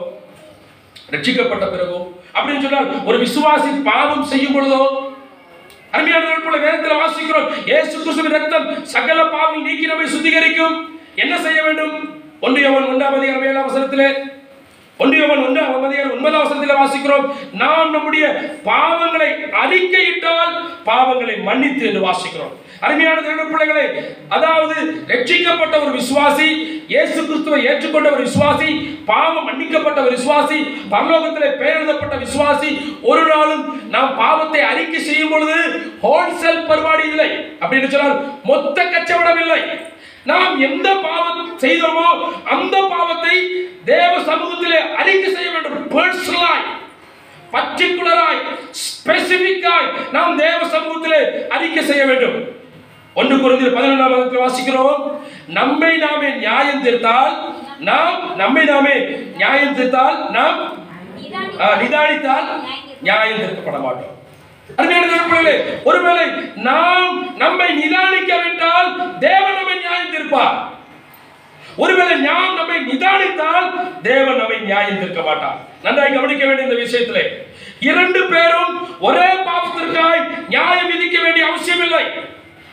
ரட்சிக்கப்பட்ட 1.12 1.66
பிறகோ 1.74 1.99
அப்படின்னு 2.36 2.64
சொன்னால் 2.64 2.88
ஒரு 3.09 3.18
விசுவாசி 3.24 3.70
பாவம் 3.90 4.26
செய்யும் 4.32 4.57
பொழுதோ 4.57 4.80
அருமையானவர்கள் 5.94 6.46
போல 6.46 6.59
வேதத்தில் 6.64 7.01
வாசிக்கிறோம் 7.03 7.46
ஏசு 7.76 7.94
கிறிஸ்துவின் 8.01 8.34
ரத்தம் 8.36 8.66
சகல 8.94 9.20
பாவம் 9.34 9.64
நீக்கி 9.66 9.86
நம்மை 9.90 10.07
சுத்திகரிக்கும். 10.14 10.76
என்ன 11.22 11.34
செய்ய 11.44 11.61
வேண்டும்? 11.66 11.94
ஒன்றியவன் 12.46 12.90
ஒன்றாம் 12.92 13.16
அதிகாரம் 13.18 13.46
ஏழாம் 13.51 13.68
வசனத்திலே 13.68 14.09
ஒன்றியவன் 15.03 15.42
ஒன்றாம் 15.46 15.74
அதிகாரம் 15.88 16.14
ஒன்பதாம் 16.14 16.44
வசனத்தில் 16.44 16.80
வாசிக்கிறோம். 16.80 17.26
நாம் 17.62 17.90
நம்முடைய 17.94 18.24
பாவங்களை 18.68 19.28
அறிக்கையிட்டால் 19.62 20.55
பாவங்களை 20.88 21.34
மன்னித்து 21.49 21.84
என்று 21.88 22.01
வாசிக்கிறோம். 22.07 22.55
அருமையான 22.86 23.20
தேவனுடைய 23.20 23.51
பிள்ளைகளை 23.51 23.84
அதாவது 24.36 24.74
ரட்சிக்கப்பட்ட 25.12 25.74
ஒரு 25.84 25.92
விசுவாசி 25.99 26.49
இயேசு 26.92 27.18
கிறிஸ்துவை 27.28 27.61
ஏற்றுக்கொண்ட 27.70 28.09
ஒரு 28.16 28.24
விசுவாசி 28.28 28.68
பாவம் 29.11 29.46
மன்னிக்கப்பட்ட 29.49 29.99
ஒரு 30.07 30.14
விசுவாசி 30.16 30.59
பரலோகத்தில் 30.92 31.57
பெயரெழுதப்பட்ட 31.62 32.16
விசுவாசி 32.24 32.70
ஒரு 33.11 33.24
நாளும் 33.32 33.64
நாம் 33.94 34.16
பாவத்தை 34.22 34.62
அறிக்கை 34.70 35.03
செய்யும் 35.09 35.32
பொழுது 35.34 35.59
ஹோல்சேல் 36.07 36.66
பருவாடி 36.70 37.07
இல்லை. 37.12 37.30
அப்படின்னு 37.62 37.92
சொன்னால் 37.94 38.18
மொத்த 38.51 38.78
கச்சவடம் 38.94 39.40
இல்லை 39.44 39.61
நாம் 40.31 40.61
எந்த 40.69 40.89
பாவம் 41.05 41.43
செய்தோமோ 41.62 42.09
அந்த 42.55 42.77
பாவத்தை 42.93 43.37
தேவ 43.93 44.12
சமூகத்திலே 44.31 44.81
அறிக்கை 45.01 45.31
செய்ய 45.37 45.51
வேண்டும். 45.55 45.79
பர்சனலாய் 45.95 46.66
பர்டிகுலராய் 47.53 48.41
ஸ்பெசிபிக்காய் 48.83 49.89
நாம் 50.16 50.37
தேவ 50.43 50.61
சமூகத்திலே 50.75 51.21
அறிக்கை 51.57 51.85
செய்ய 51.91 52.03
வேண்டும். 52.11 52.37
ஒன்று 53.21 53.37
குறைந்த 53.43 53.71
பதினொன்றாம் 53.77 54.12
வகுப்பில் 54.14 54.45
வாசிக்கிறோம். 54.45 55.01
நம்மை 55.59 55.93
நாமே 56.05 56.29
நியாயம் 56.45 56.85
தீர்த்தால் 56.85 57.33
நாம் 57.89 58.19
நம்மை 58.43 58.64
நாமே 58.73 58.95
நியாயம் 59.41 59.77
தீர்த்தால் 59.79 60.19
நாம் 60.37 60.61
நிதானித்தால் 61.81 62.47
நியாயம் 63.07 63.41
தீர்க்கப்பட 63.41 63.79
மாட்டோம். 63.87 64.14
அருமையான 64.77 65.07
ஒருவேளை 65.85 66.27
நாம் 66.55 67.37
நம்மை 67.37 67.69
நிதானிக்கவிட்டால் 67.79 69.19
தேவன் 69.19 69.55
நம்மை 69.55 69.77
நியாயம் 69.79 70.14
தீர்ப்பார் 70.14 70.59
ஒருவேளை 71.77 72.16
நாம் 72.21 72.55
நம்மை 72.55 72.79
நிதானித்தால் 72.81 73.66
தேவன் 74.03 74.37
நம்மை 74.37 74.59
நியாயம் 74.59 74.99
தீர்க்க 74.99 75.23
மாட்டார். 75.23 75.59
நன்றாய் 75.83 76.12
கவனிக்க 76.12 76.47
வேண்டிய 76.47 76.69
இந்த 76.69 76.83
விஷயத்திலே 76.83 77.25
இரண்டு 77.81 78.27
பேரும் 78.27 78.89
ஒரே 78.99 79.29
பாவத்திற்காய் 79.49 80.23
நியாயம் 80.49 80.91
விதிக்க 80.91 81.23
வேண்டிய 81.23 81.47
அவசியம் 81.47 81.81
இல்லை 81.81 82.05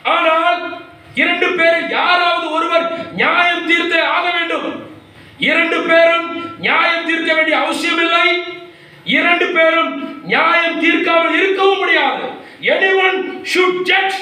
ஆனால் 0.02 0.80
இரண்டு 1.14 1.54
பேரும் 1.54 1.88
யாராவது 1.88 2.50
ஒருவர் 2.50 3.12
நியாயம் 3.12 3.66
தீர்த்தே 3.66 4.00
ஆக 4.16 4.30
வேண்டும். 4.30 4.90
இரண்டு 5.38 5.82
பேரும் 5.82 6.58
நியாயம் 6.58 7.06
தீர்க்க 7.06 7.34
வேண்டிய 7.34 7.58
அவசியம் 7.58 7.98
இல்லை 7.98 8.26
இரண்டு 9.14 9.46
பேரும் 9.56 9.92
நியாயம் 10.24 10.78
தீர்க்காமல் 10.82 11.36
இருக்கவும் 11.38 11.78
முடியாது. 11.78 12.24
எனிவன் 12.74 13.18
ஷுட் 13.52 13.80
ஜட்ஜ் 13.82 14.18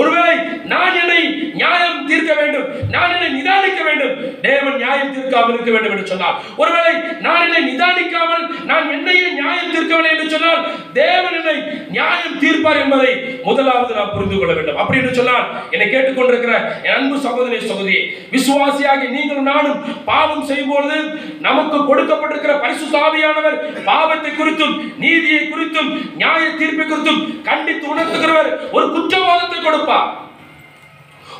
ஒருவேளை 0.00 0.34
நான் 0.72 0.96
என்னை 1.02 1.20
நியாயம் 1.60 2.06
தீர்க்க 2.08 2.32
வேண்டும். 2.40 2.66
நான் 2.94 3.12
என்னை 3.14 3.28
நிதானிக்க 3.36 3.80
வேண்டும். 3.88 4.14
தேவன் 4.46 4.78
நியாயம் 4.82 5.12
தீர்க்காமல் 5.16 5.54
இருக்க 5.54 5.70
வேண்டும் 5.74 5.94
என்று 5.94 6.10
சொன்னார். 6.12 6.36
ஒருவேளை 6.62 6.92
நான் 7.26 7.44
என்னை 7.46 7.60
நிதானிக்காமல் 7.70 8.44
நான் 8.70 8.90
என்னையே 8.96 9.28
நியாயம் 9.40 9.72
தீர்க்கவில்லை 9.74 10.10
என்று 10.14 10.26
சொன்னால் 10.34 10.62
தேவன் 11.00 11.36
என்னை 11.38 11.56
நியாயம் 11.96 12.38
தீர்ப்பார் 12.42 12.82
என்பதை 12.84 13.12
முதலாவது 13.48 13.96
நாம் 13.98 14.12
புரிந்து 14.16 14.36
கொள்ள 14.38 14.52
வேண்டும். 14.58 14.80
அப்படி 14.82 15.00
என்று 15.00 15.18
சொன்னால் 15.20 15.46
என்னை 15.74 15.88
கேட்டுக்கொண்டிருக்கிற 15.94 16.54
என் 16.86 16.96
அன்பு 16.98 17.18
சகோதரி 17.26 17.60
சகோதரி 17.70 17.98
விசுவாசியாக 18.34 19.08
நீங்களும் 19.16 19.50
நானும் 19.52 19.80
பாவம் 20.10 20.46
செய்யும்பொழுது 20.50 20.98
நமக்கு 21.46 21.78
கொடுக்கப்பட்டிருக்கிற 21.90 22.54
பரிசு 22.64 22.86
சாவியானவர் 22.94 23.58
பாவத்தை 23.90 24.30
குறித்தும் 24.32 24.76
நீதியை 25.04 25.42
குறித்தும் 25.46 25.90
நியாய 26.20 26.44
தீர்ப்பை 26.60 26.86
குறித்தும் 26.86 27.22
கண்டித்து 27.48 27.86
உணர்த்துகிறவர். 27.94 28.50
ஒரு 28.76 28.86
குற்றவாதத்தை 28.94 29.58
கொடுப்பார் 29.58 29.84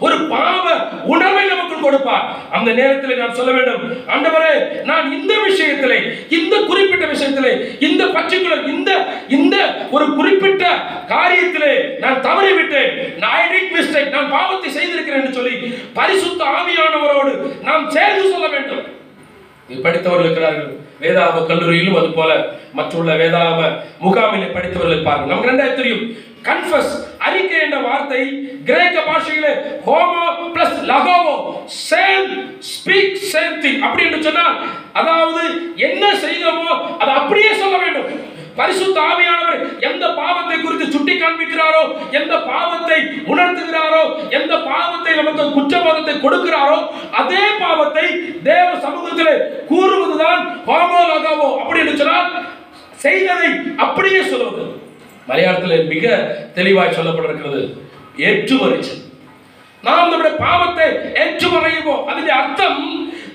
ஒரு 0.05 0.17
பாவ 0.31 0.65
உணர்வை 1.13 1.43
நமக்கு 1.51 1.77
கொடுப்பார் 1.83 2.25
அந்த 2.57 2.73
நேரத்தில் 2.79 3.21
நாம் 3.21 3.37
சொல்ல 3.39 3.53
வேண்டும் 3.57 3.85
ஆண்டவரே 4.15 4.51
நான் 4.89 5.07
இந்த 5.19 5.33
விஷயத்திலே 5.47 5.99
இந்த 6.39 6.55
குறிப்பிட்ட 6.71 7.05
விஷயத்திலே 7.13 7.53
இந்த 7.87 8.05
பர்டிகுலர் 8.17 8.67
இந்த 8.73 8.91
இந்த 9.37 9.57
ஒரு 9.91 10.07
குறிப்பிட்ட 10.19 10.65
காரியத்திலே 11.13 11.73
நான் 12.03 12.23
தவறிவிட்டேன். 12.27 12.93
நான் 13.23 13.39
ஐ 13.43 13.47
did 13.55 13.67
mistake 13.77 14.11
நான் 14.17 14.31
பாவத்தை 14.37 14.71
செய்திருக்கிறேன் 14.77 15.21
என்று 15.21 15.39
சொல்லி 15.39 15.55
பரிசுத்த 15.99 16.45
ஆவியானவரோடு 16.59 17.33
நாம் 17.69 17.91
சேர்ந்து 17.91 18.31
சொல்ல 18.35 18.49
வேண்டும். 18.49 18.85
இது 19.69 19.81
படித்தவர்கள் 19.81 20.27
இருக்கிறார்கள். 20.27 20.71
வேதாவ 21.01 21.41
கல்லூரியிலும் 21.47 21.99
அது 22.01 22.11
போல 22.11 22.33
மற்றுள்ள 22.73 23.13
வேதாவ 23.23 23.61
முகாமிலே 24.05 24.49
படித்தவர்கள் 24.57 24.95
இருப்பார்கள். 24.95 25.31
நமக்கு 25.31 25.51
ரெண்டாயிரம் 25.51 25.81
தெரியும். 25.83 26.05
கன்ஃபஸ் 26.47 26.93
அறிக்கை 27.27 27.59
என்ற 27.61 27.79
வார்த்தை 27.81 28.21
கிரேக்க 28.65 28.99
பாஷையிலே 29.03 29.53
ஹோமோ 29.87 30.23
பிளஸ் 30.55 30.79
லகோவோ 30.91 31.35
சேம் 31.83 32.29
ஸ்பீக் 32.71 33.19
சேம் 33.33 33.59
திங் 33.63 33.83
அப்படி 33.83 34.07
என்று 34.07 34.21
சொன்னால் 34.23 34.57
அதாவது 34.93 35.43
என்ன 35.87 36.05
செய்தோமோ 36.23 36.73
அதை 36.99 37.13
அப்படியே 37.15 37.53
சொல்ல 37.55 37.77
வேண்டும். 37.77 38.11
பரிசுத்த 38.59 38.99
ஆவியானவர் 39.09 39.59
எந்த 39.81 40.05
பாவத்தை 40.19 40.57
குறித்து 40.59 40.87
சுட்டி 40.93 41.15
காண்பிக்கிறாரோ 41.15 41.83
எந்த 42.13 42.35
பாவத்தை 42.47 42.99
உணர்த்துகிறாரோ 43.33 44.03
எந்த 44.31 44.55
பாவத்தை 44.63 45.13
நமக்கு 45.15 45.45
குற்றவாதத்தை 45.57 46.15
கொடுக்கிறாரோ 46.19 46.79
அதே 47.21 47.45
பாவத்தை 47.61 48.07
தேவ 48.43 48.69
சமூகத்தில் 48.87 49.35
கூறுவதுதான் 49.71 50.41
ஹோமோ 50.67 51.03
லகோவோ. 51.11 51.51
அப்படின்னு 51.61 51.95
சொன்னால் 51.97 52.31
செய்ததை 52.99 53.51
அப்படியே 53.79 54.23
சொல்வது 54.25 54.65
மலையாளத்தில் 55.28 55.88
மிக 55.90 56.06
தெளிவாய் 56.56 56.98
சொல்லப்பட்டிருக்கிறது 56.98 57.62
ஏற்றுவரிச்சல் 58.26 59.00
നാം 59.84 60.04
നമ്മുടെ 60.12 60.32
പാപത്തെ 60.40 60.88
ഏറ്റുപറയുമ്പോൾ 61.22 62.00
അതിന്റെ 62.10 62.34
അർത്ഥം 62.34 62.74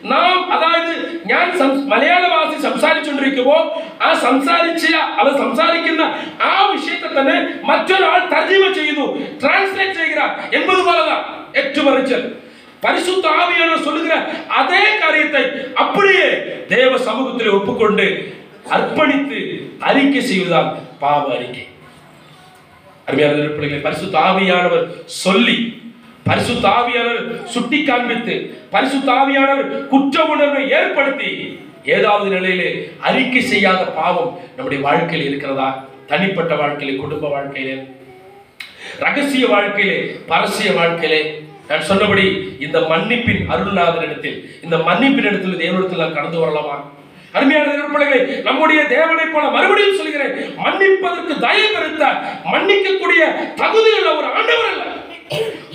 നാം 0.05 0.34
അതായത് 0.53 0.93
ഞാൻ 1.26 1.47
സം- 1.59 1.80
മലയാള 1.89 2.24
ഭാഷ 2.32 2.51
സംസാരിച്ചുകൊണ്ടിരിക്കുമ്പോൾ 2.66 3.62
ആ 4.01 4.14
സംസാരിച്ച 4.20 4.84
അത് 5.18 5.30
സംസാരിക്കുന്ന 5.39 6.03
ആ 6.47 6.55
വിഷയത്തെ 6.70 7.09
തന്നെ 7.11 7.37
മറ്റൊരാൾ 7.64 8.18
തർജ്ജിമ 8.32 8.64
ചെയ്യുന്നു 8.74 9.07
டிரான்ஸ்லேட் 9.41 9.99
செய்கிறார் 9.99 10.34
என்பது 10.53 10.82
போலதான் 10.82 11.24
ஏற்றுமறிச்சல் 11.55 12.26
பரிசுத்த 12.82 13.26
ஆவியானவர் 13.37 13.84
சொல்லுகிற 13.84 14.14
அதே 14.57 14.82
காரியத்தை 15.01 15.43
அப்படியே 15.76 16.26
தேவ 16.68 16.97
சமூகத்தில் 17.05 17.55
ஒப்புக்கொண்டு 17.55 18.07
அர்ப்பணித்து 18.72 19.41
அறிக்கை 19.82 20.22
செய்வதுதான் 20.24 20.70
பாவ 21.01 21.24
அறிக்கை 21.34 21.64
அருமையான 23.12 23.47
பிள்ளைகளை 23.47 23.82
பரிசு 23.82 24.05
தாவியானவர் 24.05 24.86
சொல்லி 25.05 25.57
பரிசு 26.24 26.53
தாவியானவர் 26.53 27.45
சுட்டி 27.45 27.84
காண்பித்து 27.84 28.36
பரிசு 28.70 28.97
தாவியானவர் 28.97 29.88
குற்ற 29.88 30.24
உணர்வை 30.24 30.70
ஏற்படுத்தி 30.72 31.32
ஏதாவது 31.86 32.30
நிலையிலே 32.30 32.89
அறிக்கை 32.99 33.41
செய்யாத 33.41 33.84
பாவம் 33.86 34.39
நம்முடைய 34.55 34.84
வாழ்க்கையில் 34.84 35.28
இருக்கிறதா? 35.30 35.70
தனிப்பட்ட 36.07 36.55
வாழ்க்கையிலே 36.55 36.99
குடும்ப 36.99 37.30
வாழ்க்கையிலே 37.30 37.76
ரகசிய 38.99 39.47
வாழ்க்கையிலே 39.47 39.97
பரசிய 40.28 40.72
வாழ்க்கையிலே. 40.74 41.22
நான் 41.68 41.82
சொன்னபடி 41.82 42.55
இந்த 42.59 42.80
மன்னிப்பின் 42.80 43.43
அருள்நாதனிடத்தில் 43.49 44.38
இந்த 44.64 44.78
மன்னிப்பின் 44.78 45.28
இடத்தில் 45.30 45.59
தேவனிடத்தில் 45.59 46.03
நான் 46.03 46.14
கடந்து 46.14 46.39
வரலாமா? 46.39 46.78
அருமையான 47.36 47.67
தேவ 47.71 47.88
நம்முடைய 48.47 48.82
தேவனை 48.95 49.25
போல 49.34 49.45
மறுபடியும் 49.55 49.99
சொல்கிறேன் 49.99 50.34
மன்னிப்பதற்கு 50.63 51.34
தயவு 51.45 51.77
இருந்த 51.82 52.05
மன்னிக்கக்கூடிய 52.53 53.21
தகுதியுள்ள 53.61 54.09
ஒரு 54.19 54.27
ஆண்டவர் 54.38 54.69
அல்ல. 54.71 54.84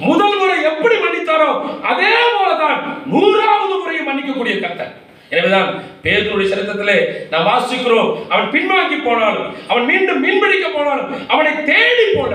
முதல் 0.08 0.36
முறை 0.40 0.56
எப்படி 0.70 0.96
மன்னித்தாரோ 1.04 1.50
அதே 1.90 2.12
போலதான் 2.36 2.80
நூறாவது 3.12 3.74
முறையை 3.82 4.02
மன்னிக்கக்கூடிய 4.08 4.56
கத்தர் 4.64 4.94
எனவேதான் 5.30 5.70
பேதனுடைய 6.02 6.48
சரித்திரத்திலே 6.50 6.98
நாம் 7.30 7.48
வாசிக்கிறோம். 7.50 8.10
அவன் 8.32 8.52
பின்வாங்கி 8.56 8.98
போனாலும் 9.06 9.48
அவன் 9.70 9.88
மீண்டும் 9.90 10.20
மீன்பிடிக்க 10.24 10.66
போனாலும் 10.74 11.08
அவனை 11.32 11.52
தேடி 11.70 12.04
போன 12.16 12.34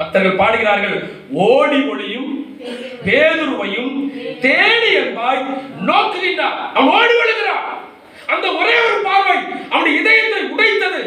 பக்தர்கள் 0.00 0.40
பாடுகிறார்கள் 0.42 0.98
ஓடி 1.46 1.80
ஒளியும் 1.92 2.30
பேதுருவையும் 3.06 3.94
தேடி 4.46 4.90
என்பாய் 5.00 5.42
நோக்குகின்றான். 5.88 6.58
அவன் 6.74 6.92
ஓடி 6.98 7.14
விழுகிறான். 7.20 7.64
அந்த 8.34 8.46
ஒரே 8.60 8.74
ஒரு 8.86 8.98
பார்வை 9.08 9.36
அவனுடைய 9.72 9.94
இதயத்தை 10.00 10.40
உடைத்தது. 10.54 11.00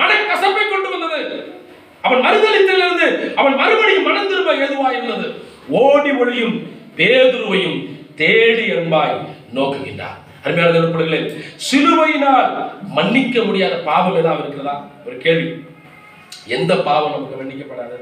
மனக்கசப்பை 0.00 0.64
கொண்டு 0.72 0.88
வந்தது. 0.94 1.20
அவன் 2.06 2.24
மறுதளித்திலிருந்து 2.26 3.06
அவன் 3.40 3.56
மறுபடியும் 3.60 4.06
மனம் 4.08 4.30
திரும்ப 4.32 4.52
ஏதுவாய் 4.64 4.96
இருந்தது. 4.98 5.26
ஓடி 5.82 6.10
ஒளியும் 6.22 6.56
பேதுருவையும் 6.98 7.78
தேடி 8.20 8.64
என்பாய் 8.76 9.14
நோக்குகின்றார் 9.56 10.18
அருமையான 10.44 10.86
பிள்ளைகளே 10.92 11.20
சிலுவையினால் 11.66 12.48
மன்னிக்க 12.96 13.42
முடியாத 13.48 13.74
பாவம் 13.88 14.16
ஏதாவது 14.20 14.42
இருக்கிறதா? 14.42 14.76
ஒரு 15.06 15.16
கேள்வி. 15.24 15.50
எந்த 16.56 16.72
பாவம் 16.88 17.14
நமக்கு 17.14 17.38
மன்னிக்கப்படாது? 17.40 17.96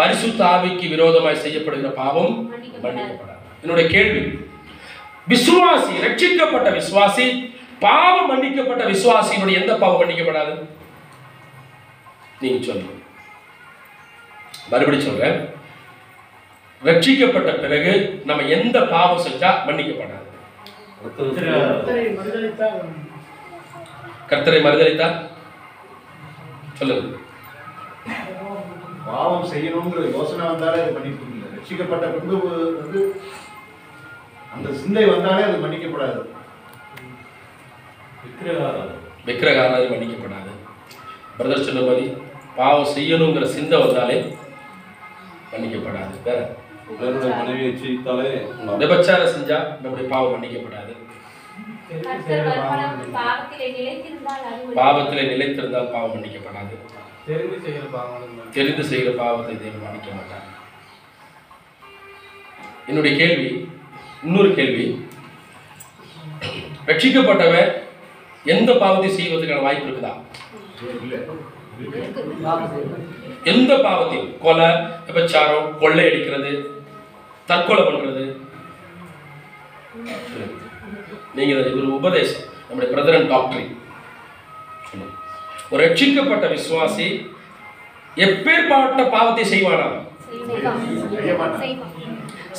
பரிசுத்தாவிக்கு 0.00 0.86
விரோதமாய் 0.94 1.42
செய்யப்படுகிற 1.44 1.90
பாவம் 2.02 2.34
மன்னிக்கப்படாது. 2.52 3.16
என்னுடைய 3.62 3.86
கேள்வி 3.94 4.22
விசுவாசி 5.30 5.94
ரட்சிக்கப்பட்ட 6.06 6.68
விசுவாசி 6.78 7.26
பாவம் 7.84 8.28
மன்னிக்கப்பட்ட 8.30 8.82
விசுவாசியினுடைய 8.92 9.60
எந்த 9.62 9.72
பாவம் 9.82 10.00
மன்னிக்கப்படாது? 10.00 10.54
நீங்க 12.42 12.58
சொல்லுங்க. 12.66 12.94
மறுபடி 14.70 14.98
சொல்றேன். 15.00 15.38
ரட்சிக்கப்பட்ட 16.86 17.50
பிறகு 17.64 17.92
நம்ம 18.28 18.46
எந்த 18.56 18.78
பாவம் 18.94 19.24
செஞ்சா 19.26 19.50
மன்னிக்கப்படாது? 19.68 20.26
கர்த்தரை 24.30 24.58
மறுதளித்தா? 24.66 25.08
சொல்லுங்க. 26.78 27.16
பாவம் 29.08 29.50
செய்யணுங்கிற 29.52 30.00
யோசனை 30.16 30.44
வந்தாலே 30.50 30.80
பண்ணிட்டு 30.94 31.36
ரட்சிக்கப்பட்ட 31.56 32.06
பின்பு 32.14 32.36
வந்து 32.80 33.00
அந்த 34.58 34.70
சிந்தை 34.82 35.04
வந்தாலே 35.12 35.42
அது 35.48 35.58
மன்னிக்கப்படாது. 35.64 36.20
விக்கிரகாராதி 39.26 39.86
மன்னிக்கப்படாது. 39.92 40.52
பிரதர் 41.38 41.66
சொன்ன 41.66 41.82
மாதிரி 41.88 42.06
பாவம் 42.60 42.92
செய்யணுங்கிற 42.94 43.44
சிந்தை 43.56 43.76
வந்தாலே 43.82 44.16
மன்னிக்கப்படாது. 45.52 46.14
வேற? 46.24 46.40
மனைவியை 47.40 47.68
எச்சரித்தாலே 47.70 48.28
விபச்சாரம் 48.82 49.32
செஞ்சா 49.34 49.58
நம்முடைய 49.82 50.06
பாவம் 50.12 50.34
மன்னிக்கப்படாது. 50.34 50.92
பாவத்திலே 54.80 55.24
நிலைத்திருந்தால் 55.32 55.92
பாவம் 55.94 56.14
மன்னிக்கப்படாது. 56.14 56.74
தெரிந்து 57.28 57.58
செய்கிற 57.64 57.86
பாவங்கள் 57.96 58.52
தெரிந்து 58.58 58.84
செய்கிற 58.90 59.10
பாவத்தை 59.22 59.54
தேவன் 59.62 59.84
மன்னிக்க 59.86 60.10
மாட்டார். 60.18 60.46
என்னுடைய 62.90 63.14
கேள்வி 63.20 63.50
இன்னொரு 64.24 64.50
கேள்வி. 64.58 64.86
ரட்சிக்கப்பட்டவன் 66.88 67.70
எந்த 68.54 68.70
பாவத்தை 68.82 69.10
செய்வதற்கான 69.16 69.62
வாய்ப்பு 69.66 69.88
இருக்குதா? 69.88 70.12
எந்த 73.52 73.72
பாவத்தையும் 73.86 74.30
கொலை 74.44 74.68
விபச்சாரம் 75.08 75.68
கொள்ளை 75.82 76.04
அடிக்கிறது 76.08 76.52
தற்கொலை 77.50 77.82
பண்றது. 77.84 78.24
நீங்க 81.36 81.54
ஒரு 81.80 81.90
உபதேசம். 81.98 82.46
நம்முடைய 82.68 82.88
பிரதரன் 82.94 83.30
டாக்டரின் 83.34 83.74
ஒரு 85.70 85.80
ரட்சிக்கப்பட்ட 85.86 86.46
விசுவாசி 86.56 87.06
எப்பேற்பட்ட 88.26 89.02
பாவத்தை 89.14 89.44
செய்வானா? 89.54 89.88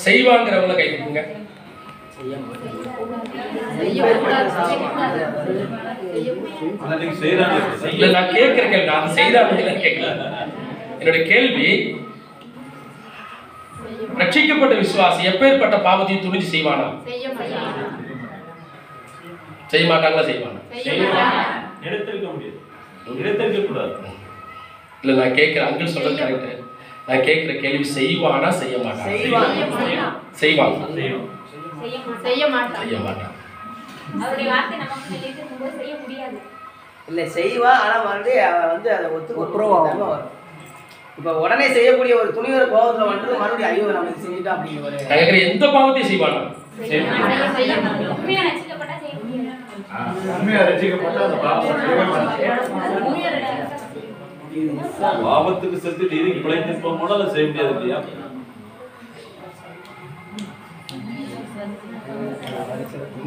செய்வாங்கிறவங்கள 0.05 0.75
கை 0.79 0.89
நான் 8.13 8.33
கேட்கிற 8.35 8.63
கேள்வி. 8.71 8.85
நான் 8.91 9.15
செய்தாங்க 9.17 9.75
கேட்கல 9.85 10.09
என்னுடைய 10.99 11.21
கேள்வி 11.31 11.67
ரட்சிக்கப்பட்ட 14.21 14.73
விசுவாசி 14.81 15.21
எப்பேற்பட்ட 15.31 15.75
பாவத்தையும் 15.87 16.23
துணிஞ்சு 16.25 16.47
செய்வானா? 16.55 16.87
செய்ய 19.71 19.85
மாட்டாங்களா 19.91 20.23
செய்வானா 20.29 20.61
எடுத்திருக்க 21.87 22.27
முடியாது. 22.33 22.57
எடுத்திருக்க 23.21 23.59
கூடாது. 23.67 23.93
இல்ல 25.01 25.11
நான் 25.19 25.37
கேட்கிற 25.39 25.61
அங்கிள் 25.69 25.93
சொல்றது 25.95 26.21
கரெக்ட் 26.21 26.65
நான் 27.09 27.25
கேட்கிற 27.27 27.53
கேள்வி 27.63 27.85
செய்வானா 27.97 28.49
செய்ய 28.61 28.77
மாட்டானா 28.85 30.07
செய்வாங்க. 30.41 30.79
செய்ய 31.81 31.97
மாட்டான் 32.47 32.81
செய்ய 32.81 32.99
மாட்டான் 33.01 33.35
அவருடைய 34.17 34.47
வார்த்தை 34.51 34.75
நமக்கு 34.79 35.07
நிலைத்திருக்கும் 35.13 35.59
போது 35.59 35.73
செய்ய 35.79 35.93
முடியாது. 35.99 36.37
இல்லை 37.07 37.25
செய்வா 37.35 37.71
ஆனால் 37.81 38.05
மறுபடியும் 38.05 38.45
அவ 38.47 38.59
வந்து 38.71 38.89
அதை 38.95 39.07
ஒத்துக்கொள்ளும் 39.15 39.73
வரும். 39.73 40.27
இப்போ 41.17 41.31
உடனே 41.43 41.65
செய்யக்கூடிய 41.75 42.13
ஒரு 42.19 42.29
துணிவர் 42.35 42.71
கோபத்தில் 42.73 43.09
வந்து 43.11 43.39
மறுபடியும் 43.41 43.69
ஐயோ 43.71 43.87
நம்ம 43.91 44.11
இது 44.11 44.23
செஞ்சுட்டோம் 44.25 44.55
அப்படிங்கிற 44.55 44.85
ஒரு 44.89 44.97
கேட்கிற 45.11 45.37
எந்த 45.47 45.65
பாவத்தையும் 45.73 46.11
செய்வானா? 46.11 46.41
செய்ய 46.81 46.99
மாட்டான். 47.77 48.11
உண்மையா 48.13 48.43
ரசிக்கப்பட்டா 48.47 48.95
செய்ய 49.01 49.15
முடியாது. 49.21 49.57
ஆ, 49.91 49.99
உண்மையா 50.33 50.61
ரட்சிக்கப்பட்ட 50.67 51.19
அந்த 51.25 51.37
பாவம் 51.43 51.65
செய்யவே 51.81 52.03
மாட்டான். 52.03 52.29
உண்மையா 53.01 53.31
ரசிக்கப்பட்டா 53.37 55.09
பாவத்துக்கு 55.25 55.77
செத்து 55.79 56.11
நீதிக்கு 56.13 56.45
பிழைத்திருப்போம் 56.45 57.01
கூட 57.01 57.11
அதை 57.17 57.27
செய்ய 57.33 57.47
முடியாது 57.49 57.73
இல்லையா? 57.75 57.99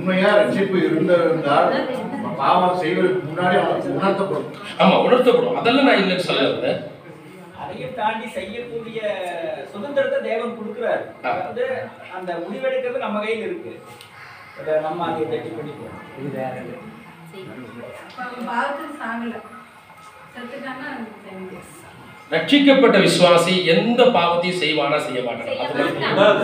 உண்மையா 0.02 0.30
ரட்சிப்பு 0.36 0.76
இருந்திருந்தால் 0.86 1.72
பாவம் 2.38 2.78
செய்வதற்கு 2.80 3.20
முன்னாடி 3.26 3.56
அவனுக்கு 3.58 3.90
உணர்த்தப்படும். 3.98 4.48
ஆமா 4.82 4.94
உணர்த்தப்படும். 5.06 5.58
அதெல்லாம் 5.60 5.88
நான் 5.88 6.00
இல்லைன்னு 6.02 6.28
சொல்ல 6.28 6.72
அதையும் 7.62 7.94
தாண்டி 7.98 8.26
செய்யக்கூடிய 8.36 9.00
சுதந்திரத்தை 9.72 10.18
தேவன் 10.28 10.56
கொடுக்கிறார். 10.56 11.04
அதாவது 11.28 11.64
அந்த 12.16 12.30
முடிவெடுக்கிறது 12.44 13.04
நம்ம 13.04 13.20
கையில் 13.24 13.46
இருக்கு. 13.48 13.72
நம்ம 14.86 15.04
அதை 15.10 15.22
தட்டி 15.28 15.50
பண்ணிக்கிறோம் 15.58 16.00
இது 16.18 16.30
வேற 16.38 16.54
ரட்சிக்கப்பட்ட 22.32 22.96
விசுவாசி 23.04 23.54
எந்த 23.72 24.02
பாவத்தையும் 24.16 24.60
செய்வானா 24.62 24.98
செய்ய 25.06 25.20
மாட்டானா 25.26 25.54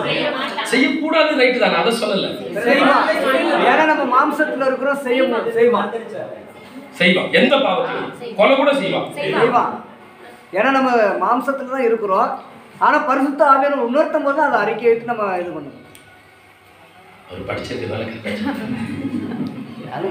செய்ய. 0.06 0.24
செய்யக்கூடாது 0.72 1.30
ரைட்டு 1.40 1.58
தானே? 1.62 1.76
அதை 1.82 1.92
சொல்லல. 2.02 2.28
நம்ம 3.92 4.04
மாம்சத்துல 4.16 4.66
இருக்கிறோம் 4.70 5.00
செய்யும் 5.06 5.32
செய்வான். 5.58 5.90
செய்வான். 7.00 7.30
எந்த 7.40 7.54
பாவத்தையும். 7.66 8.10
கொலை 8.40 8.54
கூட 8.60 8.70
செய்வான். 8.82 9.08
செய்வான். 9.18 9.72
ஏன்னா 10.58 10.70
நம்ம 10.78 10.90
மாம்சத்துல 11.24 11.72
தான் 11.74 11.88
இருக்கிறோம். 11.88 12.30
ஆனா 12.86 12.98
பரிசுத்த 13.08 13.42
ஆவியான 13.52 13.80
உணர்த்தும் 13.88 14.26
போது 14.26 14.40
அதை 14.46 14.58
அறிக்கை 14.64 14.86
எடுத்து 14.90 15.12
நம்ம 15.12 15.24
இது 15.42 15.50
பண்ணணும் 15.56 15.84
அவர் 17.30 17.48
படிச்சதுனால 17.48 18.02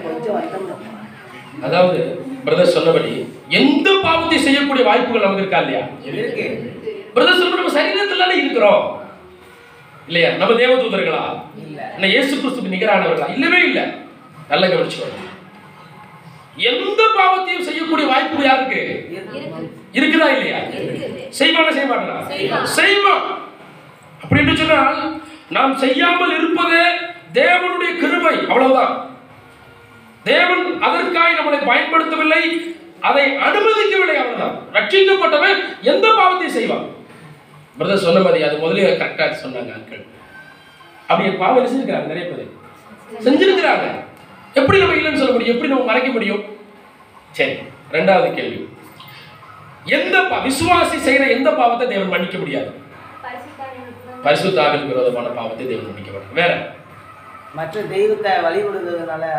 கொஞ்சம் 0.07 0.35
வருத்தம். 0.37 0.67
அதாவது 1.61 2.21
பிரதர் 2.45 2.63
சொன்னபடி 2.63 3.27
எந்த 3.49 3.91
பாவத்தையும் 3.91 4.43
செய்யக்கூடிய 4.43 4.85
வாய்ப்புகள் 4.85 5.21
நமக்கு 5.21 5.41
இருக்கா 5.41 5.59
இல்லையா? 5.59 5.87
பிரதர் 7.15 7.39
சொன்ன 7.39 7.55
நம்ம 7.55 7.81
சரீரத்துல 7.81 8.37
இருக்கிறோம். 8.37 9.01
இல்லையா? 10.07 10.29
நம்ம 10.31 10.53
தேவதூதர்களா? 10.53 11.43
இல்ல. 11.65 12.07
இயேசு 12.07 12.35
கிறிஸ்துக்கு 12.35 12.75
நிகரானவர்களா? 12.75 13.33
இல்லவே 13.33 13.63
இல்லை. 13.63 13.83
நல்ல 14.49 14.67
கவனிச்சுக்கோங்க. 14.67 15.23
எந்த 16.57 17.03
பாவத்தையும் 17.17 17.61
செய்யக்கூடிய 17.61 18.07
வாய்ப்பு 18.07 18.43
யாருக்கு? 18.43 19.05
இருக்கு 19.11 19.39
இருக்குதா 19.93 20.27
இல்லையா? 20.35 20.59
செய்வானா 21.39 21.71
மாட்டானா 21.91 22.63
செய்வான். 22.63 23.25
அப்படின்னு 24.23 24.53
சொன்னால் 24.53 25.19
நாம் 25.49 25.77
செய்யாமல் 25.77 26.33
இருப்பதே 26.37 26.83
தேவனுடைய 27.33 27.97
கிருபை. 27.99 28.45
அவ்வளவுதான். 28.49 29.06
தேவன் 30.27 30.81
அதற்காய் 30.81 31.33
நம்மளை 31.33 31.57
பயன்படுத்தவில்லை. 31.57 32.75
அதை 33.01 33.37
அனுமதிக்கவில்லை 33.37 34.15
அவன்தான் 34.15 34.59
ரட்சிக்கப்பட்டவன் 34.73 35.81
எந்த 35.81 36.07
பாவத்தையும் 36.07 36.49
செய்வான். 36.49 36.85
பிரதர் 37.79 37.95
சொன்ன 37.95 38.19
மாதிரி 38.19 38.43
அது 38.43 38.57
முதலே 38.57 38.97
கரெக்டாக 38.97 39.35
சொன்னாங்க 39.43 39.73
ஆட்கள். 39.73 40.05
அப்படி 41.07 41.29
பாவம் 41.29 41.65
செஞ்சிருக்கிறாங்க? 41.65 42.05
நிறைய 42.05 42.29
பேர். 42.29 42.51
செஞ்சிருக்கிறாங்க. 43.19 44.03
எப்படி 44.53 44.79
நம்ம 44.79 44.93
இல்லைன்னு 44.93 45.15
சொல்ல 45.15 45.31
முடியும்? 45.31 45.55
எப்படி 45.55 45.73
நம்ம 45.73 45.85
மறைக்க 45.85 46.11
முடியும்? 46.11 46.43
சரி 47.31 47.53
ரெண்டாவது 47.91 48.33
கேள்வி. 48.33 48.69
எந்த 49.85 50.19
பா- 50.19 50.51
விசுவாசி 50.51 50.97
செய்கிற 50.97 51.25
எந்த 51.25 51.51
பாவத்தை 51.51 51.87
தேவன் 51.87 52.07
மன்னிக்க 52.07 52.37
முடியாது? 52.37 52.71
பரிசுத்தாவின் 54.23 54.87
விரோதமான 54.87 55.27
பாவத்தை 55.27 55.67
தேவன் 55.67 55.85
மன்னிக்க 55.85 56.11
மாட்டார். 56.11 56.33
வேற? 56.33 56.75
மற்ற 57.55 57.81
தெய்வத்தை 57.81 58.31
வழிபடுறதுனால 58.31 59.29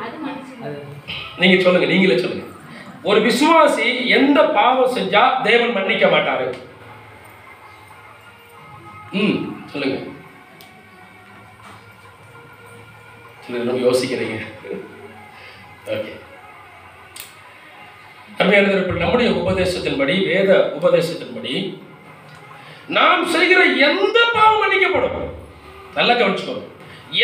நீங்கள் 0.00 0.50
சொல்லுங்கள் 0.52 0.84
நீங்க 1.40 1.56
சொல்லுங்க 1.64 1.86
நீங்களே 1.92 2.18
சொல்லுங்க. 2.22 2.44
ஒரு 3.08 3.18
விசுவாசி 3.26 3.86
எந்த 4.18 4.38
பாவம் 4.56 4.94
செஞ்சா 4.96 5.22
தேவன் 5.46 5.74
மன்னிக்க 5.76 6.06
மாட்டாரு? 6.14 6.46
ம் 9.20 9.38
சொல்லுங்க. 9.72 9.96
சொல்லுங்க 13.46 13.80
யோசிக்கிறீங்க 13.86 14.36
ஓகே. 15.94 16.12
அருமையானவர்கள் 18.38 19.02
நம்முடைய 19.02 19.28
உபதேசத்தின்படி 19.42 20.14
வேத 20.30 20.50
உபதேசத்தின்படி 20.78 21.54
நாம் 22.96 23.22
செய்கிற 23.34 23.60
எந்த 23.88 24.18
பாவம் 24.34 24.60
மன்னிக்கப்படும்? 24.62 25.30
நல்லா 25.96 26.14
கவனிச்சுக்கோங்க. 26.14 26.66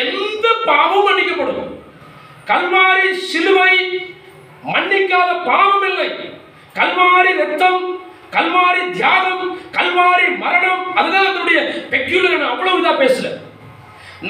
எந்த 0.04 0.46
பாவம் 0.68 1.06
மன்னிக்கப்படும்? 1.08 1.72
கல்வாரி 2.51 3.11
சிலுவை 3.30 3.74
மன்னிக்காத 4.72 5.30
பாவம் 5.49 5.86
இல்லை 5.90 6.09
கல்வாரி 6.78 7.32
ரத்தம் 7.40 7.82
கல்வாரி 8.36 8.82
தியாகம் 8.97 9.45
கல்வாரி 9.76 10.26
மரணம் 10.43 10.84
அதுதான் 10.99 11.28
அதனுடைய 11.30 11.61
பெக்யூலர் 11.93 12.51
அவ்வளவு 12.51 12.80
இதாக 12.82 12.95
பேசல. 13.03 13.30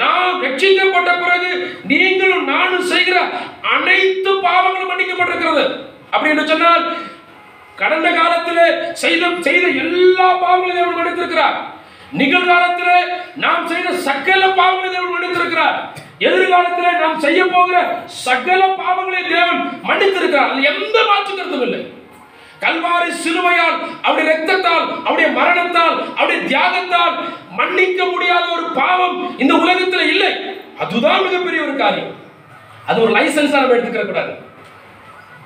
நான் 0.01 0.41
ரட்சிக்கப்பட்ட 0.43 1.11
பிறகு 1.23 1.49
நீங்களும் 1.91 2.45
நானும் 2.53 2.85
செய்கிற 2.91 3.17
அனைத்து 3.73 4.31
பாவங்களும் 4.45 4.91
மன்னிக்கப்பட்டிருக்கிறது. 4.91 5.65
அப்படின்னு 6.13 6.43
சொன்னால் 6.51 6.85
கடந்த 7.81 8.09
காலத்தில் 8.11 8.93
செய்த 9.03 9.29
செய்த 9.47 9.67
எல்லா 9.83 10.27
பாவங்களையும் 10.43 10.79
தேவன் 10.79 10.99
மன்னித்திருக்கிறார். 10.99 11.57
நிகழ்காலத்திலே 12.19 12.97
நாம் 13.43 13.67
செய்த 13.71 13.91
சகல 14.07 14.41
பாவங்களை 14.59 14.89
தேவன் 14.93 15.13
மன்னித்திருக்கிறார். 15.15 15.77
எதிர்காலத்தில் 16.27 17.01
நாம் 17.03 17.19
செய்ய 17.25 17.41
போகிற 17.55 17.77
சகல 18.25 18.61
பாவங்களை 18.81 19.21
தேவன் 19.33 19.61
மன்னித்திருக்கிறார். 19.89 20.51
அது 20.51 20.63
எந்த 20.73 20.97
மாற்று 21.09 21.31
கருத்தும் 21.35 21.65
இல்லை. 21.67 21.81
கல்வாரி 22.63 23.09
சிலுவையால் 23.23 23.77
அவருடைய 24.05 24.25
ரத்தத்தால் 24.31 24.85
அவருடைய 25.05 25.29
மரணத்தால் 25.39 25.95
அவருடைய 26.17 26.41
தியாகத்தால் 26.51 27.15
மன்னிக்க 27.59 28.05
முடியாத 28.11 28.45
ஒரு 28.57 28.65
பாவம் 28.79 29.17
இந்த 29.43 29.53
உலகத்தில் 29.63 30.09
இல்லை. 30.13 30.31
அதுதான் 30.83 31.23
மிகப்பெரிய 31.25 31.61
ஒரு 31.65 31.75
காரியம். 31.83 32.13
அது 32.89 32.97
ஒரு 33.05 33.11
லைசன்ஸா 33.17 33.59
நம்ம 33.61 33.75
எடுத்துக்கிற 33.75 34.05
கூடாது. 34.05 34.33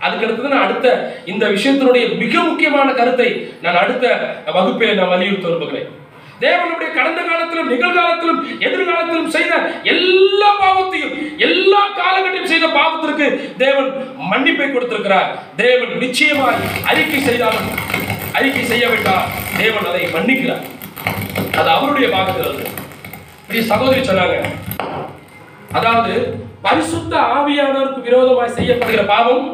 அதுக்கு 0.05 0.25
அடுத்தது 0.25 0.51
நான் 0.53 0.65
அடுத்த 0.65 0.87
இந்த 1.31 1.45
விஷயத்தினுடைய 1.55 2.03
மிக 2.23 2.33
முக்கியமான 2.49 2.87
கருத்தை 2.99 3.29
நான் 3.61 3.79
அடுத்த 3.83 4.05
வகுப்பில் 4.57 4.99
நான் 4.99 5.13
வலியுறுத்த 5.13 5.47
விரும்புகிறேன் 5.47 5.89
தேவனுடைய 6.43 6.89
கடந்த 6.97 7.21
காலத்திலும் 7.27 7.71
நிகழ்காலத்திலும் 7.73 8.41
எதிர்காலத்திலும் 8.67 9.33
செய்த 9.35 9.53
எல்லா 9.93 10.49
பாவத்தையும் 10.63 11.13
எல்லா 11.47 11.81
காலகட்டத்திலும் 11.99 12.51
செய்த 12.53 12.67
பாவத்திற்கு 12.77 13.27
தேவன் 13.63 13.89
மன்னிப்பை 14.31 14.67
கொடுத்திருக்கிறார். 14.71 15.29
தேவன் 15.63 15.93
நிச்சயமாய் 16.05 16.61
அறிக்கை 16.91 17.21
செய்தாலும் 17.29 17.69
அறிக்கை 18.39 18.63
செய்ய 18.71 18.85
வேண்டாம். 18.93 19.27
தேவன் 19.61 19.87
அதை 19.91 20.03
மன்னிக்கிறார். 20.17 20.65
அது 21.59 21.69
அவருடைய 21.75 22.07
பாகத்தில் 22.15 22.65
இப்படி 23.41 23.61
சகோதரி 23.71 24.01
சொன்னாங்க. 24.07 24.37
அதாவது 25.77 26.13
பரிசுத்த 26.65 27.13
ஆவியானவருக்கு 27.37 28.07
விரோதமாய் 28.07 28.55
செய்யப்படுகிற 28.57 29.03
பாவம் 29.13 29.47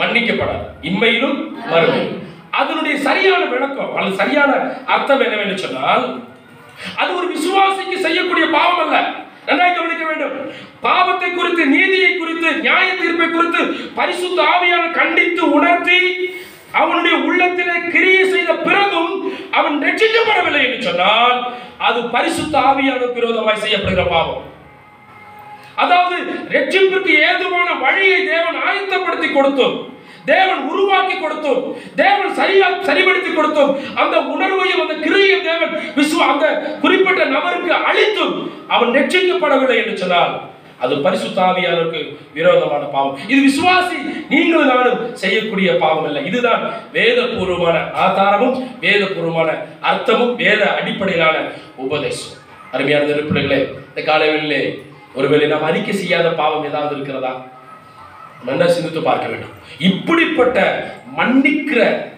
மன்னிக்கப்படாது. 0.00 0.64
இம்மையிலும் 0.90 1.38
மறுமையிலும் 1.72 2.20
அதனுடைய 2.60 2.96
சரியான 3.08 3.42
விளக்கம் 3.54 3.92
அல்லது 3.96 4.20
சரியான 4.22 4.52
அர்த்தம் 4.94 5.24
என்னவென்று 5.26 5.58
சொன்னால் 5.64 6.06
அது 7.00 7.10
ஒரு 7.18 7.26
விசுவாசிக்கு 7.34 7.96
செய்யக்கூடிய 8.06 8.46
பாவம் 8.56 8.82
அல்ல. 8.84 8.96
நன்றாக 9.46 9.74
கவனிக்க 9.74 10.04
வேண்டும். 10.04 10.36
பாவத்தை 10.80 11.28
குறித்து 11.30 11.62
நீதியை 11.74 12.12
குறித்து 12.16 12.48
நியாய 12.66 12.86
தீர்ப்பை 13.00 13.26
குறித்து 13.30 13.62
பரிசுத்த 13.98 14.38
ஆவியான 14.54 14.84
கண்டித்து 14.98 15.42
உணர்த்தி 15.50 16.00
அவனுடைய 16.80 17.16
உள்ளத்திலே 17.26 17.76
கிரியை 17.94 18.22
செய்த 18.28 18.52
பிறகும் 18.66 19.12
அவன் 19.58 19.76
ரட்சிக்கப்படவில்லை 19.86 20.62
என்று 20.66 20.80
சொன்னால் 20.88 21.38
அது 21.88 22.00
பரிசுத்த 22.14 22.54
ஆவியான 22.70 23.12
விரோதமாய் 23.16 23.62
செய்யப்படுகிற 23.64 24.04
பாவம். 24.14 24.42
அதாவது 25.82 26.16
ரட்சிப்பிற்கு 26.54 27.12
ஏதுவான 27.30 27.68
வழியை 27.84 28.18
தேவன் 28.32 28.58
ஆயத்தப்படுத்தி 28.68 29.28
கொடுத்தோம். 29.28 29.76
தேவன் 30.32 30.62
உருவாக்கி 30.70 31.16
கொடுத்தோம். 31.16 31.62
தேவன் 32.02 32.34
சரியா 32.40 32.66
சரிபடுத்தி 32.88 33.30
கொடுத்தோம். 33.32 33.72
அந்த 34.02 34.16
உணர்வையும் 34.34 34.82
அந்த 34.84 34.94
கிரியையும் 35.04 35.46
தேவன் 35.50 35.72
விசுவ 35.98 36.26
அந்த 36.32 36.46
குறிப்பிட்ட 36.82 37.24
நபருக்கு 37.36 37.72
அளித்தும் 37.90 38.34
அவன் 38.74 38.94
ரட்சிக்கப்படவில்லை 38.98 39.76
என்று 39.82 39.96
சொன்னால் 40.02 40.34
அது 40.84 40.94
பரிசுத்தாவியானருக்கு 41.04 42.00
விரோதமான 42.36 42.84
பாவம். 42.94 43.18
இது 43.32 43.40
விசுவாசி 43.48 43.98
நீங்களும் 44.32 44.70
நானும் 44.72 45.02
செய்யக்கூடிய 45.22 45.70
பாவம் 45.82 46.06
இல்லை 46.08 46.22
இதுதான் 46.30 46.62
வேதபூர்வமான 46.96 47.76
ஆதாரமும் 48.04 48.56
வேதபூர்வமான 48.84 49.50
அர்த்தமும் 49.90 50.34
வேத 50.42 50.62
அடிப்படையிலான 50.78 51.36
உபதேசம். 51.84 52.34
அருமையான 52.74 53.08
நெருப்பிள்ளைகளே 53.10 53.60
இந்த 53.88 54.02
காலைகளிலே 54.10 54.62
ஒருவேளை 55.18 55.48
நாம் 55.52 55.68
அறிக்கை 55.70 55.94
செய்யாத 56.02 56.28
பாவம் 56.42 56.68
ஏதாவது 56.70 56.94
இருக்கிறதா? 56.96 57.32
என்ன 58.46 58.72
சிந்தித்து 58.72 59.02
பார்க்க 59.02 59.28
வேண்டும். 59.28 59.48
இப்படிப்பட்ட 59.78 60.88
மன்னிக்கிற 61.18 62.12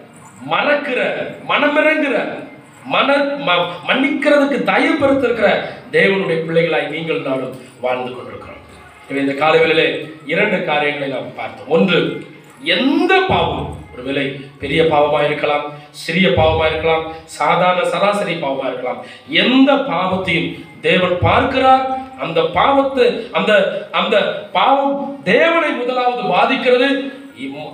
மறக்கிற 0.51 1.27
மனமிறங்குற 1.49 2.45
மன 2.85 3.17
ம- 3.17 3.69
மன்னிக்கிறதுக்கு 3.89 4.63
தயப்படுத்திருக்கிற 4.65 5.61
தேவனுடைய 5.93 6.45
பிள்ளைகளாய் 6.45 6.89
நீங்கள் 6.89 7.21
நாளும் 7.21 7.57
வாழ்ந்து 7.81 8.13
கொண்டிருக்கிறோம். 8.13 8.61
எனவே 9.09 9.27
இந்த 9.27 9.47
காலவேளையிலே 9.47 10.13
இரண்டு 10.27 10.65
காரியங்களை 10.65 11.09
நாம் 11.09 11.35
பார்த்தோம். 11.37 11.69
ஒன்று 11.69 12.27
எந்த 12.63 13.25
பாவம்? 13.29 13.77
ஒருவேளை 13.93 14.41
பெரிய 14.59 14.83
பாவமா 14.83 15.25
இருக்கலாம் 15.25 15.73
சிறிய 15.91 16.29
பாவமா 16.29 16.67
இருக்கலாம் 16.67 17.13
சாதாரண 17.25 17.89
சராசரி 17.89 18.35
பாவமா 18.35 18.67
இருக்கலாம். 18.67 19.05
எந்த 19.29 19.75
பாவத்தையும் 19.75 20.65
தேவன் 20.87 21.15
பார்க்கிறார். 21.29 21.85
அந்த 22.25 22.41
பாவத்தை 22.59 23.07
அந்த 23.39 23.53
அந்த 24.01 24.17
பாவம் 24.57 24.97
தேவனை 25.33 25.71
முதலாவது 25.81 26.23
பாதிக்கிறது 26.35 26.89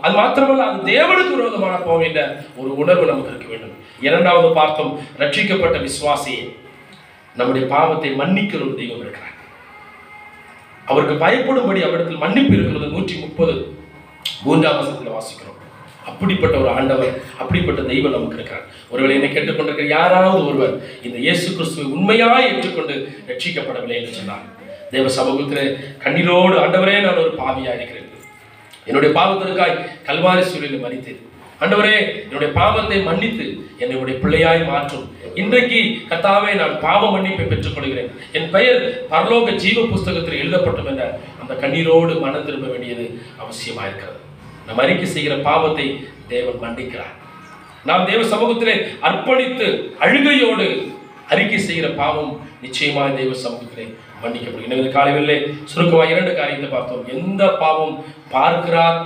அது 0.05 0.15
மாத்திரமல்ல 0.21 0.65
அது 0.69 0.79
தேவனுக்கு 0.95 1.35
விரோதமான 1.39 1.75
பாவம் 1.87 2.07
என்ற 2.09 2.21
ஒரு 2.61 2.71
உணர்வு 2.83 3.05
நமக்கு 3.11 3.33
இருக்க 3.33 3.49
வேண்டும். 3.51 3.77
இரண்டாவது 4.07 4.49
பார்த்தோம் 4.61 4.93
ரட்சிக்கப்பட்ட 5.21 5.77
விசுவாசியை 5.87 6.45
நம்முடைய 7.39 7.65
பாவத்தை 7.75 8.11
மன்னிக்கிற 8.21 8.61
ஒரு 8.69 8.75
தெய்வம் 8.81 9.05
இருக்கிறார். 9.05 9.37
அவருக்கு 10.91 11.15
பயப்படும்படி 11.25 11.81
அவரிடத்தில் 11.87 12.23
மன்னிப்பு 12.25 12.55
இருக்கிறது 12.57 12.95
நூற்றி 12.95 13.15
முப்பது 13.25 13.55
மூன்றாம் 14.47 14.79
வசத்தில் 14.81 15.17
வாசிக்கிறோம். 15.17 15.52
அப்படிப்பட்ட 16.11 16.55
ஒரு 16.63 16.71
ஆண்டவர் 16.79 17.13
அப்படிப்பட்ட 17.43 17.81
தெய்வம் 17.91 18.15
நமக்கு 18.17 18.39
இருக்கிறார். 18.39 18.67
ஒருவேளை 18.93 19.15
என்னை 19.19 19.31
கேட்டுக்கொண்டிருக்கிற 19.33 19.89
யாராவது 19.99 20.41
ஒருவர் 20.51 20.75
இந்த 21.07 21.17
இயேசு 21.27 21.47
கிறிஸ்துவை 21.57 21.87
உண்மையாக 21.97 22.39
ஏற்றுக்கொண்டு 22.51 22.95
ரட்சிக்கப்படவில்லை 23.31 23.99
என்று 24.01 24.19
சொன்னார் 24.21 24.47
தேவ 24.95 25.11
சமூகத்தில் 25.19 25.77
கண்ணீரோடு 26.05 26.57
ஆண்டவரே 26.63 26.97
நான் 27.05 27.21
ஒரு 27.25 27.35
பாவியா 27.43 27.75
இருக்கிறேன். 27.77 28.09
என்னுடைய 28.89 29.11
பாவத்திற்காய் 29.19 29.77
கல்வாரி 30.09 30.43
சூழலில் 30.49 30.85
மறித்தேன் 30.85 31.21
ஆண்டவரே 31.63 31.97
என்னுடைய 32.27 32.49
பாவத்தை 32.59 32.97
மன்னித்து 33.09 33.45
என்னுடைய 33.83 34.15
பிள்ளையாய் 34.23 34.63
மாற்றும். 34.71 35.07
இன்றைக்கு 35.41 35.81
கர்த்தாவே 36.11 36.51
நான் 36.61 36.75
பாவ 36.87 37.03
மன்னிப்பை 37.15 37.47
பெற்றுக் 37.53 37.77
கொள்கிறேன் 37.77 38.11
என் 38.39 38.51
பெயர் 38.57 38.81
பரலோக 39.13 39.55
ஜீவ 39.65 39.87
புஸ்தகத்தில் 39.93 40.41
எழுதப்பட்டும் 40.43 40.91
என்ற 40.93 41.05
அந்த 41.43 41.53
கண்ணீரோடு 41.63 42.15
மனம் 42.25 42.47
திரும்ப 42.49 42.69
வேண்டியது 42.75 43.07
அவசியமாயிருக்கிறது. 43.45 44.19
நம் 44.67 44.81
அறிக்கை 44.85 45.09
செய்கிற 45.15 45.35
பாவத்தை 45.49 45.87
தேவன் 46.33 46.63
மன்னிக்கிறார். 46.65 47.15
நாம் 47.89 48.09
தேவ 48.11 48.21
சமூகத்திலே 48.33 48.75
அர்ப்பணித்து 49.09 49.69
அழுகையோடு 50.05 50.67
அறிக்கை 51.33 51.59
செய்கிற 51.69 51.89
பாவம் 52.01 52.33
நிச்சயமாக 52.65 53.11
தேவ 53.21 53.37
சமூகத்திலே 53.45 53.87
மன்னிக்கப்படும் 54.23 54.67
எனவே 54.69 54.91
காலையிலே 54.97 55.37
சுருக்கமாக 55.71 56.13
இரண்டு 56.13 56.33
காரியத்தை 56.39 56.69
பார்த்தோம். 56.75 57.07
எந்த 57.15 57.43
பாவம் 57.63 57.95
பார்க்கிறார்? 58.35 58.99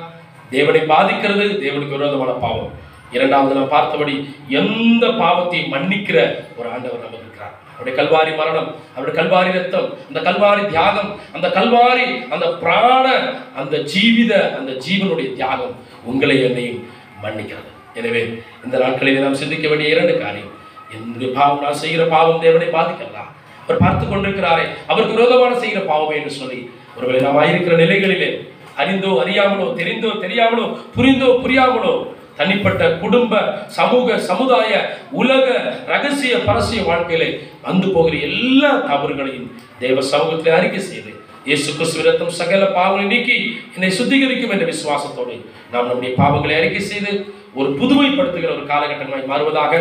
தேவனை 0.54 0.82
பாதிக்கிறது 0.94 1.46
தேவனுக்கு 1.62 1.96
விரோதமான 1.98 2.32
பாவம். 2.44 2.72
இரண்டாவது 3.16 3.54
நாம் 3.58 3.74
பார்த்தபடி 3.76 4.14
எந்த 4.60 5.04
பாவத்தையும் 5.22 5.72
மன்னிக்கிற 5.74 6.18
ஒரு 6.58 6.66
ஆண்டவர் 6.74 7.04
நமக்கு 7.04 7.24
இருக்கிறார். 7.24 7.54
அவருடைய 7.76 7.94
கல்வாரி 7.98 8.32
மரணம் 8.36 8.68
அவருடைய 8.94 9.14
கல்வாரி 9.18 9.50
ரத்தம் 9.56 9.88
அந்த 10.08 10.20
கல்வாரி 10.20 10.62
தியாகம் 10.68 11.10
அந்த 11.32 11.46
கல்வாரி 11.56 12.06
அந்த 12.30 12.46
பிராண 12.60 13.06
அந்த 13.54 13.76
ஜீவித 13.92 14.32
அந்த 14.58 14.72
ஜீவனுடைய 14.84 15.28
தியாகம் 15.34 15.74
உங்களை 16.04 16.36
என்னையும் 16.42 16.82
மன்னிக்கிறது. 17.22 17.70
எனவே 17.94 18.22
இந்த 18.64 18.76
நாட்களில் 18.78 19.22
நாம் 19.22 19.40
சிந்திக்க 19.40 19.66
வேண்டிய 19.68 19.94
இரண்டு 19.94 20.14
காரியம் 20.18 20.52
என்னுடைய 20.90 21.30
பாவம் 21.36 21.62
நான் 21.62 21.80
செய்கிற 21.82 22.02
பாவம் 22.06 22.42
தேவனை 22.42 22.68
பாதிக்கலாம் 22.70 23.30
அவர் 23.62 23.80
பார்த்து 23.80 24.04
கொண்டிருக்கிறாரே 24.06 24.66
அவருக்கு 24.86 25.16
விரோதமான 25.16 25.54
செய்கிற 25.58 25.80
பாவம் 25.84 26.16
என்று 26.18 26.32
சொல்லி 26.32 26.58
ஒருவேளை 26.96 27.20
நாம் 27.22 27.40
இருக்கிற 27.48 27.76
நிலைகளிலே 27.76 28.28
அறிந்தோ 28.76 29.10
அறியாமலோ 29.22 29.66
தெரிந்தோ 29.78 30.10
தெரியாமலோ 30.24 30.64
புரிந்தோ 30.96 31.28
புரியாமலோ 31.44 31.92
தனிப்பட்ட 32.38 32.88
குடும்ப 32.96 33.42
சமூக 33.66 34.18
சமுதாய 34.18 34.72
உலக 35.12 35.46
ரகசிய 35.86 36.34
பரசிய 36.38 36.80
வாழ்க்கையில 36.82 37.26
வந்து 37.62 37.88
போகிற 37.92 38.16
எல்லா 38.20 38.72
தவறுகளையும் 38.90 39.48
தேவ 39.78 40.02
சமூகத்திலே 40.12 40.56
அறிக்கை 40.56 40.80
செய்து 40.80 41.12
இயேசு 41.44 41.70
கிறிஸ்துவ 41.72 42.28
சகல 42.38 42.64
பாவங்களை 42.76 43.06
நீக்கி 43.06 43.36
என்னை 43.74 43.90
சுத்திகரிக்கும் 43.90 44.50
என்ற 44.50 44.64
விசுவாசத்தோடு 44.64 45.34
நாம் 45.72 45.88
நம்முடைய 45.88 46.12
பாவங்களை 46.16 46.54
அறிக்கை 46.56 46.82
செய்து 46.82 47.12
ஒரு 47.54 47.68
புதுமைப்படுத்துகிற 47.70 48.50
ஒரு 48.56 48.64
காலகட்டமாய் 48.66 49.30
மாறுவதாக 49.30 49.74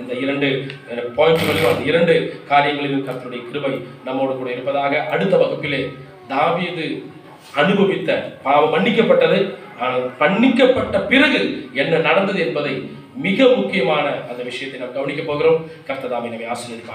இந்த 0.00 0.12
இரண்டு 0.14 0.48
பாயிண்ட்களையும் 1.16 1.70
அந்த 1.70 1.84
இரண்டு 1.84 2.14
காரியங்களிலும் 2.50 3.06
கர்த்தருடைய 3.06 3.42
கிருபை 3.48 3.74
நம்மோடு 4.04 4.32
கூட 4.36 4.50
இருப்பதாக 4.50 5.02
அடுத்த 5.10 5.34
வகுப்பிலே 5.36 5.80
தாவியது 6.28 6.86
அனுபவித்த 7.56 8.10
பாவம் 8.42 8.72
மன்னிக்கப்பட்டது. 8.74 9.38
ஆனால் 9.80 10.04
மன்னிக்கப்பட்ட 10.18 10.96
பிறகு 11.12 11.40
என்ன 11.72 11.98
நடந்தது 12.08 12.40
என்பதை 12.46 12.74
மிக 13.26 13.46
முக்கியமான 13.56 14.06
அந்த 14.30 14.42
விஷயத்தை 14.42 14.76
நாம் 14.80 14.96
கவனிக்க 14.96 15.22
போகிறோம். 15.22 15.58
கர்த்ததாமை 15.88 16.28
நம்மை 16.32 16.48
ஆசீர்வதிப்பார் 16.54 16.88